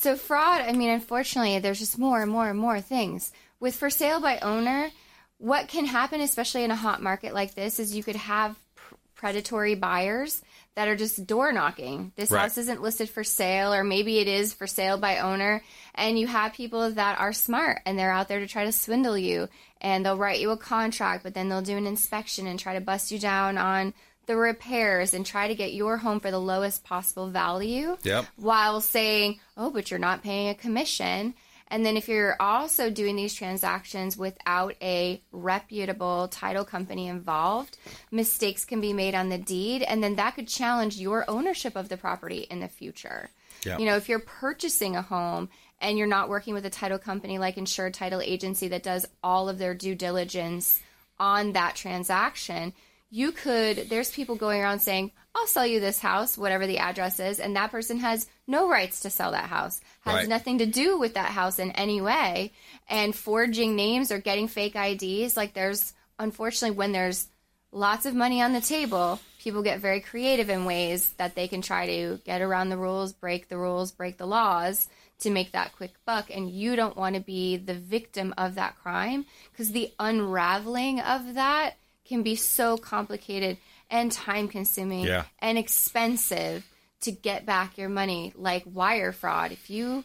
So 0.03 0.17
fraud, 0.17 0.63
I 0.63 0.73
mean, 0.73 0.91
unfortunately, 0.91 1.61
there's 1.61 1.79
just 1.79 1.97
more 1.97 2.23
and 2.23 2.31
more 2.33 2.51
and 2.51 2.59
more 2.59 2.81
things. 2.81 3.31
With 3.61 3.77
for 3.77 3.89
sale 3.89 4.21
by 4.21 4.41
owner, 4.41 4.91
what 5.39 5.69
can 5.69 5.85
happen, 5.87 6.21
especially 6.21 6.65
in 6.65 6.73
a 6.73 6.77
hot 6.77 7.01
market 7.01 7.33
like 7.35 7.55
this, 7.55 7.79
is 7.79 7.95
you 7.95 8.03
could 8.03 8.17
have 8.17 8.57
pr- 8.75 8.97
predatory 9.15 9.77
buyers 9.77 10.43
that 10.75 10.89
are 10.89 10.97
just 10.97 11.25
door 11.29 11.53
knocking. 11.53 12.11
This 12.17 12.33
Right. 12.33 12.41
house 12.41 12.59
isn't 12.59 12.83
listed 12.83 13.11
for 13.11 13.23
sale, 13.23 13.73
or 13.73 13.85
maybe 13.85 14.19
it 14.19 14.27
is 14.27 14.53
for 14.53 14.67
sale 14.67 14.99
by 14.99 15.19
owner, 15.19 15.63
and 15.95 16.19
you 16.19 16.27
have 16.27 16.53
people 16.53 16.91
that 16.91 17.21
are 17.21 17.33
smart 17.33 17.81
and 17.87 17.97
they're 17.97 18.11
out 18.11 18.27
there 18.27 18.41
to 18.41 18.49
try 18.49 18.65
to 18.65 18.73
swindle 18.73 19.17
you, 19.17 19.49
and 19.81 20.05
they'll 20.05 20.19
write 20.19 20.41
you 20.41 20.51
a 20.51 20.57
contract, 20.57 21.23
but 21.23 21.35
then 21.35 21.49
they'll 21.49 21.63
do 21.63 21.77
an 21.77 21.87
inspection 21.87 22.49
and 22.49 22.59
try 22.59 22.75
to 22.75 22.81
bust 22.81 23.13
you 23.13 23.21
down 23.21 23.57
on 23.57 23.95
the 24.27 24.37
repairs 24.37 25.15
and 25.15 25.27
try 25.27 25.49
to 25.49 25.55
get 25.55 25.73
your 25.75 25.97
home 25.97 26.21
for 26.21 26.31
the 26.31 26.39
lowest 26.39 26.85
possible 26.85 27.29
value 27.29 27.97
Yep. 28.05 28.27
while 28.37 28.81
saying, 28.81 29.41
oh, 29.57 29.71
but 29.71 29.91
you're 29.91 29.99
not 30.01 30.23
paying 30.23 30.49
a 30.49 30.55
commission. 30.55 31.35
And 31.69 31.87
then 31.87 31.97
if 31.97 32.07
you're 32.07 32.37
also 32.39 32.91
doing 32.91 33.17
these 33.17 33.33
transactions 33.35 34.17
without 34.17 34.75
a 34.83 35.23
reputable 35.33 36.29
title 36.29 36.65
company 36.65 37.09
involved, 37.09 37.79
mistakes 38.11 38.65
can 38.67 38.81
be 38.83 38.93
made 38.93 39.15
on 39.15 39.31
the 39.31 39.39
deed, 39.39 39.83
and 39.83 40.05
then 40.05 40.17
that 40.17 40.35
could 40.35 40.49
challenge 40.49 40.99
your 40.99 41.25
ownership 41.29 41.75
of 41.75 41.89
the 41.89 41.97
property 41.97 42.47
in 42.51 42.61
the 42.61 42.69
future. 42.69 43.31
Yeah. 43.65 43.79
You 43.79 43.87
know, 43.87 43.97
if 43.97 44.09
you're 44.09 44.19
purchasing 44.19 44.97
a 44.97 45.03
home 45.03 45.49
and 45.81 45.97
you're 45.97 46.07
not 46.07 46.29
working 46.29 46.53
with 46.53 46.67
a 46.67 46.71
title 46.71 46.99
company 46.99 47.39
like 47.39 47.57
Insured 47.57 47.95
Title 47.95 48.21
Agency 48.21 48.69
that 48.69 48.83
does 48.83 49.07
all 49.25 49.49
of 49.49 49.59
their 49.59 49.75
due 49.75 49.95
diligence 49.95 50.81
on 51.19 51.53
that 51.53 51.75
transaction, 51.75 52.75
you 53.15 53.31
could 53.31 53.89
there's 53.91 54.11
people 54.11 54.35
going 54.37 54.61
around 54.61 54.81
saying 54.81 55.13
i'll 55.35 55.47
sell 55.47 55.67
you 55.67 55.79
this 55.81 55.99
house 55.99 56.37
whatever 56.39 56.67
the 56.67 56.79
address 56.79 57.21
is 57.21 57.39
and 57.39 57.55
that 57.55 57.71
person 57.71 57.99
has 57.99 58.27
no 58.47 58.69
rights 58.69 59.01
to 59.01 59.11
sell 59.11 59.33
that 59.33 59.45
house 59.51 59.81
has 60.01 60.15
Right. 60.15 60.29
nothing 60.29 60.59
to 60.59 60.67
do 60.67 60.99
with 60.99 61.15
that 61.15 61.31
house 61.31 61.59
in 61.59 61.71
any 61.73 62.01
way 62.01 62.53
and 62.89 63.15
forging 63.15 63.77
names 63.77 64.11
or 64.11 64.19
getting 64.19 64.49
fake 64.49 64.75
ids 64.75 65.37
like 65.37 65.53
there's 65.53 65.93
unfortunately 66.19 66.77
when 66.77 66.93
there's 66.93 67.29
lots 67.71 68.07
of 68.07 68.15
money 68.15 68.41
on 68.43 68.53
the 68.55 68.61
table 68.63 69.21
people 69.39 69.63
get 69.63 69.81
very 69.81 70.01
creative 70.01 70.49
in 70.49 70.65
ways 70.65 71.11
that 71.19 71.35
they 71.35 71.49
can 71.49 71.61
try 71.61 71.87
to 71.87 72.19
get 72.25 72.41
around 72.41 72.71
the 72.71 72.77
rules 72.79 73.13
break 73.13 73.49
the 73.49 73.59
rules 73.59 73.93
break 73.93 74.17
the 74.17 74.27
laws 74.27 74.89
to 75.21 75.31
make 75.31 75.53
that 75.53 75.75
quick 75.77 75.93
buck 76.07 76.31
and 76.35 76.51
you 76.51 76.77
don't 76.77 76.97
want 76.97 77.15
to 77.15 77.21
be 77.21 77.57
the 77.57 77.75
victim 77.75 78.33
of 78.39 78.55
that 78.57 78.77
crime 78.83 79.25
because 79.51 79.71
the 79.73 79.93
unraveling 79.99 80.99
of 81.01 81.35
that 81.35 81.75
can 82.05 82.23
be 82.23 82.35
so 82.37 82.77
complicated 82.77 83.57
and 83.91 84.11
time 84.11 84.49
consuming 84.49 85.05
Yeah. 85.05 85.25
and 85.39 85.59
expensive 85.59 86.65
to 87.03 87.11
get 87.13 87.45
back 87.47 87.77
your 87.79 87.89
money 87.89 88.33
like 88.37 88.63
wire 88.67 89.13
fraud 89.13 89.53
if 89.53 89.69
you 89.71 90.05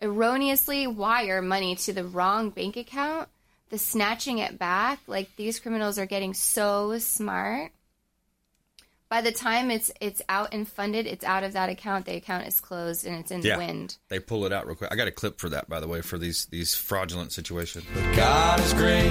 erroneously 0.00 0.86
wire 0.86 1.42
money 1.42 1.74
to 1.76 1.92
the 1.92 2.04
wrong 2.04 2.50
bank 2.50 2.76
account, 2.76 3.28
the 3.68 3.78
snatching 3.78 4.38
it 4.38 4.58
back, 4.58 4.98
like 5.06 5.34
these 5.36 5.60
criminals 5.60 5.98
are 5.98 6.06
getting 6.06 6.32
so 6.34 6.98
smart. 6.98 7.72
By 9.08 9.20
the 9.22 9.32
time 9.32 9.70
it's 9.72 9.90
it's 10.00 10.22
out 10.28 10.54
and 10.54 10.66
funded, 10.68 11.06
it's 11.06 11.24
out 11.24 11.42
of 11.42 11.52
that 11.54 11.68
account. 11.68 12.06
The 12.06 12.14
account 12.14 12.46
is 12.46 12.60
closed 12.60 13.04
and 13.04 13.16
it's 13.16 13.30
in 13.32 13.42
Yeah. 13.42 13.54
the 13.56 13.66
wind. 13.66 13.96
They 14.08 14.20
pull 14.20 14.46
it 14.46 14.52
out 14.52 14.66
real 14.66 14.76
quick. 14.76 14.92
I 14.92 14.96
got 14.96 15.08
a 15.08 15.12
clip 15.12 15.40
for 15.40 15.48
that, 15.48 15.68
by 15.68 15.80
the 15.80 15.88
way, 15.88 16.00
for 16.00 16.16
these 16.16 16.46
these 16.46 16.74
fraudulent 16.76 17.32
situations. 17.32 17.84
God 18.14 18.60
is 18.60 18.72
great, 18.72 19.10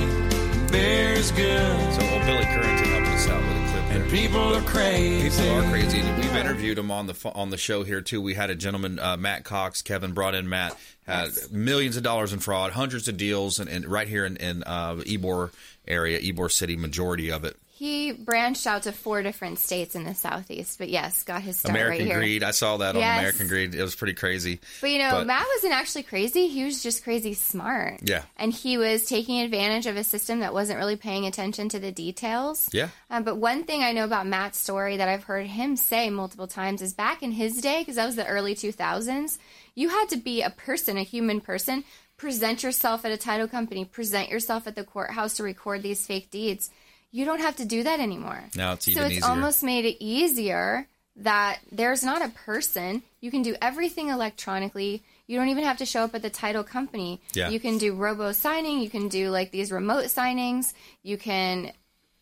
bear's 0.70 1.32
good. 1.32 1.94
So 1.94 2.02
old 2.02 2.26
Billy 2.26 2.46
Currington 2.46 2.86
helping 2.86 3.14
us 3.14 3.28
out 3.28 3.42
with 3.42 3.52
a 3.52 3.72
clip 3.72 3.88
there. 3.90 4.02
And 4.02 4.12
people 4.12 4.56
are 4.56 4.62
crazy. 4.62 5.30
People 5.30 5.58
are 5.58 5.70
crazy. 5.70 6.02
We've 6.02 6.36
interviewed 6.36 6.78
him 6.78 6.92
on 6.92 7.08
the 7.08 7.32
on 7.36 7.50
the 7.50 7.58
show 7.58 7.84
here 7.84 8.02
too. 8.02 8.22
We 8.22 8.34
had 8.34 8.50
a 8.50 8.56
gentleman, 8.56 9.00
uh, 9.00 9.18
Matt 9.18 9.44
Cox. 9.44 9.82
Kevin 9.82 10.14
brought 10.14 10.36
in 10.36 10.50
Matt. 10.50 10.78
Had 11.06 11.32
millions 11.52 11.98
of 11.98 12.04
dollars 12.04 12.34
in 12.34 12.40
fraud, 12.40 12.72
hundreds 12.72 13.08
of 13.08 13.18
deals, 13.18 13.60
and, 13.60 13.68
and 13.68 13.86
right 13.86 14.08
here 14.08 14.26
in, 14.26 14.38
in 14.38 14.64
uh, 14.64 14.96
Ybor 14.98 15.52
area, 15.88 16.20
Ybor 16.20 16.52
City, 16.52 16.76
majority 16.76 17.32
of 17.32 17.46
it. 17.46 17.58
He 17.80 18.12
branched 18.12 18.68
out 18.68 18.84
to 18.84 18.92
four 18.92 19.24
different 19.24 19.58
states 19.58 19.96
in 19.96 20.04
the 20.04 20.14
southeast, 20.14 20.78
but 20.78 20.90
yes, 20.90 21.24
got 21.24 21.42
his 21.42 21.56
start 21.56 21.74
American 21.74 22.00
right 22.00 22.08
here. 22.08 22.18
Greed. 22.18 22.44
I 22.44 22.52
saw 22.52 22.76
that 22.76 22.98
on 22.98 23.02
American 23.02 23.48
Greed. 23.48 23.74
It 23.74 23.82
was 23.82 23.96
pretty 23.96 24.16
crazy. 24.16 24.60
But 24.82 24.90
you 24.90 25.00
know, 25.00 25.12
But- 25.12 25.28
Matt 25.28 25.46
wasn't 25.56 25.72
actually 25.72 26.04
crazy. 26.04 26.50
He 26.50 26.66
was 26.66 26.84
just 26.84 27.06
crazy 27.06 27.34
smart. 27.34 28.02
Yeah. 28.04 28.24
And 28.36 28.52
he 28.52 28.78
was 28.78 29.06
taking 29.06 29.40
advantage 29.40 29.86
of 29.86 29.96
a 29.96 30.04
system 30.04 30.42
that 30.42 30.54
wasn't 30.54 30.78
really 30.78 30.98
paying 30.98 31.26
attention 31.26 31.70
to 31.70 31.80
the 31.80 31.90
details. 31.90 32.68
Yeah. 32.74 32.90
Um, 33.10 33.24
but 33.24 33.38
one 33.38 33.64
thing 33.64 33.82
I 33.82 33.94
know 33.94 34.04
about 34.04 34.28
Matt's 34.28 34.60
story 34.60 34.98
that 34.98 35.08
I've 35.08 35.24
heard 35.24 35.48
him 35.48 35.78
say 35.78 36.10
multiple 36.10 36.48
times 36.48 36.82
is 36.82 36.92
back 36.92 37.24
in 37.24 37.32
his 37.32 37.62
day, 37.62 37.80
because 37.80 37.96
that 37.96 38.08
was 38.08 38.18
the 38.18 38.28
early 38.28 38.56
2000s, 38.56 39.38
you 39.74 39.88
had 39.88 40.10
to 40.10 40.18
be 40.18 40.42
a 40.42 40.50
person, 40.50 40.98
a 40.98 41.04
human 41.04 41.40
person, 41.40 41.86
present 42.18 42.62
yourself 42.62 43.06
at 43.06 43.14
a 43.14 43.18
title 43.18 43.48
company, 43.48 43.86
present 43.86 44.28
yourself 44.28 44.68
at 44.68 44.76
the 44.76 44.84
courthouse 44.84 45.36
to 45.36 45.44
record 45.44 45.82
these 45.82 46.06
fake 46.06 46.30
deeds. 46.30 46.70
You 47.12 47.26
don't 47.26 47.42
have 47.42 47.56
to 47.58 47.66
do 47.66 47.84
that 47.84 48.00
anymore. 48.00 48.44
Now 48.56 48.74
it's 48.74 48.88
even 48.88 49.02
so 49.02 49.06
it's 49.08 49.16
easier. 49.18 49.30
almost 49.30 49.64
made 49.64 49.86
it 49.86 49.98
easier 50.04 50.88
that 51.18 51.60
there's 51.72 52.04
not 52.04 52.22
a 52.22 52.30
person. 52.30 53.04
You 53.20 53.32
can 53.32 53.42
do 53.42 53.56
everything 53.62 54.10
electronically. 54.10 55.04
You 55.28 55.38
don't 55.38 55.50
even 55.50 55.64
have 55.64 55.78
to 55.78 55.86
show 55.86 56.04
up 56.04 56.16
at 56.16 56.22
the 56.22 56.30
title 56.30 56.64
company. 56.64 57.22
Yeah. 57.34 57.50
You 57.50 57.60
can 57.60 57.78
do 57.78 57.94
robo 57.94 58.32
signing. 58.32 58.80
You 58.80 58.90
can 58.90 59.10
do 59.10 59.30
like 59.30 59.52
these 59.52 59.72
remote 59.72 60.06
signings. 60.06 60.74
You 61.04 61.18
can. 61.18 61.72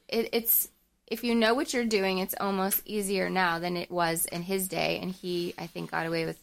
It, 0.07 0.29
it's 0.31 0.69
if 1.07 1.23
you 1.23 1.35
know 1.35 1.53
what 1.53 1.73
you're 1.73 1.85
doing, 1.85 2.17
it's 2.19 2.35
almost 2.39 2.81
easier 2.85 3.29
now 3.29 3.59
than 3.59 3.77
it 3.77 3.89
was 3.89 4.25
in 4.25 4.43
his 4.43 4.67
day. 4.67 4.99
And 5.01 5.11
he, 5.11 5.53
I 5.57 5.67
think, 5.67 5.91
got 5.91 6.05
away 6.05 6.25
with 6.25 6.37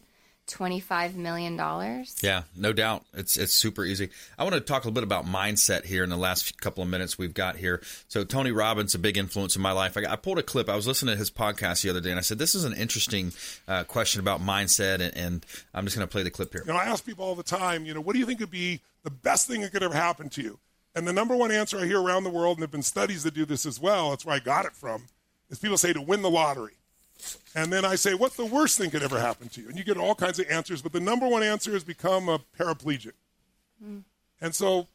twenty 0.47 0.79
five 0.79 1.15
million 1.15 1.57
dollars. 1.57 2.15
Yeah, 2.21 2.43
no 2.55 2.73
doubt. 2.73 3.03
It's 3.13 3.37
it's 3.37 3.53
super 3.53 3.83
easy. 3.83 4.09
I 4.37 4.43
want 4.43 4.53
to 4.55 4.61
talk 4.61 4.83
a 4.83 4.87
little 4.87 4.93
bit 4.93 5.03
about 5.03 5.25
mindset 5.25 5.85
here 5.85 6.03
in 6.03 6.09
the 6.09 6.17
last 6.17 6.59
couple 6.61 6.83
of 6.83 6.89
minutes 6.89 7.17
we've 7.17 7.33
got 7.33 7.55
here. 7.55 7.81
So 8.07 8.23
Tony 8.23 8.51
Robbins, 8.51 8.93
a 8.95 8.99
big 8.99 9.17
influence 9.17 9.55
in 9.55 9.61
my 9.61 9.71
life. 9.71 9.97
I, 9.97 10.01
got- 10.01 10.11
I 10.11 10.15
pulled 10.15 10.39
a 10.39 10.43
clip. 10.43 10.69
I 10.69 10.75
was 10.75 10.87
listening 10.87 11.13
to 11.15 11.19
his 11.19 11.31
podcast 11.31 11.81
the 11.81 11.89
other 11.89 12.01
day, 12.01 12.09
and 12.11 12.19
I 12.19 12.21
said, 12.21 12.37
"This 12.37 12.55
is 12.55 12.63
an 12.63 12.73
interesting 12.73 13.33
uh, 13.67 13.83
question 13.85 14.19
about 14.19 14.41
mindset," 14.41 15.01
and, 15.01 15.15
and 15.17 15.45
I'm 15.73 15.85
just 15.85 15.95
going 15.95 16.07
to 16.07 16.11
play 16.11 16.23
the 16.23 16.31
clip 16.31 16.51
here. 16.53 16.63
You 16.65 16.73
know, 16.73 16.79
I 16.79 16.85
ask 16.85 17.05
people 17.05 17.25
all 17.25 17.35
the 17.35 17.43
time, 17.43 17.85
you 17.85 17.93
know, 17.93 18.01
what 18.01 18.13
do 18.13 18.19
you 18.19 18.25
think 18.25 18.39
would 18.39 18.51
be 18.51 18.81
the 19.03 19.11
best 19.11 19.47
thing 19.47 19.61
that 19.61 19.71
could 19.71 19.83
ever 19.83 19.93
happen 19.95 20.29
to 20.29 20.41
you? 20.41 20.59
And 20.95 21.05
the 21.07 21.11
number 21.13 21.35
one 21.35 21.51
answer 21.51 21.77
I 21.79 21.85
hear 21.85 22.01
around 22.01 22.23
the 22.23 22.29
world, 22.29 22.57
and 22.57 22.61
there 22.61 22.67
have 22.67 22.71
been 22.71 22.81
studies 22.81 23.23
that 23.23 23.33
do 23.33 23.45
this 23.45 23.65
as 23.65 23.81
well, 23.81 24.11
that's 24.11 24.25
where 24.25 24.35
I 24.35 24.39
got 24.39 24.65
it 24.65 24.71
from, 24.73 25.03
is 25.49 25.59
people 25.59 25.77
say 25.77 25.91
to 25.91 26.01
win 26.01 26.21
the 26.21 26.29
lottery. 26.29 26.73
And 27.55 27.71
then 27.71 27.85
I 27.85 27.95
say, 27.95 28.13
what's 28.13 28.35
the 28.35 28.45
worst 28.45 28.77
thing 28.77 28.89
could 28.89 29.03
ever 29.03 29.19
happen 29.19 29.47
to 29.49 29.61
you? 29.61 29.69
And 29.69 29.77
you 29.77 29.83
get 29.83 29.97
all 29.97 30.15
kinds 30.15 30.39
of 30.39 30.49
answers, 30.49 30.81
but 30.81 30.91
the 30.91 30.99
number 30.99 31.27
one 31.27 31.43
answer 31.43 31.75
is 31.75 31.83
become 31.83 32.27
a 32.27 32.39
paraplegic. 32.59 33.13
Hmm. 33.81 33.99
And 34.41 34.53
so 34.53 34.87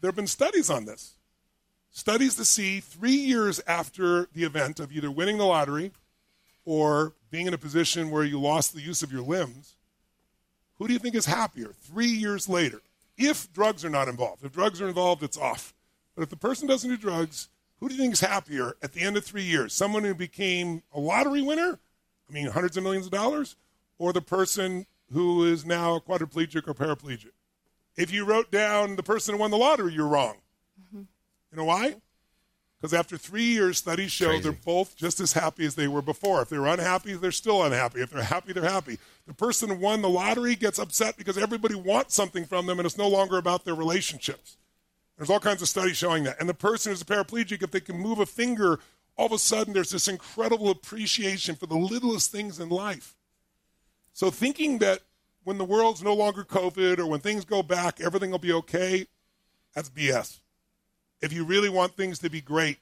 there 0.00 0.08
have 0.08 0.16
been 0.16 0.26
studies 0.26 0.70
on 0.70 0.86
this. 0.86 1.14
Studies 1.90 2.36
to 2.36 2.44
see 2.44 2.80
three 2.80 3.16
years 3.16 3.60
after 3.66 4.28
the 4.34 4.44
event 4.44 4.80
of 4.80 4.92
either 4.92 5.10
winning 5.10 5.38
the 5.38 5.44
lottery 5.44 5.92
or 6.64 7.12
being 7.30 7.46
in 7.46 7.54
a 7.54 7.58
position 7.58 8.10
where 8.10 8.24
you 8.24 8.40
lost 8.40 8.74
the 8.74 8.80
use 8.80 9.02
of 9.02 9.12
your 9.12 9.22
limbs, 9.22 9.74
who 10.78 10.86
do 10.86 10.92
you 10.92 10.98
think 10.98 11.14
is 11.14 11.26
happier 11.26 11.74
three 11.82 12.06
years 12.06 12.48
later? 12.48 12.80
If 13.16 13.52
drugs 13.52 13.84
are 13.84 13.90
not 13.90 14.08
involved. 14.08 14.44
If 14.44 14.52
drugs 14.52 14.80
are 14.80 14.88
involved, 14.88 15.22
it's 15.22 15.36
off. 15.36 15.74
But 16.14 16.22
if 16.22 16.30
the 16.30 16.36
person 16.36 16.68
doesn't 16.68 16.88
do 16.88 16.96
drugs, 16.96 17.48
who 17.80 17.88
do 17.88 17.94
you 17.94 18.00
think 18.00 18.14
is 18.14 18.20
happier 18.20 18.76
at 18.82 18.92
the 18.92 19.00
end 19.00 19.16
of 19.16 19.24
three 19.24 19.42
years? 19.42 19.72
Someone 19.72 20.04
who 20.04 20.14
became 20.14 20.82
a 20.92 21.00
lottery 21.00 21.42
winner, 21.42 21.78
I 22.28 22.32
mean, 22.32 22.46
hundreds 22.46 22.76
of 22.76 22.82
millions 22.82 23.06
of 23.06 23.12
dollars, 23.12 23.56
or 23.98 24.12
the 24.12 24.20
person 24.20 24.86
who 25.12 25.44
is 25.44 25.64
now 25.64 25.96
a 25.96 26.00
quadriplegic 26.00 26.68
or 26.68 26.74
paraplegic? 26.74 27.30
If 27.96 28.12
you 28.12 28.24
wrote 28.24 28.50
down 28.50 28.96
the 28.96 29.02
person 29.02 29.34
who 29.34 29.40
won 29.40 29.50
the 29.50 29.56
lottery, 29.56 29.92
you're 29.92 30.06
wrong. 30.06 30.36
Mm-hmm. 30.80 31.02
You 31.50 31.56
know 31.56 31.64
why? 31.64 31.96
Because 32.80 32.94
after 32.94 33.16
three 33.16 33.44
years, 33.44 33.78
studies 33.78 34.12
show 34.12 34.38
they're 34.38 34.52
both 34.52 34.94
just 34.94 35.18
as 35.18 35.32
happy 35.32 35.66
as 35.66 35.74
they 35.74 35.88
were 35.88 36.02
before. 36.02 36.42
If 36.42 36.48
they're 36.48 36.66
unhappy, 36.66 37.14
they're 37.14 37.32
still 37.32 37.64
unhappy. 37.64 38.00
If 38.00 38.10
they're 38.10 38.22
happy, 38.22 38.52
they're 38.52 38.62
happy. 38.62 38.98
The 39.26 39.34
person 39.34 39.70
who 39.70 39.74
won 39.74 40.00
the 40.00 40.08
lottery 40.08 40.54
gets 40.54 40.78
upset 40.78 41.16
because 41.16 41.36
everybody 41.36 41.74
wants 41.74 42.14
something 42.14 42.44
from 42.44 42.66
them 42.66 42.78
and 42.78 42.86
it's 42.86 42.96
no 42.96 43.08
longer 43.08 43.36
about 43.36 43.64
their 43.64 43.74
relationships. 43.74 44.58
There's 45.18 45.30
all 45.30 45.40
kinds 45.40 45.60
of 45.60 45.68
studies 45.68 45.96
showing 45.96 46.22
that. 46.24 46.40
And 46.40 46.48
the 46.48 46.54
person 46.54 46.92
who's 46.92 47.02
a 47.02 47.04
paraplegic, 47.04 47.62
if 47.62 47.72
they 47.72 47.80
can 47.80 47.98
move 47.98 48.20
a 48.20 48.26
finger, 48.26 48.78
all 49.16 49.26
of 49.26 49.32
a 49.32 49.38
sudden 49.38 49.74
there's 49.74 49.90
this 49.90 50.06
incredible 50.06 50.70
appreciation 50.70 51.56
for 51.56 51.66
the 51.66 51.76
littlest 51.76 52.30
things 52.30 52.60
in 52.60 52.68
life. 52.68 53.16
So 54.12 54.30
thinking 54.30 54.78
that 54.78 55.00
when 55.42 55.58
the 55.58 55.64
world's 55.64 56.02
no 56.02 56.14
longer 56.14 56.44
COVID 56.44 56.98
or 56.98 57.06
when 57.06 57.20
things 57.20 57.44
go 57.44 57.64
back, 57.64 58.00
everything 58.00 58.30
will 58.30 58.38
be 58.38 58.52
okay, 58.52 59.06
that's 59.74 59.90
BS. 59.90 60.38
If 61.20 61.32
you 61.32 61.44
really 61.44 61.68
want 61.68 61.96
things 61.96 62.20
to 62.20 62.30
be 62.30 62.40
great, 62.40 62.78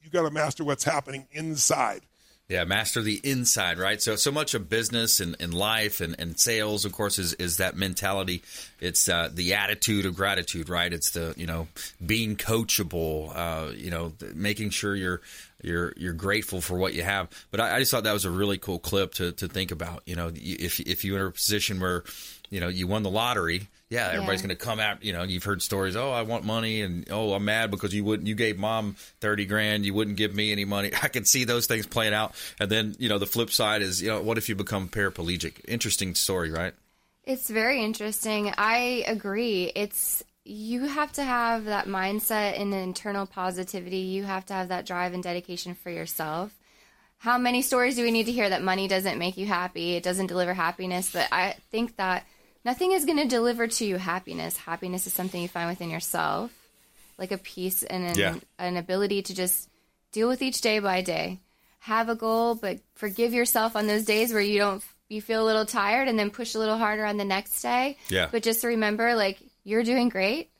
you 0.00 0.10
got 0.10 0.22
to 0.22 0.30
master 0.30 0.62
what's 0.62 0.84
happening 0.84 1.26
inside. 1.32 2.02
Yeah, 2.50 2.64
master 2.64 3.00
the 3.00 3.20
inside, 3.22 3.78
right? 3.78 4.02
So 4.02 4.16
so 4.16 4.32
much 4.32 4.54
of 4.54 4.68
business 4.68 5.20
and, 5.20 5.36
and 5.38 5.54
life 5.54 6.00
and, 6.00 6.16
and 6.18 6.36
sales, 6.36 6.84
of 6.84 6.90
course, 6.90 7.16
is, 7.16 7.32
is 7.34 7.58
that 7.58 7.76
mentality. 7.76 8.42
It's 8.80 9.08
uh, 9.08 9.30
the 9.32 9.54
attitude 9.54 10.04
of 10.04 10.16
gratitude, 10.16 10.68
right? 10.68 10.92
It's 10.92 11.12
the 11.12 11.32
you 11.36 11.46
know 11.46 11.68
being 12.04 12.34
coachable, 12.34 13.30
uh, 13.36 13.70
you 13.70 13.92
know, 13.92 14.14
making 14.34 14.70
sure 14.70 14.96
you're 14.96 15.20
you're 15.62 15.92
you're 15.96 16.12
grateful 16.12 16.60
for 16.60 16.76
what 16.76 16.92
you 16.92 17.04
have. 17.04 17.28
But 17.52 17.60
I, 17.60 17.76
I 17.76 17.78
just 17.78 17.92
thought 17.92 18.02
that 18.02 18.12
was 18.12 18.24
a 18.24 18.32
really 18.32 18.58
cool 18.58 18.80
clip 18.80 19.14
to, 19.14 19.30
to 19.30 19.46
think 19.46 19.70
about. 19.70 20.02
You 20.04 20.16
know, 20.16 20.32
if 20.34 20.80
if 20.80 21.04
you're 21.04 21.20
in 21.20 21.26
a 21.26 21.30
position 21.30 21.78
where 21.78 22.02
you 22.50 22.58
know 22.58 22.66
you 22.66 22.88
won 22.88 23.04
the 23.04 23.10
lottery, 23.10 23.68
yeah, 23.90 24.06
everybody's 24.12 24.40
Yeah. 24.40 24.46
going 24.46 24.56
to 24.56 24.64
come 24.64 24.80
out. 24.80 25.04
You 25.04 25.12
know, 25.12 25.24
you've 25.24 25.44
heard 25.44 25.60
stories. 25.60 25.96
Oh, 25.96 26.10
I 26.10 26.22
want 26.22 26.44
money, 26.44 26.80
and 26.80 27.06
oh, 27.10 27.34
I'm 27.34 27.44
mad 27.44 27.70
because 27.70 27.92
you 27.92 28.04
wouldn't. 28.04 28.28
You 28.28 28.34
gave 28.34 28.58
mom 28.58 28.94
thirty 29.20 29.44
grand. 29.44 29.84
You 29.84 29.92
wouldn't 29.92 30.16
give 30.16 30.34
me 30.34 30.52
any 30.52 30.64
money. 30.64 30.92
I 31.02 31.08
can 31.08 31.24
see 31.24 31.44
those 31.44 31.66
things 31.66 31.86
playing 31.86 32.14
out. 32.14 32.34
And 32.58 32.70
then 32.70 32.94
you 32.98 33.08
know, 33.08 33.18
the 33.18 33.26
flip 33.26 33.50
side 33.50 33.82
is, 33.82 34.00
you 34.00 34.08
know, 34.08 34.22
what 34.22 34.38
if 34.38 34.48
you 34.48 34.54
become 34.54 34.88
paraplegic? 34.88 35.64
Interesting 35.68 36.14
story, 36.14 36.50
right? 36.50 36.72
It's 37.24 37.50
very 37.50 37.84
interesting. 37.84 38.52
I 38.56 39.04
agree. 39.06 39.70
It's 39.74 40.22
you 40.44 40.86
have 40.86 41.12
to 41.12 41.22
have 41.22 41.66
that 41.66 41.86
mindset 41.86 42.58
and 42.60 42.72
internal 42.72 43.26
positivity. 43.26 43.98
You 43.98 44.24
have 44.24 44.46
to 44.46 44.54
have 44.54 44.68
that 44.68 44.86
drive 44.86 45.12
and 45.12 45.22
dedication 45.22 45.74
for 45.74 45.90
yourself. 45.90 46.56
How 47.18 47.36
many 47.36 47.60
stories 47.60 47.96
do 47.96 48.02
we 48.02 48.10
need 48.10 48.26
to 48.26 48.32
hear 48.32 48.48
that 48.48 48.62
money 48.62 48.88
doesn't 48.88 49.18
make 49.18 49.36
you 49.36 49.44
happy? 49.46 49.94
It 49.96 50.02
doesn't 50.02 50.28
deliver 50.28 50.54
happiness. 50.54 51.10
But 51.12 51.28
I 51.30 51.56
think 51.70 51.96
that 51.96 52.24
nothing 52.64 52.92
is 52.92 53.04
going 53.04 53.18
to 53.18 53.26
deliver 53.26 53.66
to 53.66 53.84
you 53.84 53.96
happiness. 53.96 54.56
Happiness 54.56 55.06
is 55.06 55.12
something 55.14 55.40
you 55.40 55.48
find 55.48 55.68
within 55.68 55.90
yourself, 55.90 56.50
like 57.18 57.32
a 57.32 57.38
peace 57.38 57.82
and 57.82 58.04
an, 58.04 58.18
Yeah. 58.18 58.34
an 58.58 58.76
ability 58.76 59.22
to 59.22 59.34
just 59.34 59.68
deal 60.12 60.28
with 60.28 60.42
each 60.42 60.60
day 60.60 60.78
by 60.78 61.02
day. 61.02 61.38
Have 61.80 62.08
a 62.08 62.14
goal, 62.14 62.54
but 62.54 62.78
forgive 62.94 63.32
yourself 63.32 63.74
on 63.76 63.86
those 63.86 64.04
days 64.04 64.32
where 64.32 64.42
you 64.42 64.58
don't 64.58 64.82
you 65.08 65.20
feel 65.20 65.42
a 65.42 65.46
little 65.46 65.66
tired 65.66 66.06
and 66.06 66.16
then 66.16 66.30
push 66.30 66.54
a 66.54 66.58
little 66.58 66.78
harder 66.78 67.04
on 67.04 67.16
the 67.16 67.24
next 67.24 67.60
day. 67.62 67.96
Yeah. 68.08 68.28
But 68.30 68.44
just 68.44 68.62
remember 68.62 69.14
like 69.16 69.38
you're 69.64 69.82
doing 69.82 70.08
great. 70.08 70.50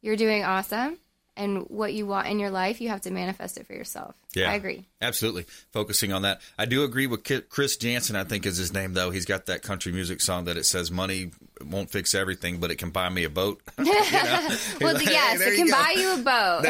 You're 0.00 0.16
doing 0.16 0.44
awesome. 0.44 0.96
And 1.36 1.68
what 1.68 1.92
you 1.92 2.06
want 2.06 2.26
in 2.28 2.38
your 2.40 2.50
life, 2.50 2.80
you 2.80 2.88
have 2.88 3.02
to 3.02 3.10
manifest 3.10 3.58
it 3.58 3.66
for 3.66 3.74
yourself. 3.74 4.14
Yeah, 4.38 4.50
I 4.50 4.54
agree. 4.54 4.86
Absolutely, 5.00 5.44
focusing 5.72 6.12
on 6.12 6.22
that. 6.22 6.40
I 6.58 6.64
do 6.64 6.82
agree 6.84 7.06
with 7.06 7.24
Chris 7.48 7.76
Janson. 7.76 8.16
I 8.16 8.24
think 8.24 8.46
is 8.46 8.56
his 8.56 8.72
name 8.72 8.94
though. 8.94 9.10
He's 9.10 9.26
got 9.26 9.46
that 9.46 9.62
country 9.62 9.92
music 9.92 10.20
song 10.20 10.44
that 10.46 10.56
it 10.56 10.64
says 10.64 10.90
money 10.90 11.30
won't 11.64 11.90
fix 11.90 12.14
everything, 12.14 12.58
but 12.58 12.70
it 12.70 12.76
can 12.76 12.90
buy 12.90 13.08
me 13.08 13.24
a 13.24 13.30
boat. 13.30 13.60
well, 13.78 14.94
like, 14.94 15.04
yes, 15.04 15.38
there 15.38 15.52
it 15.52 15.56
can 15.56 15.66
go. 15.66 15.72
buy 15.72 15.94
you 15.96 16.14
a 16.14 16.16
boat. 16.22 16.62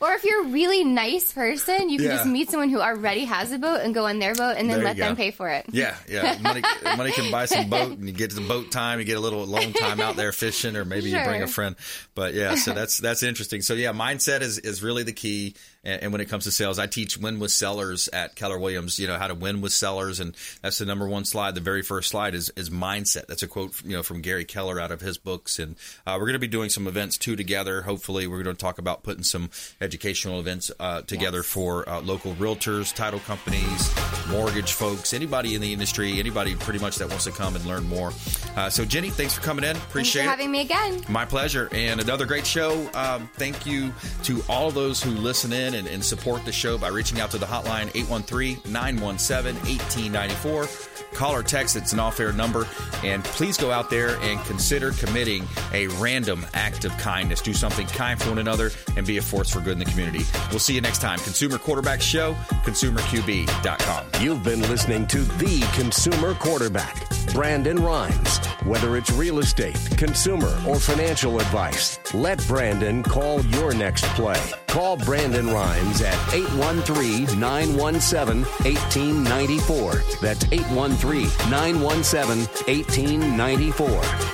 Or 0.00 0.12
if 0.14 0.24
you're 0.24 0.44
a 0.44 0.48
really 0.48 0.84
nice 0.84 1.32
person, 1.32 1.88
you 1.88 1.98
can 1.98 2.06
Yeah. 2.06 2.16
just 2.16 2.26
meet 2.26 2.50
someone 2.50 2.70
who 2.70 2.80
already 2.80 3.24
has 3.24 3.50
a 3.52 3.58
boat 3.58 3.80
and 3.82 3.94
go 3.94 4.06
on 4.06 4.18
their 4.18 4.34
boat 4.34 4.56
and 4.56 4.68
then 4.70 4.82
let 4.84 4.96
them 4.96 5.16
pay 5.16 5.30
for 5.30 5.48
it. 5.48 5.66
Yeah, 5.72 5.96
yeah. 6.08 6.38
Money, 6.40 6.62
money 6.96 7.10
can 7.12 7.30
buy 7.30 7.46
some 7.46 7.68
boat, 7.70 7.92
and 7.98 8.06
you 8.06 8.12
get 8.12 8.30
to 8.30 8.36
the 8.36 8.46
boat 8.48 8.70
time. 8.70 8.98
You 8.98 9.04
get 9.04 9.16
a 9.16 9.20
little 9.20 9.42
alone 9.44 9.72
time 9.72 10.00
out 10.00 10.16
there 10.16 10.32
fishing, 10.32 10.76
or 10.76 10.84
maybe 10.84 11.10
you 11.10 11.22
bring 11.24 11.42
a 11.42 11.48
friend. 11.48 11.74
But 12.14 12.34
yeah, 12.34 12.54
so 12.56 12.72
that's 12.72 12.98
that's 12.98 13.22
interesting. 13.22 13.62
So 13.62 13.74
yeah, 13.74 13.92
mindset 13.92 14.16
mindset 14.16 14.40
is, 14.40 14.58
is 14.58 14.82
really 14.82 15.02
the 15.02 15.12
key. 15.12 15.54
And, 15.86 16.02
and 16.02 16.12
when 16.12 16.20
it 16.20 16.28
comes 16.28 16.44
to 16.44 16.50
sales, 16.50 16.78
I 16.78 16.86
teach 16.86 17.16
win 17.16 17.38
with 17.38 17.52
sellers 17.52 18.08
at 18.08 18.34
Keller 18.34 18.58
Williams. 18.58 18.98
You 18.98 19.06
know 19.06 19.16
how 19.16 19.28
to 19.28 19.34
win 19.34 19.60
with 19.60 19.72
sellers, 19.72 20.20
and 20.20 20.36
that's 20.60 20.78
the 20.78 20.84
number 20.84 21.08
one 21.08 21.24
slide. 21.24 21.54
The 21.54 21.60
very 21.60 21.82
first 21.82 22.10
slide 22.10 22.34
is 22.34 22.50
is 22.56 22.68
mindset. 22.68 23.26
That's 23.28 23.42
a 23.42 23.48
quote 23.48 23.82
you 23.84 23.96
know 23.96 24.02
from 24.02 24.20
Gary 24.20 24.44
Keller 24.44 24.80
out 24.80 24.90
of 24.90 25.00
his 25.00 25.16
books. 25.16 25.58
And 25.58 25.76
uh, 26.06 26.16
we're 26.18 26.26
going 26.26 26.32
to 26.34 26.38
be 26.40 26.48
doing 26.48 26.68
some 26.68 26.86
events 26.86 27.16
too 27.16 27.36
together. 27.36 27.82
Hopefully, 27.82 28.26
we're 28.26 28.42
going 28.42 28.56
to 28.56 28.60
talk 28.60 28.78
about 28.78 29.04
putting 29.04 29.22
some 29.22 29.50
educational 29.80 30.40
events 30.40 30.70
uh, 30.80 31.02
together 31.02 31.38
yes. 31.38 31.46
for 31.46 31.88
uh, 31.88 32.00
local 32.00 32.34
realtors, 32.34 32.92
title 32.92 33.20
companies, 33.20 33.94
mortgage 34.28 34.72
folks, 34.72 35.14
anybody 35.14 35.54
in 35.54 35.60
the 35.60 35.72
industry, 35.72 36.18
anybody 36.18 36.56
pretty 36.56 36.80
much 36.80 36.96
that 36.96 37.08
wants 37.08 37.24
to 37.24 37.32
come 37.32 37.54
and 37.54 37.64
learn 37.64 37.88
more. 37.88 38.12
Uh, 38.56 38.68
so, 38.68 38.84
Jenny, 38.84 39.10
thanks 39.10 39.34
for 39.34 39.40
coming 39.42 39.64
in. 39.64 39.76
Appreciate 39.76 40.24
thanks 40.24 40.26
for 40.26 40.30
having 40.30 40.50
me 40.50 40.60
again. 40.62 41.04
My 41.08 41.24
pleasure, 41.24 41.68
and 41.72 42.00
another 42.00 42.26
great 42.26 42.46
show. 42.46 42.90
Um, 42.94 43.30
thank 43.34 43.66
you 43.66 43.92
to 44.24 44.42
all 44.48 44.70
those 44.70 45.02
who 45.02 45.10
listen 45.10 45.52
in 45.52 45.75
and, 45.76 45.86
and 45.86 46.04
support 46.04 46.44
the 46.44 46.52
show 46.52 46.76
by 46.76 46.88
reaching 46.88 47.20
out 47.20 47.30
to 47.30 47.38
the 47.38 47.46
hotline 47.46 47.90
813 47.94 48.60
917 48.72 49.54
1894. 49.54 50.68
Call 51.16 51.34
or 51.34 51.42
text, 51.42 51.76
it's 51.76 51.92
an 51.92 51.98
off 51.98 52.20
air 52.20 52.32
number. 52.32 52.66
And 53.02 53.24
please 53.24 53.56
go 53.56 53.70
out 53.70 53.88
there 53.88 54.18
and 54.20 54.38
consider 54.44 54.90
committing 54.92 55.46
a 55.72 55.86
random 55.88 56.44
act 56.52 56.84
of 56.84 56.92
kindness. 56.98 57.40
Do 57.40 57.54
something 57.54 57.86
kind 57.86 58.20
for 58.20 58.30
one 58.30 58.38
another 58.38 58.70
and 58.96 59.06
be 59.06 59.16
a 59.16 59.22
force 59.22 59.50
for 59.50 59.60
good 59.60 59.74
in 59.74 59.78
the 59.78 59.86
community. 59.86 60.24
We'll 60.50 60.58
see 60.58 60.74
you 60.74 60.80
next 60.80 61.00
time. 61.00 61.18
Consumer 61.20 61.58
Quarterback 61.58 62.02
Show, 62.02 62.34
consumerqb.com. 62.64 64.22
You've 64.22 64.42
been 64.42 64.60
listening 64.62 65.06
to 65.08 65.18
The 65.20 65.60
Consumer 65.74 66.34
Quarterback, 66.34 67.08
Brandon 67.32 67.82
Rhymes. 67.82 68.38
Whether 68.64 68.96
it's 68.96 69.10
real 69.12 69.38
estate, 69.38 69.78
consumer, 69.96 70.54
or 70.66 70.78
financial 70.80 71.38
advice, 71.38 71.98
let 72.14 72.44
Brandon 72.46 73.02
call 73.02 73.40
your 73.46 73.72
next 73.72 74.04
play. 74.16 74.42
Call 74.66 74.96
Brandon 74.96 75.50
Rhymes 75.56 76.02
at 76.02 76.34
813 76.34 77.40
917 77.40 78.44
1894. 78.44 80.02
That's 80.20 80.44
813 80.52 81.22
917 81.50 82.46
1894. 82.66 83.88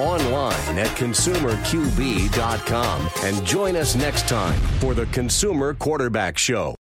Online 0.04 0.78
at 0.78 0.88
consumerqb.com. 0.96 3.08
And 3.22 3.46
join 3.46 3.76
us 3.76 3.94
next 3.94 4.28
time 4.28 4.58
for 4.80 4.94
the 4.94 5.06
Consumer 5.06 5.74
Quarterback 5.74 6.38
Show. 6.38 6.70